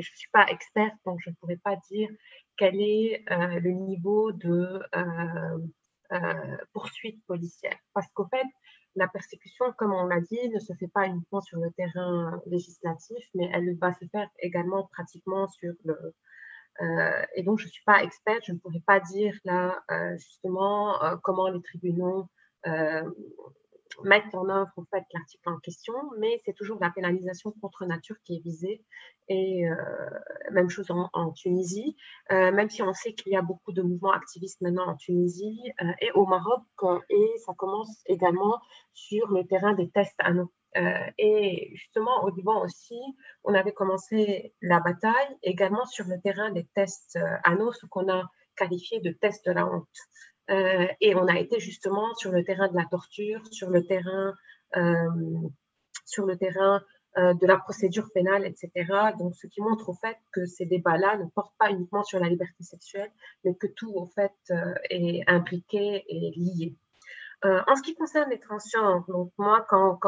[0.00, 2.08] je ne suis pas experte, donc je ne pourrais pas dire
[2.56, 4.80] quel est le niveau de
[6.12, 7.76] euh, poursuite policière.
[7.94, 8.46] Parce qu'au fait,
[8.94, 13.24] la persécution, comme on l'a dit, ne se fait pas uniquement sur le terrain législatif,
[13.34, 16.14] mais elle va se faire également pratiquement sur le...
[16.82, 20.16] Euh, et donc, je ne suis pas experte, je ne pourrais pas dire là euh,
[20.18, 22.28] justement comment les tribunaux
[24.04, 28.16] mettre en œuvre en fait l'article en question, mais c'est toujours la pénalisation contre nature
[28.24, 28.84] qui est visée.
[29.28, 29.74] Et euh,
[30.52, 31.96] même chose en, Tunisie,
[32.30, 35.60] euh, même si on sait qu'il y a beaucoup de mouvements activistes maintenant en Tunisie
[35.82, 36.62] euh, et au Maroc,
[37.10, 38.60] et ça commence également
[38.92, 40.52] sur le terrain des tests anneaux.
[41.18, 43.00] et justement, au Liban aussi,
[43.42, 48.30] on avait commencé la bataille également sur le terrain des tests anneaux, ce qu'on a
[48.56, 49.88] qualifié de test de la honte.
[50.50, 54.34] Euh, et on a été justement sur le terrain de la torture, sur le terrain,
[54.76, 55.48] euh,
[56.04, 56.82] sur le terrain
[57.18, 58.70] euh, de la procédure pénale, etc.
[59.18, 62.28] Donc, ce qui montre au fait que ces débats-là ne portent pas uniquement sur la
[62.28, 63.10] liberté sexuelle,
[63.44, 64.34] mais que tout, au fait,
[64.90, 66.76] est impliqué et lié.
[67.42, 69.98] en ce qui concerne les transgenres, donc moi, quand,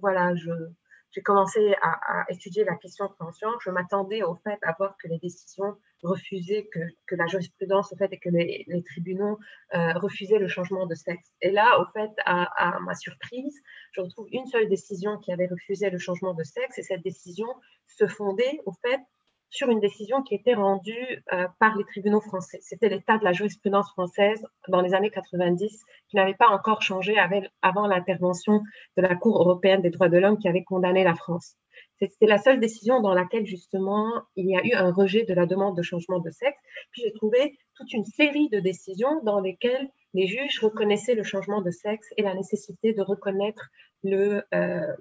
[0.00, 5.08] voilà, j'ai commencé à, étudier la question transgenre, je m'attendais au fait à voir que
[5.08, 9.38] les décisions que, que la jurisprudence au fait et que les, tribunaux
[9.74, 11.32] euh, refusaient le changement de sexe.
[11.42, 13.60] Et là, au fait, à, ma surprise,
[13.92, 17.48] je retrouve une seule décision qui avait refusé le changement de sexe et cette décision
[17.86, 19.00] se fondait au fait
[19.48, 22.58] sur une décision qui était rendue euh, par les tribunaux français.
[22.62, 27.16] C'était l'état de la jurisprudence française dans les années 90 qui n'avait pas encore changé
[27.62, 28.62] avant l'intervention
[28.96, 31.56] de la Cour européenne des droits de l'homme qui avait condamné la France.
[31.98, 35.46] C'était la seule décision dans laquelle justement il y a eu un rejet de la
[35.46, 36.58] demande de changement de sexe.
[36.92, 41.62] Puis j'ai trouvé toute une série de décisions dans lesquelles les juges reconnaissaient le changement
[41.62, 43.68] de sexe et la nécessité de reconnaître
[44.02, 44.94] le, euh,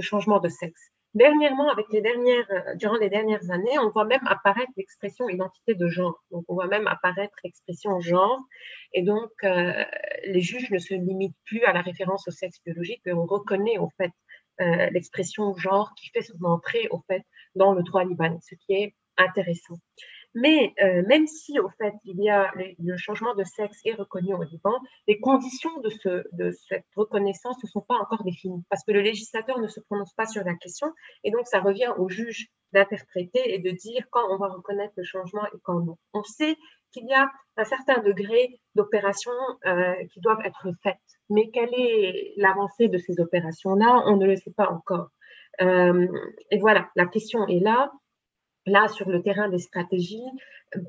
[0.00, 0.90] changement de sexe.
[1.14, 5.74] Dernièrement, avec les dernières, euh, durant les dernières années, on voit même apparaître l'expression identité
[5.74, 6.24] de genre.
[6.30, 8.40] Donc, on voit même apparaître l'expression genre.
[8.94, 9.84] Et donc, euh,
[10.24, 13.76] les juges ne se limitent plus à la référence au sexe biologique, mais on reconnaît
[13.76, 14.12] au fait
[14.60, 17.22] euh, l'expression genre qui fait son entrée au fait
[17.54, 19.76] dans le droit libanais, ce qui est intéressant.
[20.34, 24.34] Mais euh, même si, au fait, il y a le changement de sexe est reconnu
[24.34, 28.82] au Liban, les conditions de, ce, de cette reconnaissance ne sont pas encore définies parce
[28.84, 30.88] que le législateur ne se prononce pas sur la question
[31.24, 35.04] et donc ça revient au juge d'interpréter et de dire quand on va reconnaître le
[35.04, 35.98] changement et quand non.
[36.14, 36.56] On sait
[36.92, 39.32] qu'il y a un certain degré d'opérations
[39.66, 40.96] euh, qui doivent être faites,
[41.28, 45.08] mais quelle est l'avancée de ces opérations-là On ne le sait pas encore.
[45.60, 46.08] Euh,
[46.50, 47.92] et voilà, la question est là
[48.66, 50.22] là, sur le terrain des stratégies,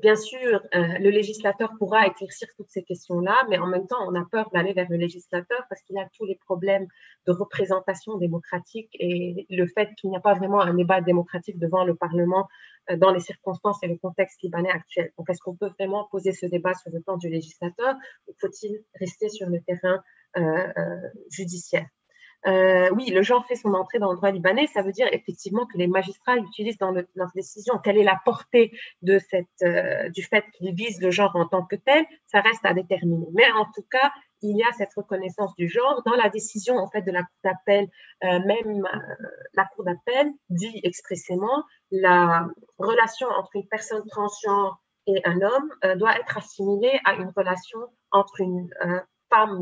[0.02, 4.14] bien sûr, euh, le législateur pourra éclaircir toutes ces questions-là, mais en même temps, on
[4.14, 6.86] a peur d'aller vers le législateur parce qu'il a tous les problèmes
[7.26, 11.84] de représentation démocratique et le fait qu'il n'y a pas vraiment un débat démocratique devant
[11.84, 12.48] le Parlement
[12.90, 15.12] euh, dans les circonstances et le contexte libanais actuel.
[15.18, 17.94] Donc, est-ce qu'on peut vraiment poser ce débat sur le plan du législateur
[18.28, 20.02] ou faut-il rester sur le terrain
[20.36, 20.98] euh,
[21.30, 21.86] judiciaire?
[22.46, 25.64] Euh, oui, le genre fait son entrée dans le droit libanais, ça veut dire effectivement
[25.66, 27.78] que les magistrats l'utilisent dans leur décision.
[27.82, 28.72] Quelle est la portée
[29.02, 32.64] de cette, euh, du fait qu'ils visent le genre en tant que tel Ça reste
[32.64, 33.28] à déterminer.
[33.32, 34.12] Mais en tout cas,
[34.42, 37.36] il y a cette reconnaissance du genre dans la décision en fait de la cour
[37.44, 37.88] d'appel.
[38.24, 38.86] Euh, même
[39.54, 42.46] la cour d'appel dit expressément la
[42.76, 47.78] relation entre une personne transgenre et un homme doit être assimilée à une relation
[48.10, 48.68] entre une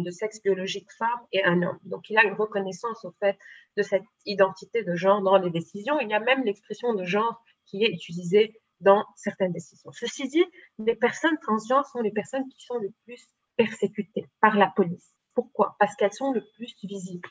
[0.04, 1.78] de sexe biologique femme et un homme.
[1.84, 3.38] Donc il a une reconnaissance au fait
[3.76, 5.98] de cette identité de genre dans les décisions.
[6.00, 9.92] Il y a même l'expression de genre qui est utilisée dans certaines décisions.
[9.92, 10.44] Ceci dit,
[10.78, 13.22] les personnes transgenres sont les personnes qui sont le plus
[13.56, 15.14] persécutées par la police.
[15.34, 15.76] Pourquoi?
[15.78, 17.28] Parce qu'elles sont le plus visibles.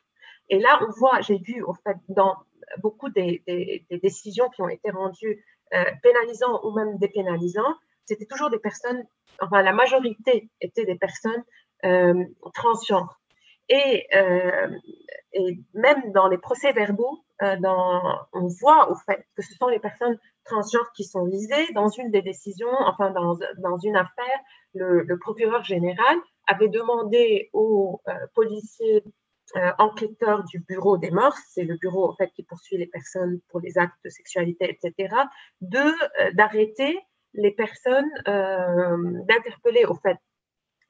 [0.50, 2.36] Et là, on voit, j'ai vu au fait dans
[2.82, 3.44] beaucoup des,
[4.02, 5.44] décisions qui ont été rendues
[5.74, 9.06] euh, pénalisantes ou même dépénalisantes, c'était toujours des personnes,
[9.40, 11.44] enfin la majorité étaient des personnes
[12.54, 13.22] transgenres.
[13.72, 14.70] Et, euh,
[15.32, 17.56] et, même dans les procès-verbaux, euh,
[18.34, 21.72] on voit au fait que ce sont les personnes transgenres qui sont visées.
[21.74, 24.40] Dans une des décisions, enfin dans, dans une affaire,
[24.74, 26.18] le, procureur général
[26.48, 28.02] avait demandé aux
[28.36, 29.04] policiers
[29.78, 33.60] enquêteurs du bureau des morts, c'est le bureau en fait qui poursuit les personnes pour
[33.60, 35.14] les actes de sexualité, etc.,
[35.62, 37.00] de d'arrêter
[37.34, 40.18] les personnes, d'interpeller au fait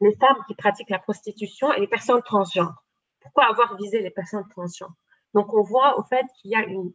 [0.01, 2.83] les femmes qui pratiquent la prostitution et les personnes transgenres.
[3.21, 4.93] Pourquoi avoir visé les personnes transgenres?
[5.33, 6.91] Donc, on voit au fait qu'il y a une,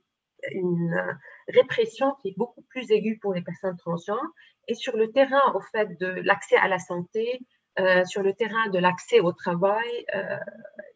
[0.95, 1.13] euh,
[1.49, 4.27] répression qui est beaucoup plus aiguë pour les personnes transgenres.
[4.69, 7.41] Et sur le terrain, au fait, de l'accès à la santé,
[7.79, 10.37] euh, sur le terrain de l'accès au travail, euh,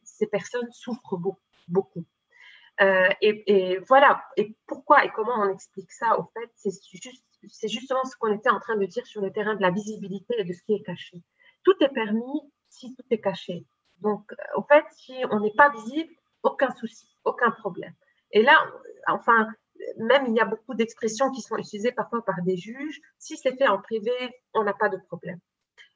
[0.03, 1.19] ces personnes souffrent
[1.69, 2.05] beaucoup.
[3.21, 4.25] et, voilà.
[4.37, 7.25] Et pourquoi et comment on explique ça, au fait, c'est juste,
[7.65, 10.45] justement ce qu'on était en train de dire sur le terrain de la visibilité et
[10.45, 11.23] de ce qui est caché
[11.65, 13.67] tout est permis si tout est caché.
[13.99, 16.13] Donc, au fait, si on n'est pas visible,
[16.43, 17.95] aucun souci, aucun problème.
[18.33, 18.57] Et là,
[19.09, 19.49] enfin,
[19.99, 23.01] même il y a beaucoup d'expressions qui sont utilisées parfois par des juges.
[23.19, 24.13] Si c'est fait en privé,
[24.55, 25.41] on n'a pas de problème.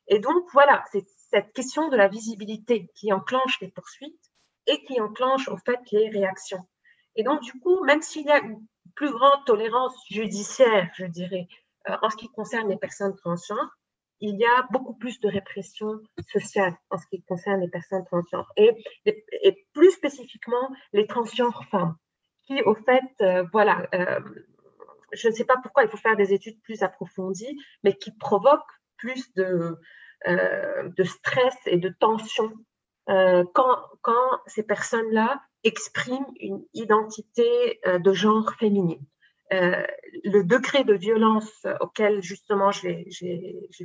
[0.08, 4.30] Et donc, voilà, c'est cette question de la visibilité qui enclenche les poursuites
[4.66, 6.66] et qui enclenche, au fait, les réactions.
[7.16, 11.48] Et donc, du coup, même s'il y a une plus grande tolérance judiciaire, je dirais,
[11.88, 13.76] euh, en ce qui concerne les personnes transgenres,
[14.20, 16.00] il y a beaucoup plus de répression
[16.32, 18.74] sociale en ce qui concerne les personnes transgenres et,
[19.72, 21.96] plus spécifiquement les transgenres femmes
[22.46, 24.20] qui, au fait, euh, voilà, euh,
[25.12, 28.62] je ne sais pas pourquoi il faut faire des études plus approfondies, mais qui provoquent
[28.96, 29.78] plus de,
[30.26, 32.52] euh, stress et de tension
[33.06, 39.04] quand, quand ces personnes-là expriment une identité de genre féminine.
[39.55, 39.82] Euh,
[40.24, 43.06] le degré de violence auquel justement j'ai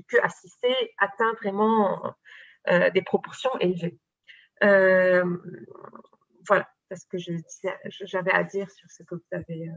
[0.08, 2.14] pu assister atteint vraiment
[2.70, 3.98] euh, des proportions élevées.
[4.64, 5.26] Euh,
[6.48, 7.18] voilà, c'est ce que
[8.06, 9.70] j'avais à dire sur ce que vous avez.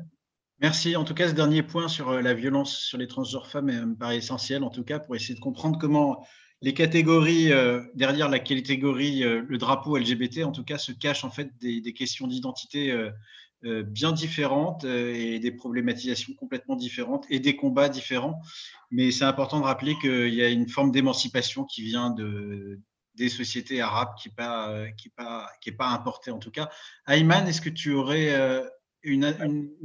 [0.61, 0.95] Merci.
[0.95, 4.19] En tout cas, ce dernier point sur la violence sur les transgenres femmes me paraît
[4.19, 6.25] essentiel, en tout cas, pour essayer de comprendre comment
[6.61, 7.51] les catégories,
[7.95, 12.29] derrière la catégorie, le drapeau LGBT, en tout cas, se cachent en fait des, questions
[12.29, 12.97] d'identité
[13.63, 18.41] bien différentes euh, et des problématisations complètement différentes et des combats différents.
[18.91, 22.81] Mais c'est important de rappeler qu'il y a une forme d'émancipation qui vient de,
[23.15, 24.87] des sociétés arabes qui n'est pas,
[25.61, 26.71] qui est pas importée en tout cas.
[27.07, 28.63] Ayman, est-ce que tu aurais euh,
[29.03, 29.25] une,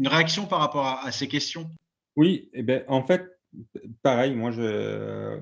[0.05, 1.69] réaction par rapport à, ces questions?
[2.15, 3.25] Oui, eh ben, en fait,
[4.01, 5.39] pareil, moi je,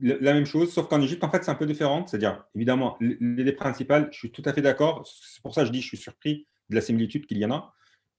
[0.00, 2.06] la même chose, sauf qu'en Égypte, en fait, c'est un peu différent.
[2.06, 5.06] C'est-à-dire, évidemment, l'idée principale, je suis tout à fait d'accord.
[5.06, 7.50] C'est pour ça que je dis, je suis surpris de la similitude qu'il y en
[7.50, 7.74] a.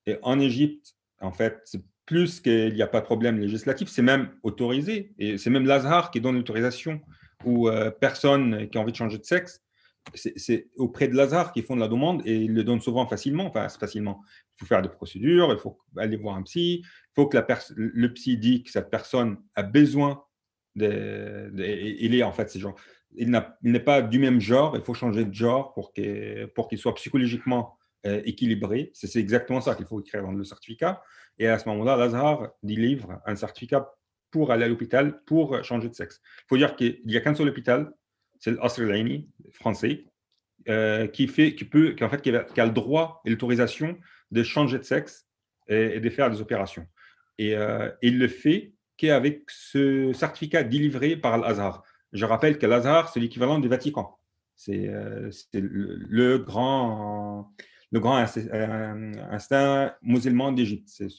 [0.06, 4.02] Et en Égypte, en fait, c'est plus qu'il n'y a pas de problème législatif, c'est
[4.02, 5.14] même autorisé.
[5.18, 7.02] Et c'est même l'Azhar qui donne l'autorisation
[7.45, 9.61] aux euh, personnes qui ont envie de changer de sexe
[10.15, 13.45] c'est auprès de Lazare qu'ils font de la demande et ils le donnent souvent facilement.
[13.45, 14.22] Enfin, facilement.
[14.56, 17.45] Il faut faire des procédures, il faut aller voir un psy, il faut que la
[17.76, 20.23] le psy dit que cette personne a besoin
[20.76, 21.52] de,
[21.99, 22.76] il est en fait, c'est genre,
[23.14, 23.30] il
[23.64, 28.22] n'est pas du même genre, il faut changer de genre pour qu'il soit psychologiquement euh,
[28.26, 28.91] équilibré.
[28.94, 31.02] C'est exactement ça qu'il faut écrire dans le certificat.
[31.40, 33.94] Et à ce moment-là, Lazare délivre un certificat
[34.32, 36.22] pour aller à l'hôpital pour changer de sexe.
[36.40, 37.91] Il faut dire qu'il n'y a qu'un seul hôpital,
[38.40, 38.82] c'est l'Asr
[39.52, 40.06] français,
[40.69, 43.98] euh, qui, fait, qui, peut, qui, en fait, qui a, le droit et l'autorisation
[44.30, 45.26] de changer de sexe
[45.68, 46.86] et, de faire des opérations.
[47.40, 51.84] Et euh, il le fait qu'avec ce certificat délivré par l'Azhar.
[52.14, 54.19] Je rappelle que l'Azhar, c'est l'équivalent du Vatican.
[54.56, 57.52] C'est euh, le, grand,
[57.91, 60.88] le grand instinct musulman d'Égypte.
[60.88, 61.09] C'est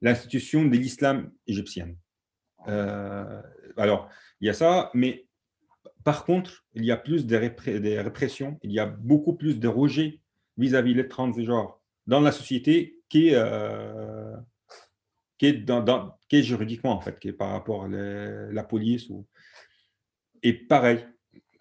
[0.00, 1.96] l'institution de l'islam égyptienne.
[2.66, 4.08] alors,
[4.40, 5.26] il y a ça, mais
[6.04, 10.20] par contre, il y a plus de, répressions, il y a beaucoup plus de rejet
[10.56, 14.36] vis-à-vis des transgenres dans la société qui est, euh,
[15.40, 19.08] est dans, qui juridiquement, en fait, qui est par rapport à la police.
[19.10, 19.26] Ou...
[20.42, 21.06] Et pareil,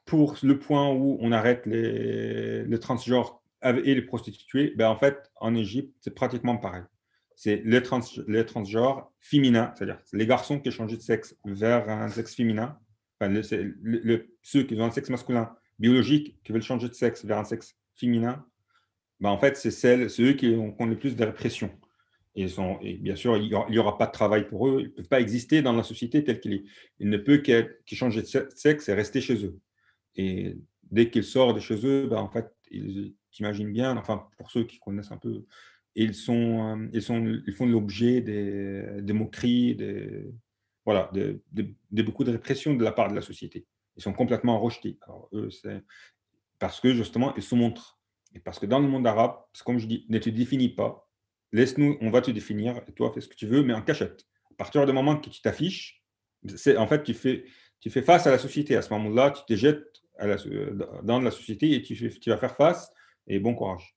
[0.05, 5.31] pour le point où on arrête les, les transgenres et les prostituées, ben en fait,
[5.35, 6.83] en Égypte, c'est pratiquement pareil.
[7.35, 12.09] C'est les, trans, les transgenres féminins, c'est-à-dire les garçons qui changent de sexe vers un
[12.09, 12.77] sexe féminin,
[13.19, 17.43] le, ceux qui ont un sexe masculin biologique, qui veulent changer de sexe vers un
[17.43, 18.45] sexe féminin,
[19.19, 19.71] ben en fait, c'est
[20.09, 21.71] ceux qui ont, le plus de répression.
[22.35, 22.47] Et,
[22.97, 24.81] bien sûr, il n'y aura, pas de travail pour eux.
[24.81, 26.63] Ils ne peuvent pas exister dans la société telle qu'elle est.
[26.99, 29.59] Il ne peut qu'ils changer de sexe et rester chez eux.
[30.15, 30.57] Et
[30.89, 34.63] dès qu'ils sortent de chez eux, ben en fait, ils t'imaginent bien, enfin, pour ceux
[34.65, 35.45] qui connaissent un peu,
[35.95, 40.31] ils, sont, euh, ils, sont, ils font l'objet des, moqueries, des,
[40.85, 41.41] voilà, de,
[42.03, 43.65] beaucoup de répression de la part de la société.
[43.97, 44.97] Ils sont complètement rejetés.
[46.59, 47.99] parce que justement, ils se montrent.
[48.33, 49.35] Et parce que dans le monde arabe,
[49.65, 51.09] comme je dis, ne te définis pas.
[51.51, 54.25] Laisse-nous, on va te définir, et toi, fais ce que tu veux, mais en cachette.
[54.51, 56.01] À partir du moment que tu t'affiches,
[56.55, 57.43] c'est en fait, tu fais,
[57.81, 58.77] tu fais face à la société.
[58.77, 60.01] À ce moment-là, tu te jettes
[61.03, 62.93] dans la société et tu vas faire face.
[63.27, 63.95] Et bon courage.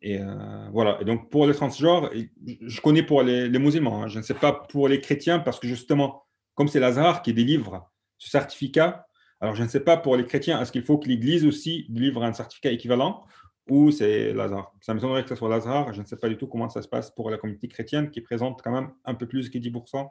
[0.00, 0.98] Et euh, voilà.
[1.00, 2.10] Et donc, pour les transgenres,
[2.44, 4.08] je connais pour les, musulmans, hein.
[4.08, 6.24] je ne sais pas pour les chrétiens, parce que justement,
[6.54, 9.06] comme c'est Lazare qui délivre ce certificat,
[9.40, 12.22] alors je ne sais pas pour les chrétiens, est-ce qu'il faut que l'Église aussi délivre
[12.22, 13.24] un certificat équivalent
[13.68, 15.92] ou c'est Lazare Ça me semblerait que ce soit Lazare.
[15.92, 18.20] Je ne sais pas du tout comment ça se passe pour la communauté chrétienne qui
[18.20, 20.08] présente quand même un peu plus que 10%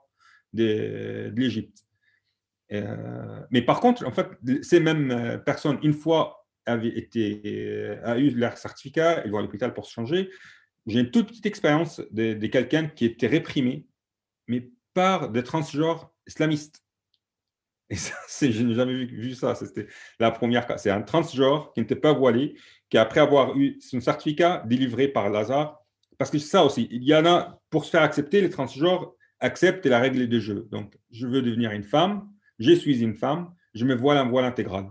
[0.54, 1.86] de, de l'Égypte.
[2.74, 4.28] Euh, mais par contre, en fait,
[4.62, 9.74] ces mêmes euh, personnes, une fois euh, a eu leur certificat, ils vont à l'hôpital
[9.74, 10.30] pour se changer.
[10.88, 13.86] J'ai une toute petite expérience de, quelqu'un qui était réprimé,
[14.48, 16.84] mais par des transgenres islamistes.
[17.90, 19.56] Et ça, je n'ai jamais vu, ça.
[19.56, 19.88] C'était
[20.20, 20.68] la première.
[20.80, 22.56] C'est un transgenre qui n'était pas voilé,
[22.90, 25.82] qui après avoir eu son certificat délivré par Lazare,
[26.18, 29.16] parce que c'est ça aussi, il y en a, pour se faire accepter, les transgenres
[29.40, 30.68] acceptent la règle de jeu.
[30.72, 32.30] Donc, je veux devenir une femme,
[32.60, 34.86] je suis une femme, je me voile un voile intégral.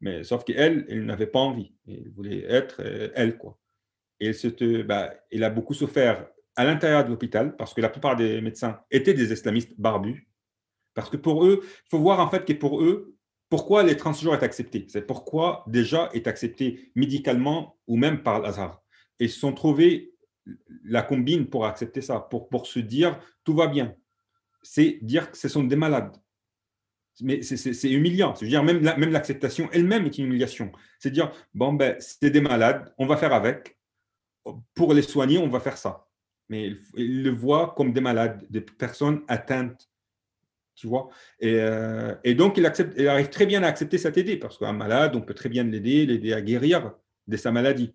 [0.00, 1.72] Mais sauf qu'elle, elle, n'avait pas envie.
[1.86, 3.58] Elle voulait être euh, elle, quoi.
[4.20, 4.32] Et
[4.84, 8.80] bah, elle a beaucoup souffert à l'intérieur de l'hôpital parce que la plupart des médecins
[8.90, 10.28] étaient des islamistes barbus.
[10.94, 13.16] Parce que pour eux, il faut voir en fait que pour eux,
[13.48, 14.86] pourquoi les transgenres est accepté?
[14.88, 18.82] C'est pourquoi déjà est accepté médicalement ou même par hasard.
[19.18, 20.12] Et ils se sont trouvés
[20.84, 23.94] la combine pour accepter ça, pour, pour se dire tout va bien.
[24.62, 26.16] C'est dire que ce sont des malades
[27.22, 28.34] mais c'est humiliant.
[28.36, 30.72] Je veux dire, même, même l'acceptation elle-même est une humiliation.
[30.98, 33.78] C'est dire, bon, ben, c'est des malades, on va faire avec.
[34.74, 36.08] Pour les soigner, on va faire ça.
[36.48, 39.88] Mais ils, le voient comme des malades, des personnes atteintes.
[40.74, 41.10] Tu vois
[41.40, 44.56] et, euh, et, donc, il, accepte, il arrive très bien à accepter cette idée, parce
[44.56, 46.94] qu'un malade, on peut très bien l'aider, l'aider à guérir
[47.26, 47.94] de sa maladie.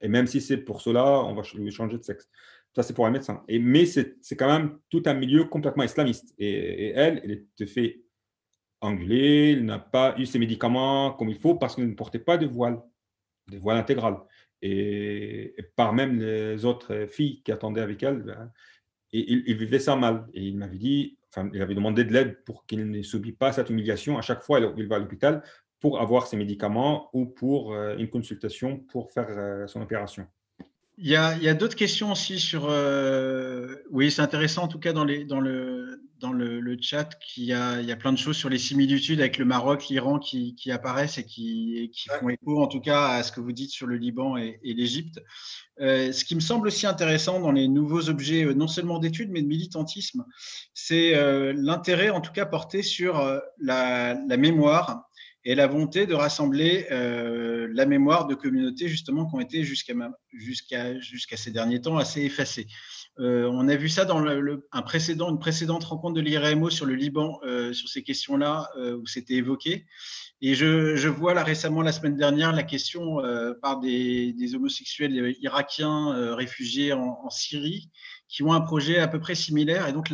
[0.00, 2.28] Et même si c'est pour cela, on va lui changer de sexe.
[2.74, 3.44] Ça, c'est pour un médecin.
[3.46, 6.34] Et, mais c'est quand même tout un milieu complètement islamiste.
[6.38, 8.03] Et, et elle, elle te fait
[8.84, 12.36] angulé, il n'a pas eu ses médicaments comme il faut parce qu'il ne portait pas
[12.36, 12.80] de voile,
[13.48, 14.18] de voile intégral.
[14.62, 18.52] Et, par même les autres filles qui attendaient avec elle, ben,
[19.12, 20.26] il, vivait ça mal.
[20.32, 23.52] Et il m'avait dit, enfin, il avait demandé de l'aide pour qu'il ne subit pas
[23.52, 24.18] cette humiliation.
[24.18, 25.42] À chaque fois, il va à l'hôpital
[25.80, 30.26] pour avoir ses médicaments ou pour euh, une consultation pour faire euh, son opération.
[30.96, 32.66] Il y a, d'autres questions aussi sur.
[32.68, 37.44] Euh, oui, c'est intéressant en tout cas dans, les, dans, le, dans le, chat qu'il
[37.44, 40.20] y a, il y a plein de choses sur les similitudes avec le Maroc, l'Iran
[40.20, 43.50] qui, qui, apparaissent et qui, qui, font écho en tout cas à ce que vous
[43.50, 45.20] dites sur le Liban et, l'Égypte.
[45.80, 49.30] Euh, ce qui me semble aussi intéressant dans les nouveaux objets, euh, non seulement d'études,
[49.32, 50.24] mais de militantisme,
[50.74, 51.14] c'est
[51.54, 55.08] l'intérêt en tout cas porté sur la, la mémoire
[55.44, 61.50] et la volonté de rassembler la mémoire de communautés justement qui ont été jusqu'à ces
[61.50, 62.66] derniers temps assez effacées.
[63.18, 67.40] on a vu ça dans un précédent, une précédente rencontre de l'IRMO sur le Liban,
[67.72, 69.86] sur ces questions-là, où c'était évoqué.
[70.40, 73.18] Et je, vois là récemment, la semaine dernière, la question
[73.60, 77.90] par des, homosexuels irakiens réfugiés en, Syrie
[78.28, 79.88] qui ont un projet à peu près similaire.
[79.88, 80.10] Et donc,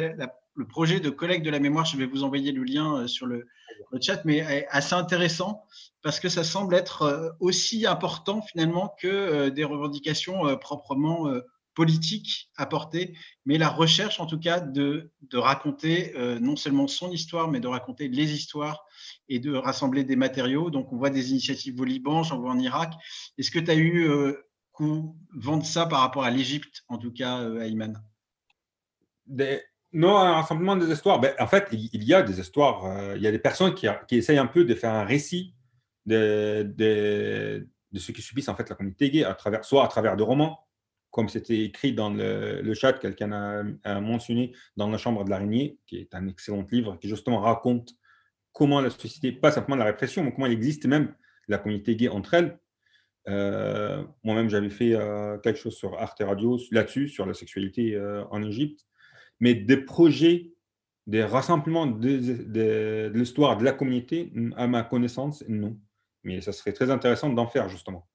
[0.54, 3.46] le projet de collecte de la mémoire, je vais vous envoyer le lien sur le,
[4.00, 5.64] chat, mais assez intéressant
[6.02, 11.30] parce que ça semble être aussi important finalement que des revendications proprement
[11.74, 13.16] politique à porter,
[13.46, 17.68] mais la recherche en tout cas de, raconter euh, non seulement son histoire, mais de
[17.68, 18.84] raconter les histoires
[19.28, 20.70] et de rassembler des matériaux.
[20.70, 22.92] Donc on voit des initiatives au Liban, j'en vois en Irak.
[23.38, 24.46] Est-ce que tu as eu euh,
[24.78, 28.02] vent de ça par rapport à l'Égypte, en tout cas, euh, Ayman?
[29.92, 31.18] Non, un rassemblement des histoires.
[31.18, 32.84] Ben, en fait, il y a des histoires.
[32.84, 35.54] Euh, il y a des personnes qui, essayent un peu de faire un récit
[36.06, 40.22] de, ceux qui subissent en fait la communauté gay, à travers, soit à travers de
[40.22, 40.60] romans,
[41.10, 45.96] comme c'était écrit dans le, chat, quelqu'un a, mentionné dans la chambre de l'araignée, qui
[45.96, 47.94] est un excellent livre qui justement raconte
[48.52, 51.14] comment la société, pas simplement la répression, mais comment il existe même
[51.48, 52.60] la communauté gay entre elles.
[53.28, 58.00] Euh, moi-même, j'avais fait euh, quelque chose sur Arte Radio là-dessus, sur la sexualité
[58.30, 58.86] en Égypte.
[59.40, 60.52] Mais des projets,
[61.06, 65.78] des rassemblements de, de l'histoire de la communauté, à ma connaissance, non.
[66.22, 68.06] Mais ça serait très intéressant d'en faire, justement.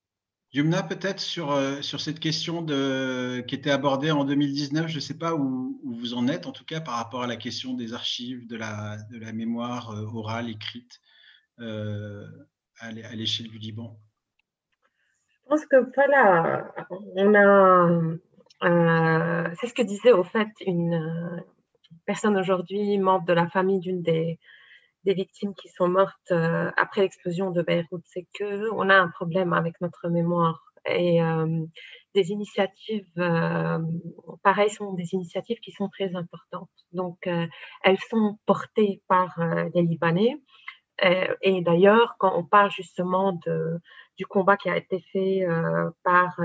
[0.56, 5.00] Yumna, peut-être sur, euh, sur cette question de, qui était abordée en 2019, je ne
[5.02, 7.94] sais pas où, vous en êtes, en tout cas par rapport à la question des
[7.94, 11.02] archives, de la, de la mémoire euh, orale, écrite
[11.60, 12.26] euh,
[12.80, 14.00] à l'échelle du Liban.
[15.28, 16.74] Je pense que voilà,
[17.16, 18.18] on a.
[18.62, 21.44] c'est ce que disait au fait une
[22.06, 24.40] personne aujourd'hui, membre de la famille d'une des,
[25.06, 29.10] des victimes qui sont mortes euh, après l'explosion de Beyrouth, c'est que on a un
[29.10, 31.66] problème avec notre mémoire et euh,
[32.14, 33.80] des initiatives, euh,
[34.44, 36.70] pareil, sont des initiatives qui sont très importantes.
[36.92, 37.28] Donc,
[37.84, 39.36] elles sont portées par
[39.74, 40.36] les Libanais.
[41.02, 43.80] et d'ailleurs, quand on parle justement de,
[44.18, 45.46] du combat qui a été fait
[46.04, 46.40] par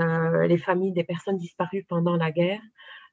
[0.47, 2.61] les familles des personnes disparues pendant la guerre,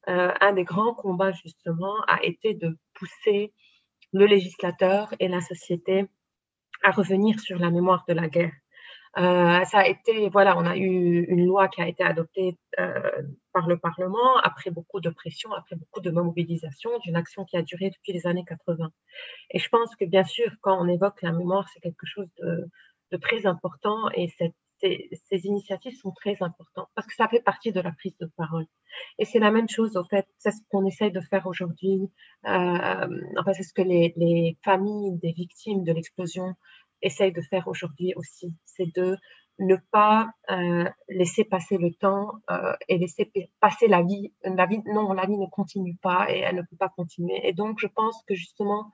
[0.07, 3.53] un des grands combats justement a été de pousser
[4.13, 6.07] le législateur et la société
[6.83, 8.53] à revenir sur la mémoire de la guerre.
[9.17, 13.23] Euh, ça a été, voilà, on a eu une loi qui a été adoptée euh,
[13.53, 17.63] par le Parlement après beaucoup de pression, après beaucoup de mobilisation, d'une action qui a
[17.63, 18.91] duré depuis les années 80.
[19.51, 22.69] Et je pense que bien sûr, quand on évoque la mémoire, c'est quelque chose de,
[23.13, 24.55] de, très important et ces,
[25.45, 28.67] initiatives sont très importantes parce que ça fait partie de la prise de parole.
[29.19, 32.01] Et c'est la même chose, au fait, c'est ce qu'on essaye de faire aujourd'hui.
[32.47, 33.09] Euh,
[33.39, 36.55] enfin, c'est ce que les, familles des victimes de l'explosion
[37.03, 38.55] essayent de faire aujourd'hui aussi.
[38.65, 39.17] C'est de
[39.59, 43.31] ne pas euh, laisser passer le temps euh, et laisser
[43.61, 44.33] passer la vie.
[44.45, 44.81] La vie.
[44.87, 47.41] Non, la vie ne continue pas et elle ne peut pas continuer.
[47.43, 48.91] Et donc, je pense que justement,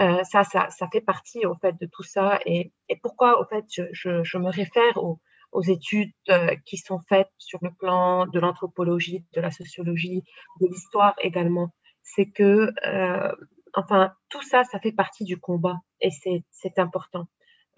[0.00, 2.38] euh, ça, ça, ça, fait partie au fait de tout ça.
[2.46, 5.20] Et, et pourquoi au fait je, je, je me réfère aux,
[5.52, 10.22] aux études euh, qui sont faites sur le plan de l'anthropologie, de la sociologie,
[10.60, 13.32] de l'histoire également, c'est que euh,
[13.74, 17.26] enfin tout ça, ça fait partie du combat et c'est important.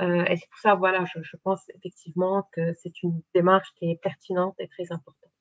[0.00, 3.90] Euh, et c'est pour ça, voilà, je, je pense effectivement que c'est une démarche qui
[3.90, 5.31] est pertinente et très importante.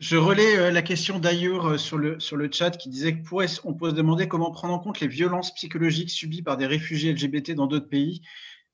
[0.00, 3.20] Je relais euh, la question d'ailleurs euh, sur le, sur le chat qui disait que
[3.64, 7.12] on peut se demander comment prendre en compte les violences psychologiques subies par des réfugiés
[7.12, 8.22] LGBT dans d'autres pays.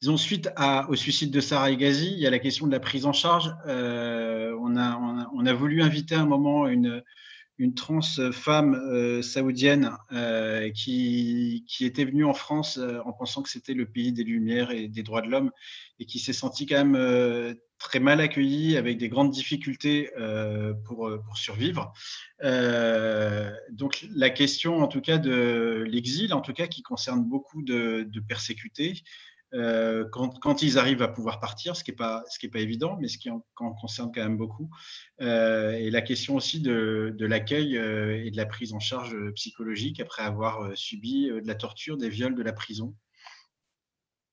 [0.01, 0.48] Disons, suite
[0.89, 3.53] au suicide de Sarah Egazi, il y a la question de la prise en charge.
[3.66, 7.03] Euh, on, a, on, a, voulu inviter à un moment une,
[7.59, 9.97] une trans femme saoudienne
[10.74, 14.86] qui, qui, était venue en France en pensant que c'était le pays des Lumières et
[14.86, 15.51] des droits de l'homme
[15.98, 20.11] et qui s'est sentie quand même très mal accueillie avec des grandes difficultés
[20.85, 21.93] pour, pour, survivre.
[23.70, 28.07] donc la question en tout cas de l'exil, en tout cas qui concerne beaucoup de,
[28.09, 29.03] de persécutés,
[29.55, 33.16] euh, quand, ils arrivent à pouvoir partir, ce qui n'est pas, pas évident, mais ce
[33.19, 34.70] qui en, concerne quand même beaucoup.
[35.20, 40.01] Euh, et la question aussi de, l'accueil euh, et de la prise en charge psychologique
[40.01, 42.94] après avoir subi de la torture, des viols, de la prison.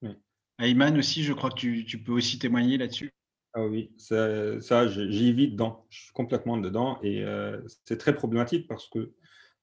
[0.02, 0.11] Oui.
[0.60, 3.14] Ayman aussi, je crois que tu, peux aussi témoigner là-dessus.
[3.55, 7.23] Ah oui, ça, j'y vis dedans, je suis complètement dedans et
[7.85, 9.13] c'est très problématique parce que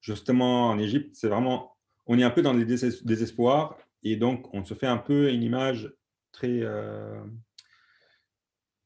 [0.01, 1.77] justement en Égypte, c'est vraiment,
[2.07, 5.43] on est un peu dans le désespoir et donc, on se fait un peu une
[5.43, 5.93] image
[6.33, 7.23] très, euh,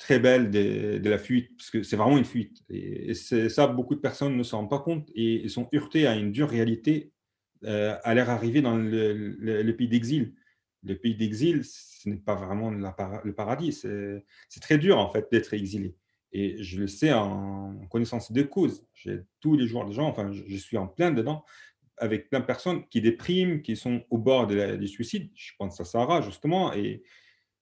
[0.09, 2.62] belle de, la fuite, parce que c'est vraiment une fuite.
[2.68, 6.16] Et, c'est ça, beaucoup de personnes ne s'en rendent pas compte et, sont heurtées à
[6.16, 7.12] une dure réalité
[7.64, 10.35] euh, à leur arrivée dans le, pays d'exil.
[10.85, 13.73] Les pays d'exil, ce n'est pas vraiment le paradis.
[13.73, 15.94] C'est très dur, en fait, d'être exilé.
[16.32, 18.85] Et je le sais en connaissance de cause.
[18.93, 21.44] J'ai tous les jours des gens, enfin, je suis en plein dedans,
[21.97, 25.31] avec plein de personnes qui dépriment, qui sont au bord du suicide.
[25.35, 26.73] Je pense à Sarah, justement.
[26.73, 27.02] Et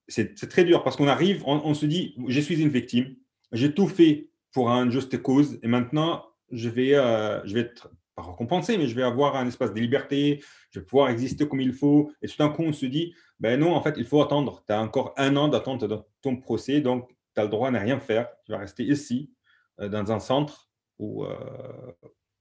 [0.09, 3.15] c'est très dur parce qu'on arrive, on, se dit, je suis une victime,
[3.53, 7.91] j'ai tout fait pour un juste cause, et maintenant, je vais, euh, je vais être
[8.15, 11.61] pas récompensé, mais je vais avoir un espace de liberté, je vais pouvoir exister comme
[11.61, 12.13] il faut.
[12.23, 14.63] Et tout d'un coup, on se dit, ben non, en fait, il faut attendre.
[14.67, 17.71] Tu as encore un an d'attente dans ton procès, donc tu as le droit à
[17.71, 18.29] ne rien faire.
[18.45, 19.33] Tu vas rester ici,
[19.81, 21.37] euh, dans un centre, ou euh,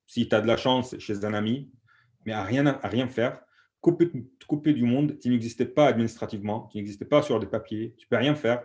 [0.06, 1.72] si tu as de la chance, chez un ami,
[2.26, 3.42] mais à rien, à rien faire.
[3.80, 4.12] Coupé,
[4.48, 8.18] coupé du monde, tu n'existais pas administrativement, tu n'existais pas sur des papiers, tu peux
[8.18, 8.64] rien faire.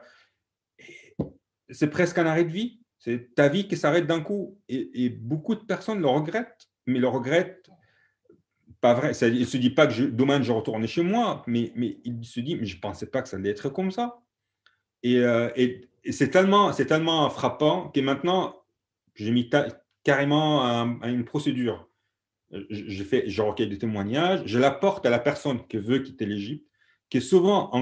[1.70, 2.80] C'est presque un arrêt de vie.
[2.98, 4.58] C'est ta vie qui s'arrête d'un coup.
[4.68, 7.70] Et, beaucoup de personnes le regrettent, mais le regrettent
[8.80, 9.12] pas vrai.
[9.22, 12.24] il ne se dit pas que je, demain je retourne chez moi, mais, mais il
[12.24, 14.20] se dit, mais je ne pensais pas que ça allait être comme ça.
[15.02, 18.62] Et, euh, et, c'est tellement, tellement frappant que maintenant,
[19.14, 19.50] j'ai mis
[20.04, 21.88] carrément à, une procédure.
[22.70, 26.64] Je, fais, je recueille des témoignages, je l'apporte à la personne qui veut quitter l'Égypte,
[27.10, 27.72] qui est souvent,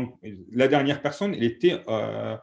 [0.53, 2.37] la dernière personne, elle était euh,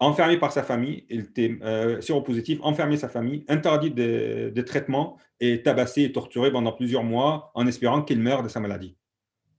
[0.00, 5.18] enfermé par sa famille, il était euh, séropositif, enfermé sa famille, interdit de, de, traitement
[5.40, 8.96] et tabassé et torturé pendant plusieurs mois en espérant qu'il meure de sa maladie.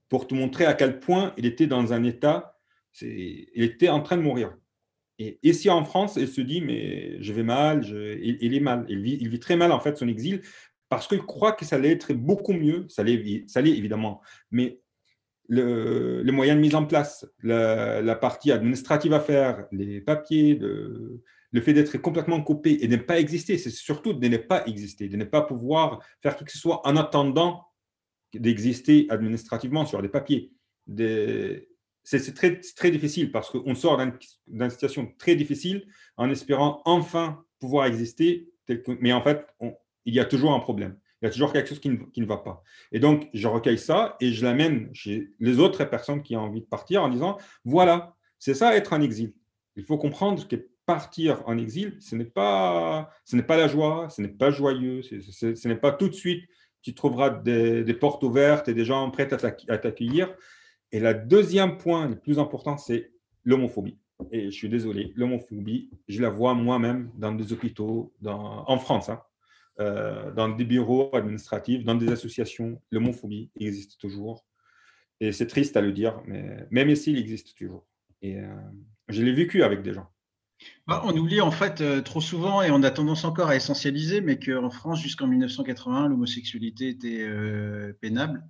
[0.08, 2.58] Pour te montrer à quel point il était dans un état,
[3.00, 4.56] il était en train de mourir.
[5.18, 9.00] Et ici en France, il se dit, mais je vais mal, il, est mal, il
[9.02, 10.40] vit, très mal en fait son exil
[10.88, 14.80] parce qu'il croit que ça allait être beaucoup mieux, ça allait évidemment, mais
[15.50, 21.60] le, les moyens de mise en place, la, partie administrative à faire, les papiers, le,
[21.60, 25.08] fait d'être complètement coupé et de ne pas exister, c'est surtout de ne pas exister,
[25.08, 27.66] de ne pas pouvoir faire tout que ce soit en attendant
[28.32, 30.52] d'exister administrativement sur des papiers.
[32.04, 34.00] C'est très, très difficile parce qu'on sort
[34.46, 35.84] d'une situation très difficile
[36.16, 38.48] en espérant enfin pouvoir exister,
[39.00, 39.44] mais en fait,
[40.04, 40.96] il y a toujours un problème.
[41.20, 42.62] Il y a toujours quelque chose qui ne, va pas.
[42.92, 46.62] Et donc, je recueille ça et je l'amène chez les autres personnes qui ont envie
[46.62, 49.34] de partir en disant, voilà, c'est ça être en exil.
[49.76, 50.56] Il faut comprendre que
[50.86, 55.02] partir en exil, ce n'est pas, ce n'est pas la joie, ce n'est pas joyeux,
[55.02, 56.42] ce n'est pas tout de suite,
[56.82, 60.34] tu trouveras des, portes ouvertes et des gens prêts à t'accueillir.
[60.90, 63.12] Et le deuxième point le plus important, c'est
[63.44, 63.98] l'homophobie.
[64.32, 69.10] Et je suis désolé, l'homophobie, je la vois moi-même dans des hôpitaux en France.
[69.10, 69.22] Hein.
[69.80, 74.44] Euh, dans des bureaux administratifs, dans des associations, l'homophobie existe toujours.
[75.20, 77.86] Et c'est triste à le dire, mais même ici, il existe toujours.
[78.20, 78.46] Et euh,
[79.08, 80.08] je l'ai vécu avec des gens.
[80.86, 84.20] Bah, on oublie en fait euh, trop souvent et on a tendance encore à essentialiser,
[84.20, 87.26] mais qu'en France, jusqu'en 1981, l'homosexualité était
[88.00, 88.44] pénable.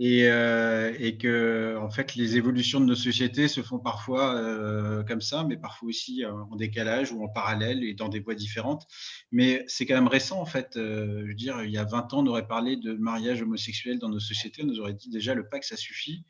[0.00, 5.20] Euh, et, que en fait les évolutions de nos sociétés se font parfois euh, comme
[5.20, 8.86] ça, mais parfois aussi euh, en décalage ou en parallèle et dans des voies différentes.
[9.32, 10.72] Mais c'est quand même récent en fait.
[10.76, 14.08] je veux dire, il y a 20 ans, on aurait parlé de mariage homosexuel dans
[14.08, 16.24] nos sociétés, on nous aurait dit déjà le que ça suffit.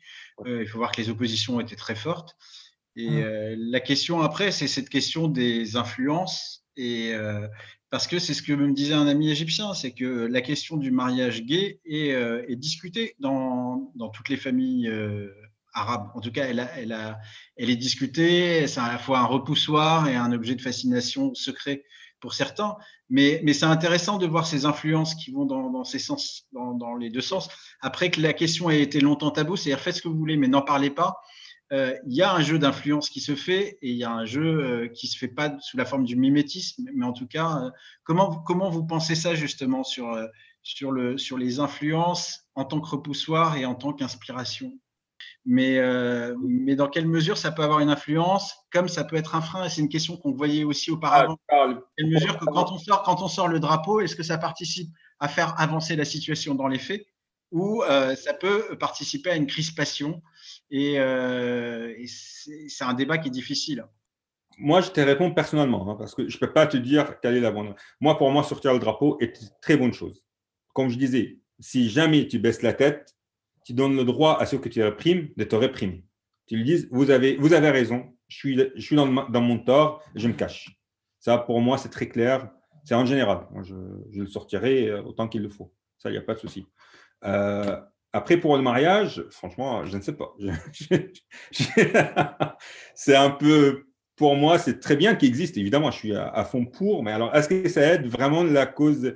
[0.45, 2.35] il faut voir que les oppositions étaient très fortes.
[2.95, 3.55] Et mmh.
[3.71, 7.13] la question après, c'est cette question des influences et,
[7.91, 10.91] parce que c'est ce que me disait un ami égyptien, c'est que la question du
[10.91, 15.29] mariage gay est, euh, discutée dans, toutes les familles euh,
[15.73, 16.09] arabes.
[16.15, 20.55] En tout cas, elle, est discutée, c'est à la fois un repoussoir et un objet
[20.55, 21.83] de fascination secret
[22.21, 22.77] pour certains.
[23.09, 27.19] Mais, c'est intéressant de voir ces influences qui vont dans, ces sens, dans, les deux
[27.19, 27.49] sens.
[27.81, 30.47] Après que la question ait été longtemps tabou, c'est-à-dire faites ce que vous voulez, mais
[30.47, 31.17] n'en parlez pas.
[31.71, 34.25] Euh, il y a un jeu d'influence qui se fait et il y a un
[34.25, 37.63] jeu euh, qui se fait pas sous la forme du mimétisme, mais en tout cas,
[37.63, 37.71] euh,
[38.03, 40.17] comment, comment vous pensez ça justement sur,
[40.63, 44.73] sur, le, sur les influences en tant que repoussoir et en tant qu'inspiration?
[45.45, 45.79] Mais,
[46.43, 49.69] mais dans quelle mesure ça peut avoir une influence, comme ça peut être un frein?
[49.69, 51.37] C'est une question qu'on voyait aussi auparavant.
[51.49, 51.67] Ah,
[51.97, 54.89] quelle mesure que quand on sort, quand on sort le drapeau, est-ce que ça participe
[55.19, 57.05] à faire avancer la situation dans les faits?
[57.51, 57.83] Ou
[58.15, 60.21] ça peut participer à une crispation
[60.71, 63.85] et, euh, c'est un débat qui est difficile.
[64.57, 67.35] Moi, je te réponds personnellement, hein, parce que je ne peux pas te dire quelle
[67.35, 67.75] est la bonne.
[67.99, 70.23] Moi, pour moi, sortir le drapeau est une très bonne chose.
[70.73, 73.15] Comme je disais, si jamais tu baisses la tête,
[73.65, 76.05] tu donnes le droit à ceux que tu réprimes de te réprimer.
[76.47, 80.03] Tu lui dis, vous avez, vous avez raison, je suis, je suis dans, mon tort,
[80.15, 80.69] je me cache.
[81.19, 82.49] Ça, pour moi, c'est très clair.
[82.83, 83.47] C'est en général.
[83.63, 83.75] je,
[84.11, 85.71] je, le sortirai euh, autant qu'il le faut.
[85.99, 86.65] Ça, il n'y a pas de souci.
[87.25, 87.79] Euh,
[88.13, 90.35] après, pour le mariage, franchement, je ne sais pas.
[92.93, 93.85] c'est un peu,
[94.17, 95.57] pour moi, c'est très bien qu'il existe.
[95.57, 99.13] Évidemment, je suis à, fond pour, mais alors, est-ce que ça aide vraiment la cause?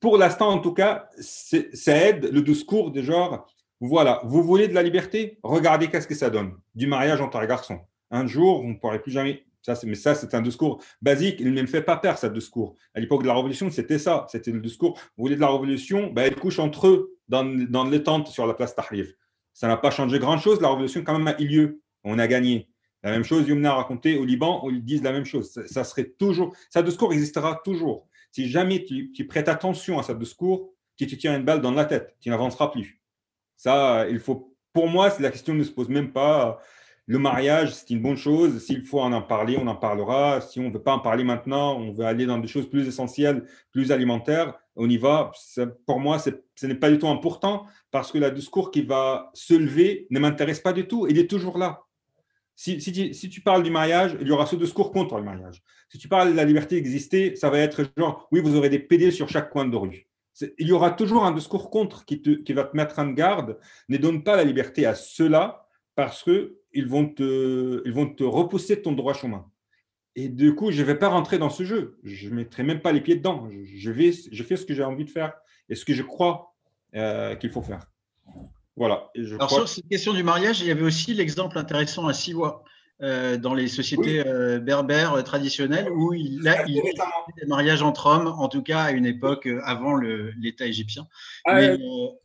[0.00, 3.46] Pour l'instant, en tout cas, ça aide le discours de genre,
[3.80, 5.38] Voilà, vous voulez de la liberté?
[5.42, 6.54] Regardez qu'est-ce que ça donne.
[6.74, 7.80] Du mariage entre un garçon.
[8.10, 9.46] Un jour, vous ne pourrez plus jamais.
[9.62, 11.36] Ça, mais ça, c'est un discours basique.
[11.40, 12.76] Il ne me fait pas peur, ce discours.
[12.94, 14.26] À l'époque de la Révolution, c'était ça.
[14.28, 14.98] C'était le discours.
[15.16, 16.12] Vous voulez de la Révolution?
[16.12, 19.06] Ben, Ils couchent entre eux dans, dans les tentes sur la place Tahrir.
[19.52, 20.60] Ça n'a pas changé grand-chose.
[20.60, 21.80] La Révolution, quand même, a eu lieu.
[22.02, 22.68] On a gagné.
[23.02, 25.52] La même chose, Yumna a raconté au Liban, où ils disent la même chose.
[25.66, 26.56] Ça, serait toujours.
[26.70, 28.08] Ça discours existera toujours.
[28.32, 31.72] Si jamais tu, tu prêtes attention à ce discours, tu te tiens une balle dans
[31.72, 33.00] la tête, tu n'avanceras plus.
[33.56, 34.56] Ça, il faut.
[34.72, 36.60] Pour moi, la question ne se pose même pas.
[37.06, 38.64] Le mariage, c'est une bonne chose.
[38.64, 40.40] S'il faut en parler, on en parlera.
[40.40, 42.88] Si on ne veut pas en parler maintenant, on veut aller dans des choses plus
[42.88, 45.30] essentielles, plus alimentaires, on y va.
[45.86, 49.54] Pour moi, ce n'est pas du tout important parce que le discours qui va se
[49.54, 51.06] lever ne m'intéresse pas du tout.
[51.08, 51.80] Il est toujours là.
[52.56, 55.62] Si, tu, parles du mariage, il y aura ce discours contre le mariage.
[55.90, 58.78] Si tu parles de la liberté d'exister, ça va être genre, oui, vous aurez des
[58.78, 60.08] PD sur chaque coin de rue
[60.58, 62.20] il y aura toujours un discours contre qui,
[62.52, 63.58] va te mettre en garde.
[63.88, 66.22] Ne donne pas la liberté à ceux-là parce
[66.74, 69.46] qu'ils vont, te, ils vont te repousser de ton droit chemin.
[70.16, 71.98] Et du coup, je ne vais pas rentrer dans ce jeu.
[72.02, 73.48] Je ne mettrai même pas les pieds dedans.
[73.64, 75.34] Je, vais, je fais ce que j'ai envie de faire
[75.68, 76.54] et ce que je crois
[76.94, 77.90] euh, qu'il faut faire.
[78.76, 79.10] Voilà.
[79.34, 82.64] Alors, sur cette question du mariage, il y avait aussi l'exemple intéressant à Siwa.
[83.02, 86.80] Euh, dans les sociétés euh, berbères euh, traditionnelles où il a, il
[87.36, 91.08] des mariages entre hommes, en tout cas à une époque avant l'État égyptien.
[91.44, 91.58] Ah,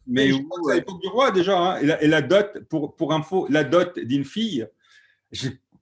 [0.06, 0.32] mais,
[0.70, 1.58] à l'époque du roi déjà.
[1.58, 4.68] Hein, et, la, dot, pour, pour info, la dot d'une fille,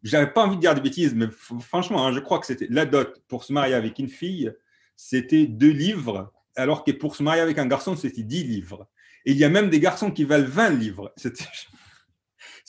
[0.03, 1.27] j'avais pas envie de dire des bêtises, mais
[1.59, 4.53] franchement, hein, je crois que c'était la dot pour se marier avec une fille,
[4.95, 8.87] c'était deux livres, alors que pour se marier avec un garçon, c'était dix livres.
[9.25, 11.11] Et il y a même des garçons qui valent 20 livres.
[11.17, 11.43] C'était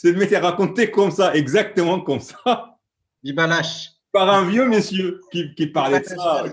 [0.01, 2.79] c'est de m'être raconté comme ça, exactement comme ça.
[3.25, 3.91] Ibalash.
[4.13, 6.45] Par un vieux monsieur qui, qui parlait de ça.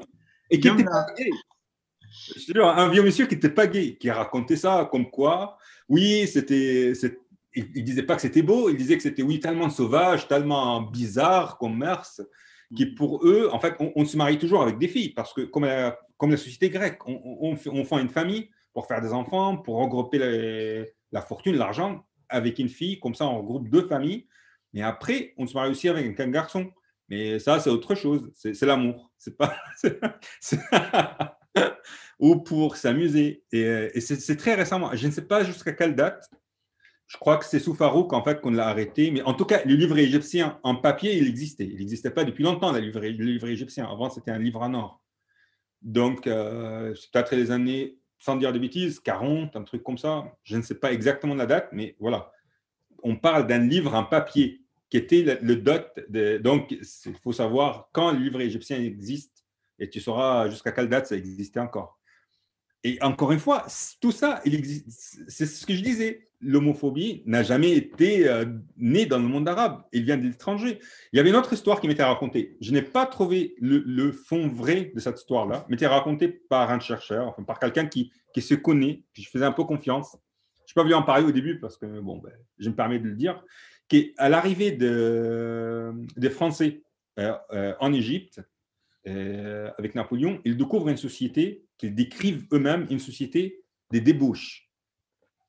[0.50, 1.30] Et qui n'était pas gay.
[2.60, 6.94] un vieux monsieur qui n'était pas gay, qui a raconté ça comme quoi, oui, c'était.
[7.54, 10.82] Il ne disait pas que c'était beau, il disait que c'était, oui, tellement sauvage, tellement
[10.82, 12.22] bizarre comme mœurs,
[12.76, 15.66] qui pour eux, en fait, on, se marie toujours avec des filles, parce que comme
[15.66, 19.14] la, comme la société grecque, on, on, fait, on fait une famille pour faire des
[19.14, 24.28] enfants, pour regrouper la fortune, l'argent avec une fille, comme ça on regroupe deux familles.
[24.74, 26.72] Mais après, on se marie aussi avec un garçon.
[27.08, 28.30] Mais ça, c'est autre chose.
[28.34, 29.12] C'est l'amour.
[29.18, 29.56] C'est pas.
[32.20, 33.44] Ou pour s'amuser.
[33.52, 34.92] Et, c'est très récemment.
[34.94, 36.30] Je ne sais pas jusqu'à quelle date.
[37.08, 39.12] Je crois que c'est sous Farouk en fait qu'on l'a arrêté.
[39.12, 41.66] Mais en tout cas, le livret égyptien en papier, il existait.
[41.66, 43.86] Il n'existait pas depuis longtemps, le livret, le égyptien.
[43.86, 45.04] Avant, c'était un livre en or.
[45.82, 50.36] Donc, euh, c'est peut-être les années sans dire de bêtises, 40, un truc comme ça.
[50.44, 52.32] Je ne sais pas exactement la date, mais voilà.
[53.04, 55.86] On parle d'un livre en papier qui était le, dot.
[56.10, 59.46] De, donc, il faut savoir quand le livre égyptien existe
[59.78, 61.95] et tu sauras jusqu'à quelle date ça existait encore.
[62.86, 63.66] Et encore une fois,
[64.00, 64.44] tout ça,
[65.28, 66.28] c'est ce que je disais.
[66.40, 68.46] L'homophobie n'a jamais été euh,
[68.78, 69.82] née dans le monde arabe.
[69.92, 70.78] Il vient de l'étranger.
[71.12, 72.56] Il y avait une autre histoire qui m'était racontée.
[72.62, 75.66] Je n'ai pas trouvé le, fond vrai de cette histoire-là.
[75.68, 79.64] M'était racontée par un chercheur, par quelqu'un qui, se connaît, que je faisais un peu
[79.64, 80.16] confiance.
[80.68, 83.00] Je n'ai pas voulu en parler au début parce que bon, ben, je me permets
[83.00, 83.44] de le dire.
[83.88, 86.84] Qu'à l'arrivée de, des Français
[87.18, 88.42] euh, euh, en Égypte,
[89.06, 94.70] avec Napoléon, ils découvrent une société qu'ils décrivent eux-mêmes une société des débauches,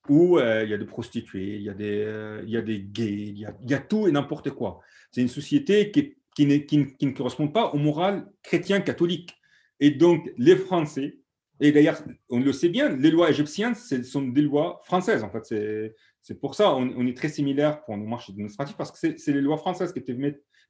[0.08, 3.74] où euh, il y a des prostituées, il y a des, euh, gays, il y
[3.74, 4.80] a, tout et n'importe quoi.
[5.10, 6.16] C'est une société qui,
[6.46, 9.34] ne correspond pas au moral chrétien catholique.
[9.80, 11.18] Et donc, les Français,
[11.60, 15.30] et d'ailleurs, on le sait bien, les lois égyptiennes, ce sont des lois françaises, en
[15.30, 15.94] fait.
[16.22, 19.40] C'est pour ça on, est très similaire pour nos marches administratives, parce que c'est les
[19.40, 20.12] lois françaises qui étaient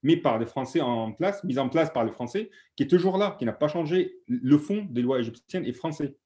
[0.02, 3.18] mis par les Français en place, mise en place par les Français, qui est toujours
[3.18, 4.16] là, qui n'a pas changé.
[4.28, 6.16] Le fond des lois égyptiennes est français.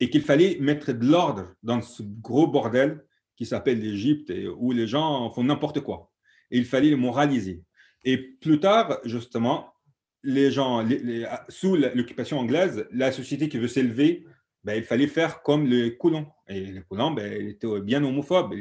[0.00, 3.04] Et qu'il fallait mettre de l'ordre dans ce gros bordel
[3.36, 6.12] qui s'appelle l'Égypte, où les gens font n'importe quoi.
[6.50, 7.62] Et il fallait le moraliser.
[8.04, 9.72] Et plus tard, justement,
[10.22, 10.86] les gens,
[11.48, 14.26] sous l'occupation anglaise, la société qui veut s'élever,
[14.64, 16.26] ben, il fallait faire comme les colons.
[16.48, 18.54] Et les colons, ben, ils étaient bien homophobes.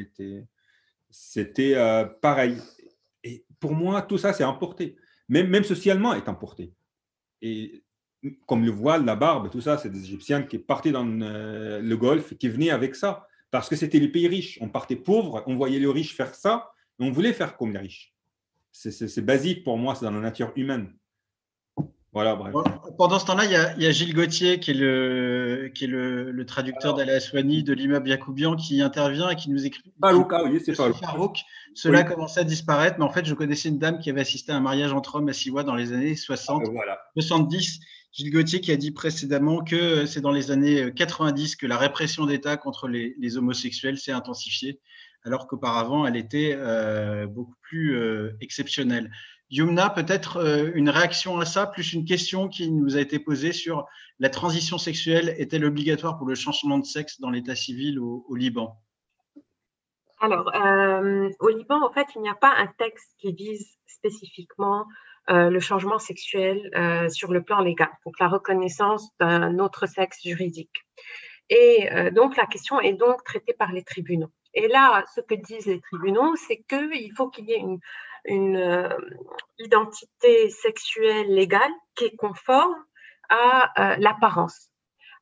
[1.09, 2.57] C'était euh, pareil
[3.63, 4.97] pour moi, tout ça, c'est importé.
[5.29, 6.73] Même, socialement, est importé.
[7.41, 7.81] Et
[8.45, 11.95] comme le voile, la barbe, tout ça, c'est des Égyptiens qui partaient dans euh, le
[11.95, 13.25] Golfe, qui venaient avec ça.
[13.51, 14.57] Parce que c'était les pays riches.
[14.59, 17.79] On partait pauvre, on voyait les riches faire ça, et on voulait faire comme les
[17.79, 18.13] riches.
[18.73, 20.93] C'est basique pour moi, c'est dans la nature humaine.
[22.13, 22.53] Voilà, bref.
[22.97, 26.93] Pendant ce temps-là, il, y, a Gilles Gauthier, qui est le, qui est le, traducteur
[26.93, 29.81] d'Alain Aswani de l'immeuble Yacoubian, qui intervient et qui nous écrit.
[29.99, 31.39] Farouk, ah oui, c'est Farouk.
[31.73, 34.57] Cela commençait à disparaître, mais en fait, je connaissais une dame qui avait assisté à
[34.57, 36.65] un mariage entre hommes à Siwa dans les années 60,
[37.15, 37.79] 70,
[38.11, 42.27] Gilles Gauthier qui a dit précédemment que c'est dans les années 90 que la répression
[42.27, 44.79] d'État contre les, homosexuels s'est intensifiée,
[45.23, 49.09] alors qu'auparavant, elle était euh, beaucoup plus euh, exceptionnelle.
[49.53, 53.53] Yumna, peut-être euh, une réaction à ça, plus une question qui nous a été posée
[53.53, 53.85] sur
[54.19, 58.75] la transition sexuelle est-elle obligatoire pour le changement de sexe dans l'état civil au, Liban?
[60.19, 60.51] Alors,
[61.39, 64.85] au Liban, en fait, il n'y a pas un texte qui vise spécifiquement
[65.29, 70.21] euh, le changement sexuel euh, sur le plan légal, donc la reconnaissance d'un autre sexe
[70.21, 70.83] juridique.
[71.49, 74.31] Et euh, donc la question est donc traitée par les tribunaux.
[74.53, 77.79] Et là, ce que disent les tribunaux, c'est qu'il faut qu'il y ait une,
[78.25, 78.89] une
[79.59, 82.75] identité sexuelle légale qui est conforme
[83.29, 84.69] à l'apparence.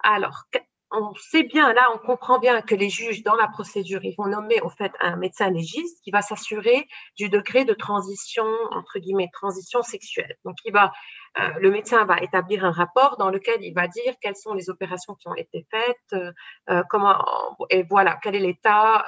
[0.03, 0.45] Alors,
[0.91, 4.27] on sait bien, là, on comprend bien que les juges, dans la procédure, ils vont
[4.27, 6.85] nommer au fait un médecin légiste qui va s'assurer
[7.17, 10.35] du degré de transition, entre guillemets, transition sexuelle.
[10.43, 10.91] Donc, il va,
[11.39, 14.69] euh, le médecin va établir un rapport dans lequel il va dire quelles sont les
[14.69, 16.33] opérations qui ont été faites, euh,
[16.69, 17.23] euh, comment,
[17.69, 19.05] et voilà, quel est l'état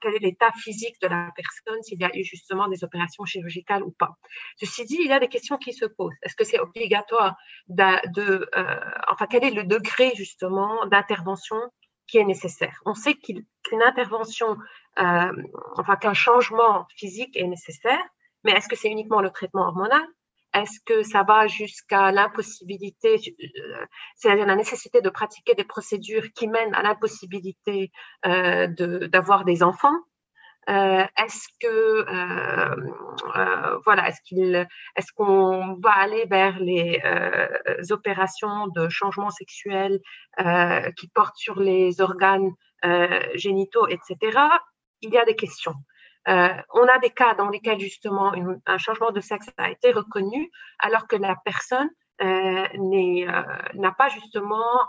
[0.00, 3.82] quel est l'état physique de la personne, s'il y a eu justement des opérations chirurgicales
[3.82, 4.16] ou pas.
[4.56, 6.14] Ceci dit, il y a des questions qui se posent.
[6.22, 7.36] Est-ce que c'est obligatoire
[7.68, 11.60] de, euh, enfin, quel est le degré justement d'intervention
[12.06, 12.80] qui est nécessaire?
[12.84, 14.56] On sait qu'une intervention,
[14.98, 15.32] euh,
[15.76, 18.02] enfin, qu'un changement physique est nécessaire,
[18.44, 20.06] mais est-ce que c'est uniquement le traitement hormonal?
[20.56, 26.48] Est-ce que ça va jusqu'à l'impossibilité, euh, c'est-à-dire la nécessité de pratiquer des procédures qui
[26.48, 27.90] mènent à l'impossibilité
[28.24, 28.66] euh,
[29.08, 29.98] d'avoir des enfants?
[30.68, 32.04] Euh, Est-ce que
[33.84, 34.66] voilà, est-ce qu'il,
[34.96, 37.00] est-ce qu'on va aller vers les
[37.90, 40.00] opérations de changement sexuel
[40.96, 42.50] qui portent sur les organes
[43.34, 44.38] génitaux, etc.
[45.02, 45.74] Il y a des questions.
[46.28, 48.32] Euh, on a des cas dans lesquels justement
[48.66, 51.88] un changement de sexe a été reconnu alors que la personne
[52.20, 53.42] euh, euh,
[53.74, 54.88] n'a pas justement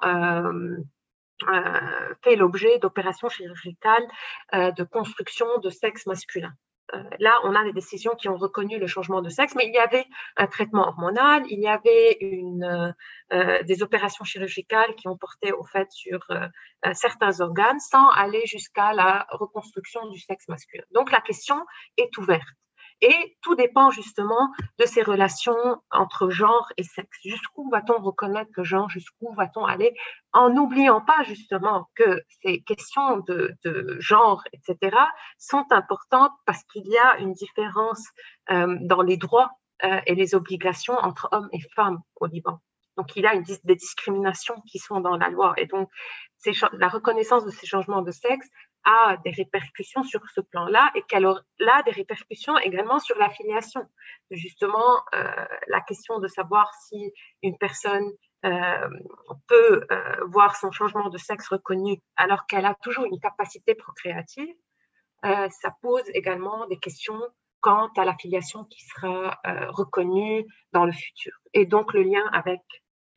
[2.24, 4.08] fait l'objet d'opérations chirurgicales
[4.54, 6.54] de construction de sexe masculin.
[6.94, 9.74] Euh, là, on a des décisions qui ont reconnu le changement de sexe, mais il
[9.74, 10.06] y avait
[10.38, 12.96] un traitement hormonal, il y avait une,
[13.34, 16.48] euh, des opérations chirurgicales qui ont porté au fait sur euh,
[16.94, 20.84] certains organes sans aller jusqu'à la reconstruction du sexe masculin.
[20.92, 21.66] Donc la question
[21.98, 22.48] est ouverte.
[23.02, 27.20] Et tout dépend justement de ces relations entre genre et sexe.
[27.24, 29.94] Jusqu'où va-t-on reconnaître le genre Jusqu'où va-t-on aller
[30.34, 33.56] En n'oubliant pas justement que ces questions de,
[34.00, 34.98] genre, etc.,
[35.38, 38.04] sont importantes parce qu'il y a une différence
[38.50, 39.52] euh, dans les droits
[39.84, 42.60] euh, et les obligations entre hommes et femmes au Liban.
[42.98, 45.54] Donc, il y a des discriminations qui sont dans la loi.
[45.58, 45.88] Et donc,
[46.74, 48.48] la reconnaissance de ces changements de sexe
[48.88, 53.86] a des répercussions sur ce plan-là et qu'elle a des répercussions également sur l'affiliation.
[54.32, 57.12] Justement, euh, la question de savoir si
[57.44, 58.10] une personne
[58.46, 58.90] euh,
[59.48, 64.56] peut euh, voir son changement de sexe reconnu alors qu'elle a toujours une capacité procréative,
[65.24, 67.20] ça pose également des questions
[67.60, 69.38] quant à l'affiliation qui sera
[69.70, 71.34] reconnue dans le futur.
[71.54, 72.62] Et donc le lien avec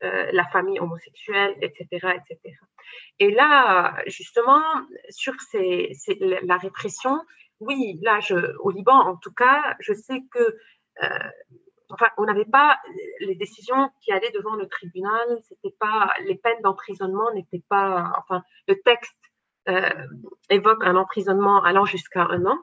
[0.01, 2.55] la famille homosexuelle, etc., etc.
[3.19, 4.63] Et là, justement,
[5.09, 5.33] sur
[6.19, 7.19] la répression,
[7.61, 8.19] oui, là,
[8.59, 10.39] au Liban, en tout cas, je sais que,
[11.03, 11.29] euh,
[11.89, 12.79] enfin, on n'avait pas
[13.19, 18.43] les décisions qui allaient devant le tribunal, c'était pas les peines d'emprisonnement n'étaient pas, enfin,
[18.67, 19.15] le texte
[19.69, 20.07] euh,
[20.49, 22.57] évoque un emprisonnement allant jusqu'à un an,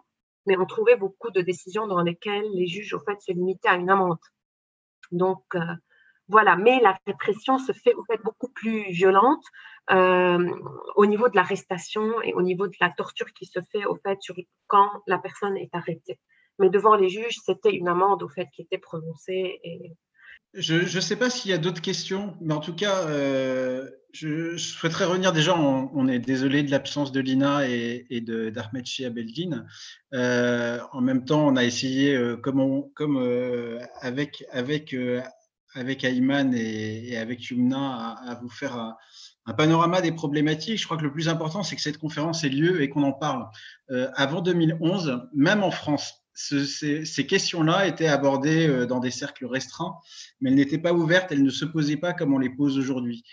[0.47, 3.77] mais on trouvait beaucoup de décisions dans lesquelles les juges, au fait, se limitaient à
[3.77, 4.19] une amende.
[5.12, 5.60] Donc, euh,
[6.28, 9.44] voilà, mais la répression se fait fait beaucoup plus violente
[9.90, 10.50] euh,
[10.96, 14.18] au niveau de l'arrestation et au niveau de la torture qui se fait au fait
[14.20, 14.34] sur,
[14.66, 16.18] quand la personne est arrêtée.
[16.59, 19.60] Mais devant les juges, c'était une amende au fait qui était prononcée.
[20.55, 24.56] Je ne sais pas s'il y a d'autres questions, mais en tout cas, euh, je,
[24.56, 25.56] souhaiterais revenir déjà.
[25.56, 29.66] On, est désolé de l'absence de Lina et, et d'Ahmed Chia Belgin.
[30.14, 34.94] Euh, en même temps, on a essayé, comme, comme avec, avec
[35.74, 38.97] avec Ayman et, avec Yumna à, vous faire un,
[39.55, 40.78] panorama des problématiques.
[40.78, 43.12] Je crois que le plus important, c'est que cette conférence ait lieu et qu'on en
[43.12, 43.47] parle.
[43.90, 49.97] Euh, avant 2011, même en France, ces, questions-là étaient abordées euh, dans des cercles restreints,
[50.40, 53.24] mais elles n'étaient pas ouvertes, elles ne se posaient pas comme on les pose aujourd'hui.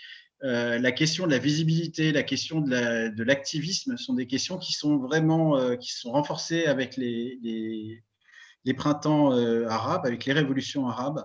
[0.42, 4.98] Euh, la question de la visibilité, la question de l'activisme sont des questions qui sont
[4.98, 8.02] vraiment qui sont renforcées avec les
[8.76, 9.30] printemps
[9.66, 11.22] arabes, avec les révolutions arabes.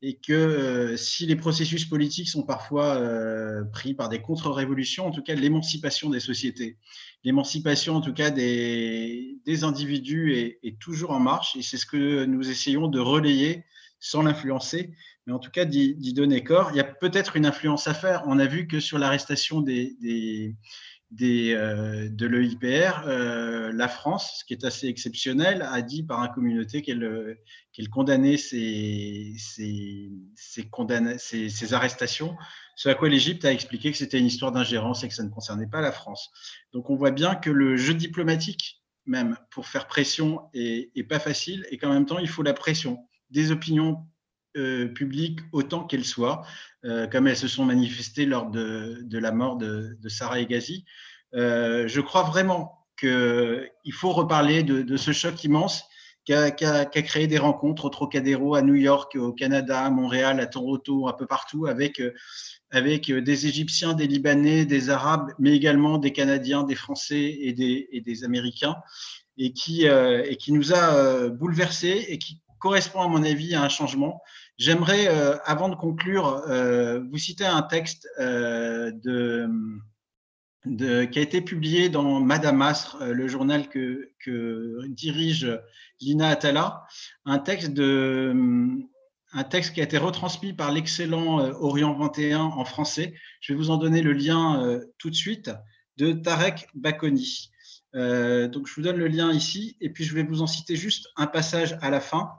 [0.00, 5.10] Et que euh, si les processus politiques sont parfois euh, pris par des contre-révolutions, en
[5.10, 6.78] tout cas l'émancipation des sociétés,
[7.24, 12.24] l'émancipation en tout cas des, des individus est, toujours en marche et c'est ce que
[12.24, 13.64] nous essayons de relayer
[13.98, 14.94] sans l'influencer,
[15.26, 16.70] mais en tout cas d'y donner corps.
[16.72, 18.22] Il y a peut-être une influence à faire.
[18.26, 20.54] On a vu que sur l'arrestation des
[21.20, 26.28] euh, de l'EIPR, euh, la France, ce qui est assez exceptionnel, a dit par un
[26.28, 27.38] communauté qu'elle
[27.72, 32.36] qu'elle condamnait ces, ces, ces, ces, arrestations,
[32.76, 35.30] ce à quoi l'Égypte a expliqué que c'était une histoire d'ingérence et que ça ne
[35.30, 36.30] concernait pas la France.
[36.72, 41.20] Donc on voit bien que le jeu diplomatique, même pour faire pression, est, est pas
[41.20, 42.98] facile et qu'en même temps, il faut la pression
[43.30, 44.06] des opinions
[44.58, 44.94] euh,
[45.52, 46.44] autant qu'elles soient,
[46.84, 50.84] euh, comme elles se sont manifestées lors de, la mort de, de Sarah Egazi.
[51.34, 55.84] Euh, je crois vraiment qu'il faut reparler de, ce choc immense
[56.24, 60.46] qui a, créé des rencontres au Trocadéro, à New York, au Canada, à Montréal, à
[60.46, 62.02] Toronto, un peu partout, avec,
[63.10, 68.76] des Égyptiens, des Libanais, des Arabes, mais également des Canadiens, des Français et des, Américains,
[69.38, 73.68] et qui, et qui nous a bouleversés et qui correspond à mon avis à un
[73.68, 74.22] changement.
[74.58, 78.90] J'aimerais, euh, avant de conclure, euh, vous citer un texte euh,
[80.64, 84.10] qui a été publié dans Madame Astre, le journal que,
[84.88, 85.60] dirige
[86.00, 86.82] Lina Atala,
[87.24, 88.34] un texte, de,
[89.32, 93.14] un texte qui a été retransmis par l'excellent Orient 21 en français.
[93.40, 95.52] Je vais vous en donner le lien tout de suite,
[95.98, 97.52] de Tarek Bakoni.
[97.94, 101.06] donc, je vous donne le lien ici, et puis je vais vous en citer juste
[101.16, 102.32] un passage à la fin.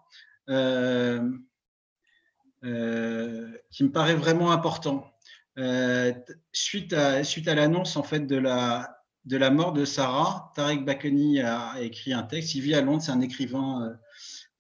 [2.66, 5.10] Euh, qui me paraît vraiment important.
[5.58, 6.12] Euh,
[6.52, 10.84] suite à, suite à l'annonce en fait de la, de la mort de Sarah, Tarek
[10.84, 12.56] Bakani a, écrit un texte.
[12.56, 13.94] Il vit à Londres, c'est un écrivain, euh,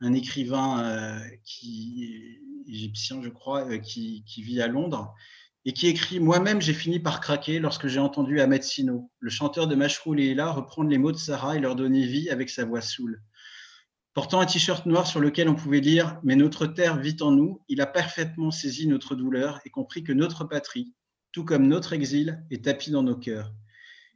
[0.02, 5.14] un écrivain qui égyptien, je crois, qui, qui, vit à Londres
[5.66, 9.68] et qui écrit Moi-même, j'ai fini par craquer lorsque j'ai entendu Ahmed Sino, le chanteur
[9.68, 12.82] de Mashrou Leila, reprendre les mots de Sarah et leur donner vie avec sa voix
[12.82, 13.22] saoule.
[14.20, 17.62] Portant un t-shirt noir sur lequel on pouvait lire Mais notre terre vit en nous,
[17.70, 20.94] il a parfaitement saisi notre douleur et compris que notre patrie,
[21.32, 23.54] tout comme notre exil, est tapis dans nos cœurs.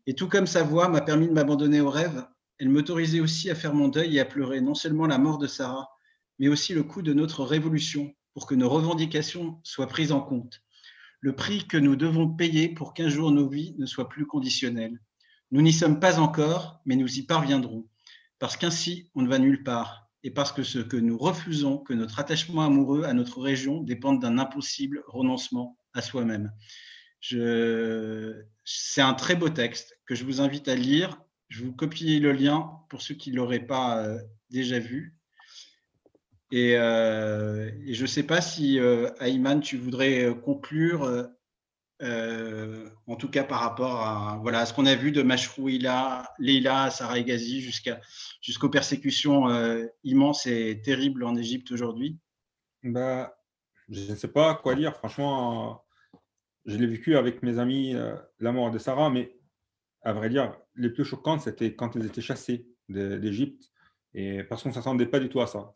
[0.05, 2.27] Et tout comme sa voix m'a permis de m'abandonner au rêve,
[2.59, 5.47] elle m'autorisait aussi à faire mon deuil et à pleurer non seulement la mort de
[5.47, 5.87] Sarah,
[6.37, 10.63] mais aussi le coup de notre révolution pour que nos revendications soient prises en compte.
[11.21, 14.99] Le prix que nous devons payer pour qu'un jour nos vies ne soient plus conditionnelles.
[15.51, 17.87] Nous n'y sommes pas encore, mais nous y parviendrons
[18.43, 21.93] parce qu'ainsi on ne va nulle part, et parce que ce que nous refusons, que
[21.93, 26.51] notre attachement amoureux à notre région dépende d'un impossible renoncement à soi-même.
[27.21, 31.21] C'est un très beau texte que je vous invite à lire.
[31.47, 35.15] Je vous copie le lien pour ceux qui ne l'auraient pas euh, déjà vu.
[36.51, 41.29] Et, euh, je ne sais pas si, euh, Ayman, tu voudrais euh, conclure
[42.03, 46.89] euh, en tout cas par rapport à, voilà, ce qu'on a vu de Mashrou Leila,
[46.91, 48.01] Sarah Egazi, jusqu'à,
[48.41, 52.17] jusqu'aux persécutions euh, immenses et terribles en Égypte aujourd'hui
[52.83, 53.37] bah,
[53.89, 54.95] Je ne sais pas quoi dire.
[54.97, 55.85] Franchement,
[56.65, 59.37] je l'ai vécu avec mes amis, euh, la mort de Sarah, mais
[60.01, 63.71] à vrai dire, les plus choquantes, c'était quand elles étaient chassées d'Égypte,
[64.13, 65.73] et parce qu'on ne s'attendait pas du tout à ça.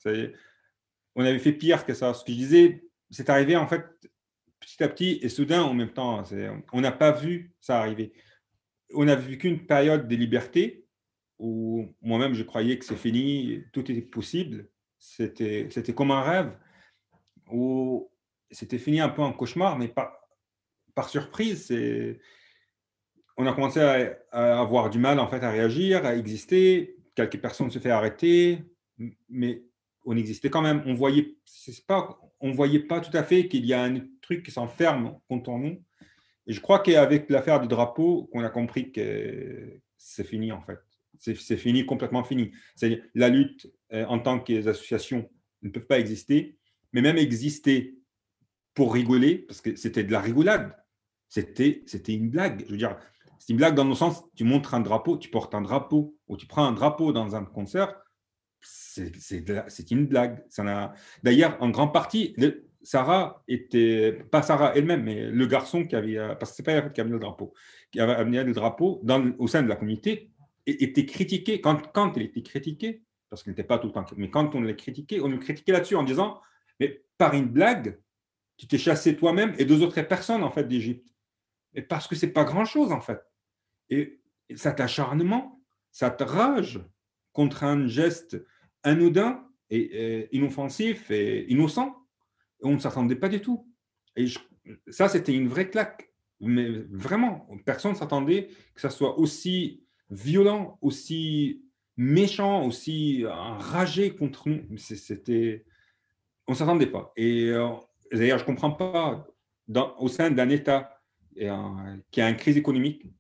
[1.16, 2.14] On avait fait pire que ça.
[2.14, 3.86] Ce que je disais, c'est arrivé en fait
[4.68, 6.24] petit à petit et soudain en même temps.
[6.74, 8.12] On n'a pas vu ça arriver.
[8.94, 10.86] On a vécu une période de liberté
[11.40, 14.70] où moi-même je croyais que c'est fini, tout était possible.
[15.00, 16.58] C'était, comme un rêve
[17.50, 18.12] où
[18.52, 20.12] c'était fini un peu en cauchemar, mais par,
[20.96, 21.74] par surprise.
[23.38, 26.98] On a commencé à, à, avoir du mal en fait à réagir, à exister.
[27.16, 28.66] Quelques personnes se fait arrêter,
[29.30, 29.64] mais
[30.06, 30.84] on existait quand même.
[30.86, 34.44] On voyait, c'est pas, on voyait pas tout à fait qu'il y a un truc
[34.44, 35.82] qui s'enferme contre nous.
[36.48, 40.80] Et je crois qu'avec l'affaire du drapeau, on a compris que c'est fini en fait.
[41.20, 42.52] C'est fini, complètement fini.
[42.76, 45.28] C'est la lutte euh, en tant qu'association
[45.64, 46.58] ne peut pas exister,
[46.94, 47.96] mais même exister
[48.76, 50.76] pour rigoler, parce que c'était de la rigolade.
[51.28, 52.64] C'était une blague.
[52.68, 52.98] Je veux dire,
[53.40, 56.38] c'est une blague dans le sens, tu montres un drapeau, tu portes un drapeau, ou
[56.38, 57.96] tu prends un drapeau dans un concert,
[58.68, 60.44] c'est une blague.
[61.24, 62.36] D'ailleurs, en grande partie,
[62.82, 66.92] Sarah était, pas Sarah elle-même, mais le garçon qui avait, parce que c'est pas elle
[66.92, 67.54] qui a amené le drapeau,
[67.92, 70.32] qui avait amené le drapeau dans, au sein de la communauté,
[70.66, 71.62] était critiqué.
[71.62, 74.62] Quand, quand elle était critiquée, parce qu'elle n'était pas tout le temps, mais quand on
[74.62, 76.42] l'a critiqué, on le critiquait là-dessus en disant,
[76.80, 78.00] mais par une blague,
[78.58, 81.08] tu t'es chassé toi-même et deux autres personnes en fait d'Égypte.
[81.90, 83.22] Parce que c'est pas grand-chose en fait.
[83.90, 84.20] Et
[84.56, 85.62] cet acharnement,
[85.92, 86.80] cette rage
[87.34, 88.38] contre un geste
[88.88, 91.96] anodin et, et inoffensif et innocent,
[92.62, 93.68] on ne s'attendait pas du tout.
[94.16, 94.28] Et
[94.90, 96.12] ça, c'était une vraie claque.
[96.40, 101.64] Mais vraiment, personne ne s'attendait que ça soit aussi violent, aussi
[101.98, 104.78] méchant, aussi enragé contre nous.
[104.78, 105.66] C'était,
[106.48, 107.12] on ne s'attendait pas.
[107.16, 107.70] Et euh,
[108.12, 109.28] d'ailleurs, je ne comprends pas,
[109.98, 111.02] au sein d'un État
[111.36, 113.12] qui a une crise économique,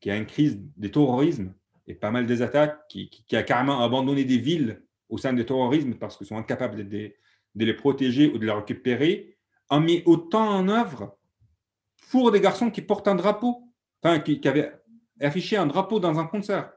[0.00, 1.54] qui a une crise des terrorismes,
[1.86, 5.94] et pas mal des attaques, qui, a carrément abandonné des villes au sein des terrorismes
[5.94, 7.12] parce qu'ils sont incapables de,
[7.54, 9.36] de, les protéger ou de les récupérer,
[9.68, 11.16] a mis autant en œuvre
[12.10, 13.62] pour des garçons qui portent un drapeau,
[14.02, 14.72] enfin, qui, avaient
[15.20, 16.72] affiché un drapeau dans un concert.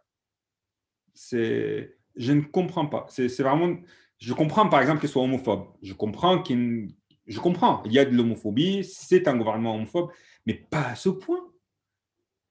[1.31, 3.05] Je ne comprends pas.
[3.09, 3.77] C'est, vraiment,
[4.17, 5.67] je comprends par exemple qu'il soit homophobe.
[5.81, 6.89] Je comprends qu'il,
[7.27, 7.83] je comprends.
[7.85, 8.83] Il y a de l'homophobie.
[8.83, 10.11] C'est un gouvernement homophobe,
[10.45, 11.45] mais pas à ce point.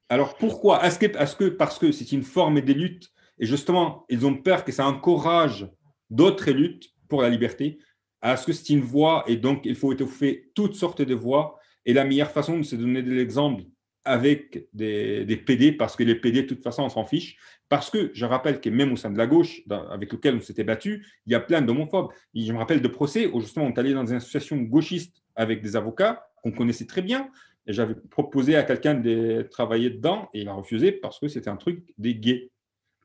[0.08, 0.84] Alors pourquoi?
[0.86, 4.34] Est-ce que, est que parce que c'est une forme de lutte et justement ils ont
[4.34, 5.68] peur que ça encourage
[6.10, 7.78] d'autres luttes pour la liberté
[8.22, 11.92] Est-ce que c'est une voie et donc il faut étouffer toutes sortes de voies Et
[11.92, 13.64] la meilleure façon de se donner de l'exemple
[14.04, 17.36] avec des, des, PD, parce que les PD, de toute façon, on s'en fiche.
[17.68, 19.60] Parce que je rappelle que même au sein de la gauche,
[19.90, 22.08] avec lequel on s'était battu, il y a plein d'homophobes.
[22.34, 25.62] Je me rappelle de procès où justement on est allé dans une association gauchiste avec
[25.62, 27.30] des avocats qu'on connaissait très bien,
[27.66, 31.50] et j'avais proposé à quelqu'un de travailler dedans et il a refusé parce que c'était
[31.50, 32.50] un truc des gays,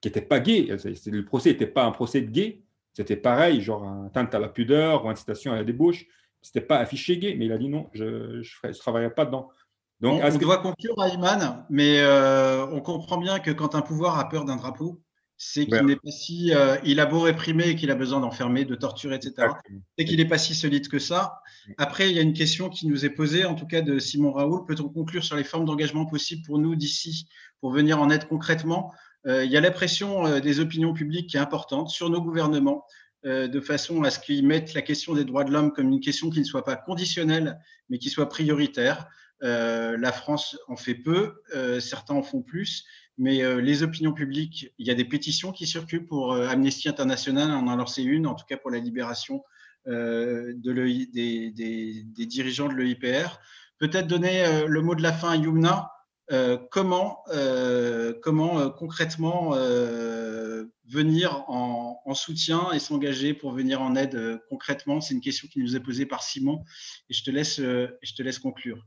[0.04, 0.68] qui n'était pas gay.
[0.68, 2.62] Le procès n'était pas un procès de gays,
[2.94, 6.06] c'était pareil, genre un atteinte à la pudeur ou incitation à la débauche.
[6.42, 9.50] C'était pas affiché gay, mais il a dit non, je ne travaillerai pas dedans.
[10.02, 14.28] Donc, on, doit conclure, Ayman, mais euh, on comprend bien que quand un pouvoir a
[14.28, 15.02] peur d'un drapeau,
[15.38, 16.54] c'est qu'il n'est pas si.
[16.54, 19.48] Euh, il a beau réprimer et qu'il a besoin d'enfermer, de torturer, etc.
[19.98, 21.40] C'est qu'il n'est pas si solide que ça.
[21.78, 24.34] Après, il y a une question qui nous est posée, en tout cas de Simon
[24.34, 24.66] Raoul.
[24.66, 27.30] Peut-on conclure sur les formes d'engagement possibles pour nous d'ici,
[27.62, 28.92] pour venir en aide concrètement?
[29.26, 32.86] Il y a la pression euh, des opinions publiques qui est importante sur nos gouvernements,
[33.26, 36.30] de façon à ce qu'ils mettent la question des droits de l'homme comme une question
[36.30, 39.08] qui ne soit pas conditionnelle, mais qui soit prioritaire.
[39.40, 41.42] la France en fait peu,
[41.80, 42.86] certains en font plus
[43.18, 46.90] mais euh, les opinions publiques, il y a des pétitions qui circulent pour euh, Amnesty
[46.90, 49.44] International, on en a lancé une, en tout cas pour la libération
[49.88, 53.40] euh, de des, des, des, dirigeants de l'EIPR.
[53.78, 55.92] Peut-être donner le mot de la fin à Yumna.
[56.70, 57.24] Comment
[58.22, 59.52] comment concrètement
[60.90, 65.02] venir en, en, soutien et s'engager pour venir en aide concrètement?
[65.02, 66.64] C'est une question qui nous est posée par Simon
[67.10, 68.86] et je te laisse, je te laisse conclure.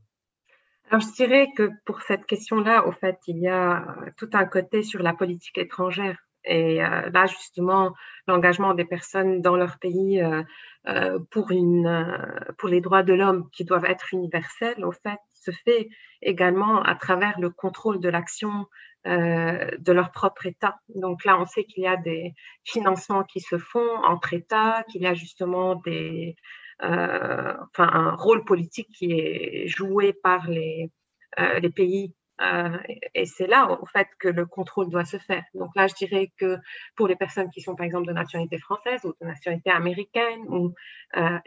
[0.89, 4.45] Alors, je dirais que pour cette question-là, au fait, il y a euh, tout un
[4.45, 6.17] côté sur la politique étrangère.
[6.45, 7.93] Et euh, là, justement,
[8.25, 12.15] l'engagement des personnes dans leur pays euh, pour, une,
[12.57, 15.89] pour les droits de l'homme qui doivent être universels, au fait, se fait
[16.21, 18.65] également à travers le contrôle de l'action
[19.05, 20.75] de leur propre État.
[20.93, 22.33] Donc là, on sait qu'il y a des
[22.65, 26.35] financements qui se font entre États, qu'il y a justement des,
[26.83, 30.91] euh, enfin un rôle politique qui est joué par les,
[31.39, 32.77] euh, pays euh,
[33.15, 35.43] et c'est là, au fait, que le contrôle doit se faire.
[35.55, 36.57] Donc là, je dirais que
[36.95, 40.73] pour les personnes qui sont, par exemple, de nationalité française ou de nationalité américaine ou
[41.15, 41.39] euh,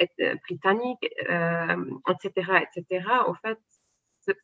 [0.48, 1.76] britannique, euh,
[2.10, 3.58] etc., etc., au fait,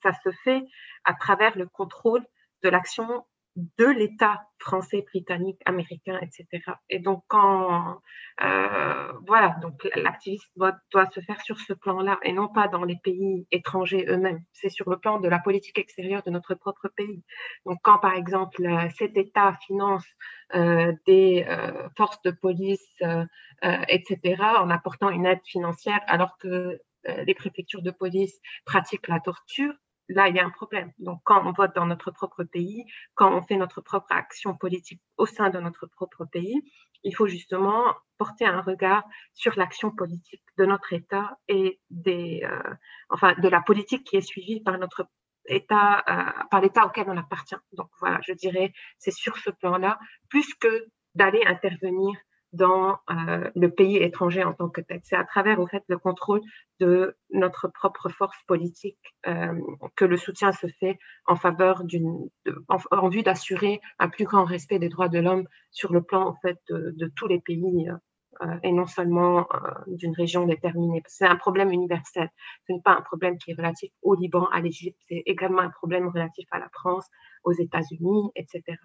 [0.03, 0.63] ça se fait
[1.05, 2.25] à travers le contrôle
[2.63, 3.25] de l'action
[3.57, 6.47] de l'État français, britannique, américain, etc.
[6.91, 8.01] Et donc, quand,
[8.43, 12.97] euh, voilà, donc l'activisme doit, se faire sur ce plan-là et non pas dans les
[13.03, 14.41] pays étrangers eux-mêmes.
[14.53, 17.23] C'est sur le plan de la politique extérieure de notre propre pays.
[17.65, 18.63] Donc, quand, par exemple,
[18.99, 20.05] cet État finance
[20.55, 23.25] euh, des euh, forces de police, euh,
[23.65, 26.79] euh, etc., en apportant une aide financière, alors que euh,
[27.27, 29.73] les préfectures de police pratiquent la torture,
[30.09, 30.93] là, il y a un problème.
[30.99, 32.85] Donc, quand on vote dans notre propre pays,
[33.15, 36.63] quand on fait notre propre action politique au sein de notre propre pays,
[37.03, 42.75] il faut justement porter un regard sur l'action politique de notre État et des, euh,
[43.09, 45.07] enfin, de la politique qui est suivie par notre
[45.47, 47.57] État, euh, par l'État auquel on appartient.
[47.73, 52.13] Donc, voilà, je dirais, c'est sur ce plan-là, plus que d'aller intervenir
[52.57, 55.01] dans euh, le pays étranger en tant que tel.
[55.05, 56.41] C'est à travers au fait le contrôle
[56.81, 59.55] de notre propre force politique euh,
[59.95, 62.29] que le soutien se fait en faveur d'une,
[62.69, 66.27] en, en, vue d'assurer un plus grand respect des droits de l'homme sur le plan
[66.27, 67.89] en fait de, tous les pays
[68.43, 69.49] euh, et non seulement
[69.87, 71.03] d'une région déterminée.
[71.07, 72.29] C'est un problème universel.
[72.67, 74.99] Ce n'est pas un problème qui est relatif au Liban, à l'Égypte.
[75.09, 77.07] C'est également un problème relatif à la France,
[77.45, 78.77] aux États-Unis, etc.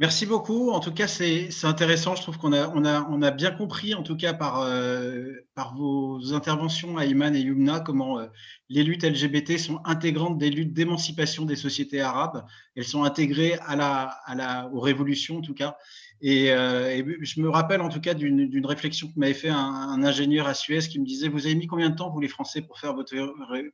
[0.00, 0.70] Merci beaucoup.
[0.70, 2.16] En tout cas, c'est intéressant.
[2.16, 5.46] Je trouve qu'on a, on a, on a bien compris, en tout cas par, euh,
[5.54, 8.26] par vos interventions, Ayman et Yumna, comment euh,
[8.70, 12.46] les luttes LGBT sont intégrantes des luttes d'émancipation des sociétés arabes.
[12.76, 15.76] Elles sont intégrées à la, à la, aux révolutions, en tout cas.
[16.22, 20.54] Et, je me rappelle en tout cas d'une réflexion que m'avait fait un, ingénieur à
[20.54, 22.94] Suez qui me disait Vous avez mis combien de temps, vous les Français, pour faire
[22.94, 23.14] votre,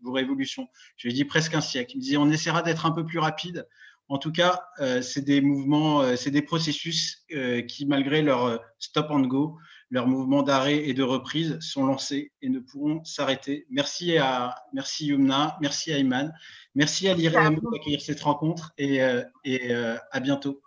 [0.03, 0.66] vos révolutions?
[0.97, 1.93] Je lui ai dit presque un siècle.
[1.94, 3.65] Il me disait On essaiera d'être un peu plus rapide.
[4.09, 4.62] En tout cas,
[5.03, 7.24] c'est des mouvements, c'est des processus
[7.69, 9.59] qui, malgré leur stop and go,
[9.91, 13.66] leurs mouvements d'arrêt et de reprise sont lancés et ne pourront s'arrêter.
[13.70, 16.33] Merci à merci Yumna, merci à Iman,
[16.74, 19.01] merci à l'IREM d'accueillir cette rencontre et,
[19.45, 20.62] et à bientôt.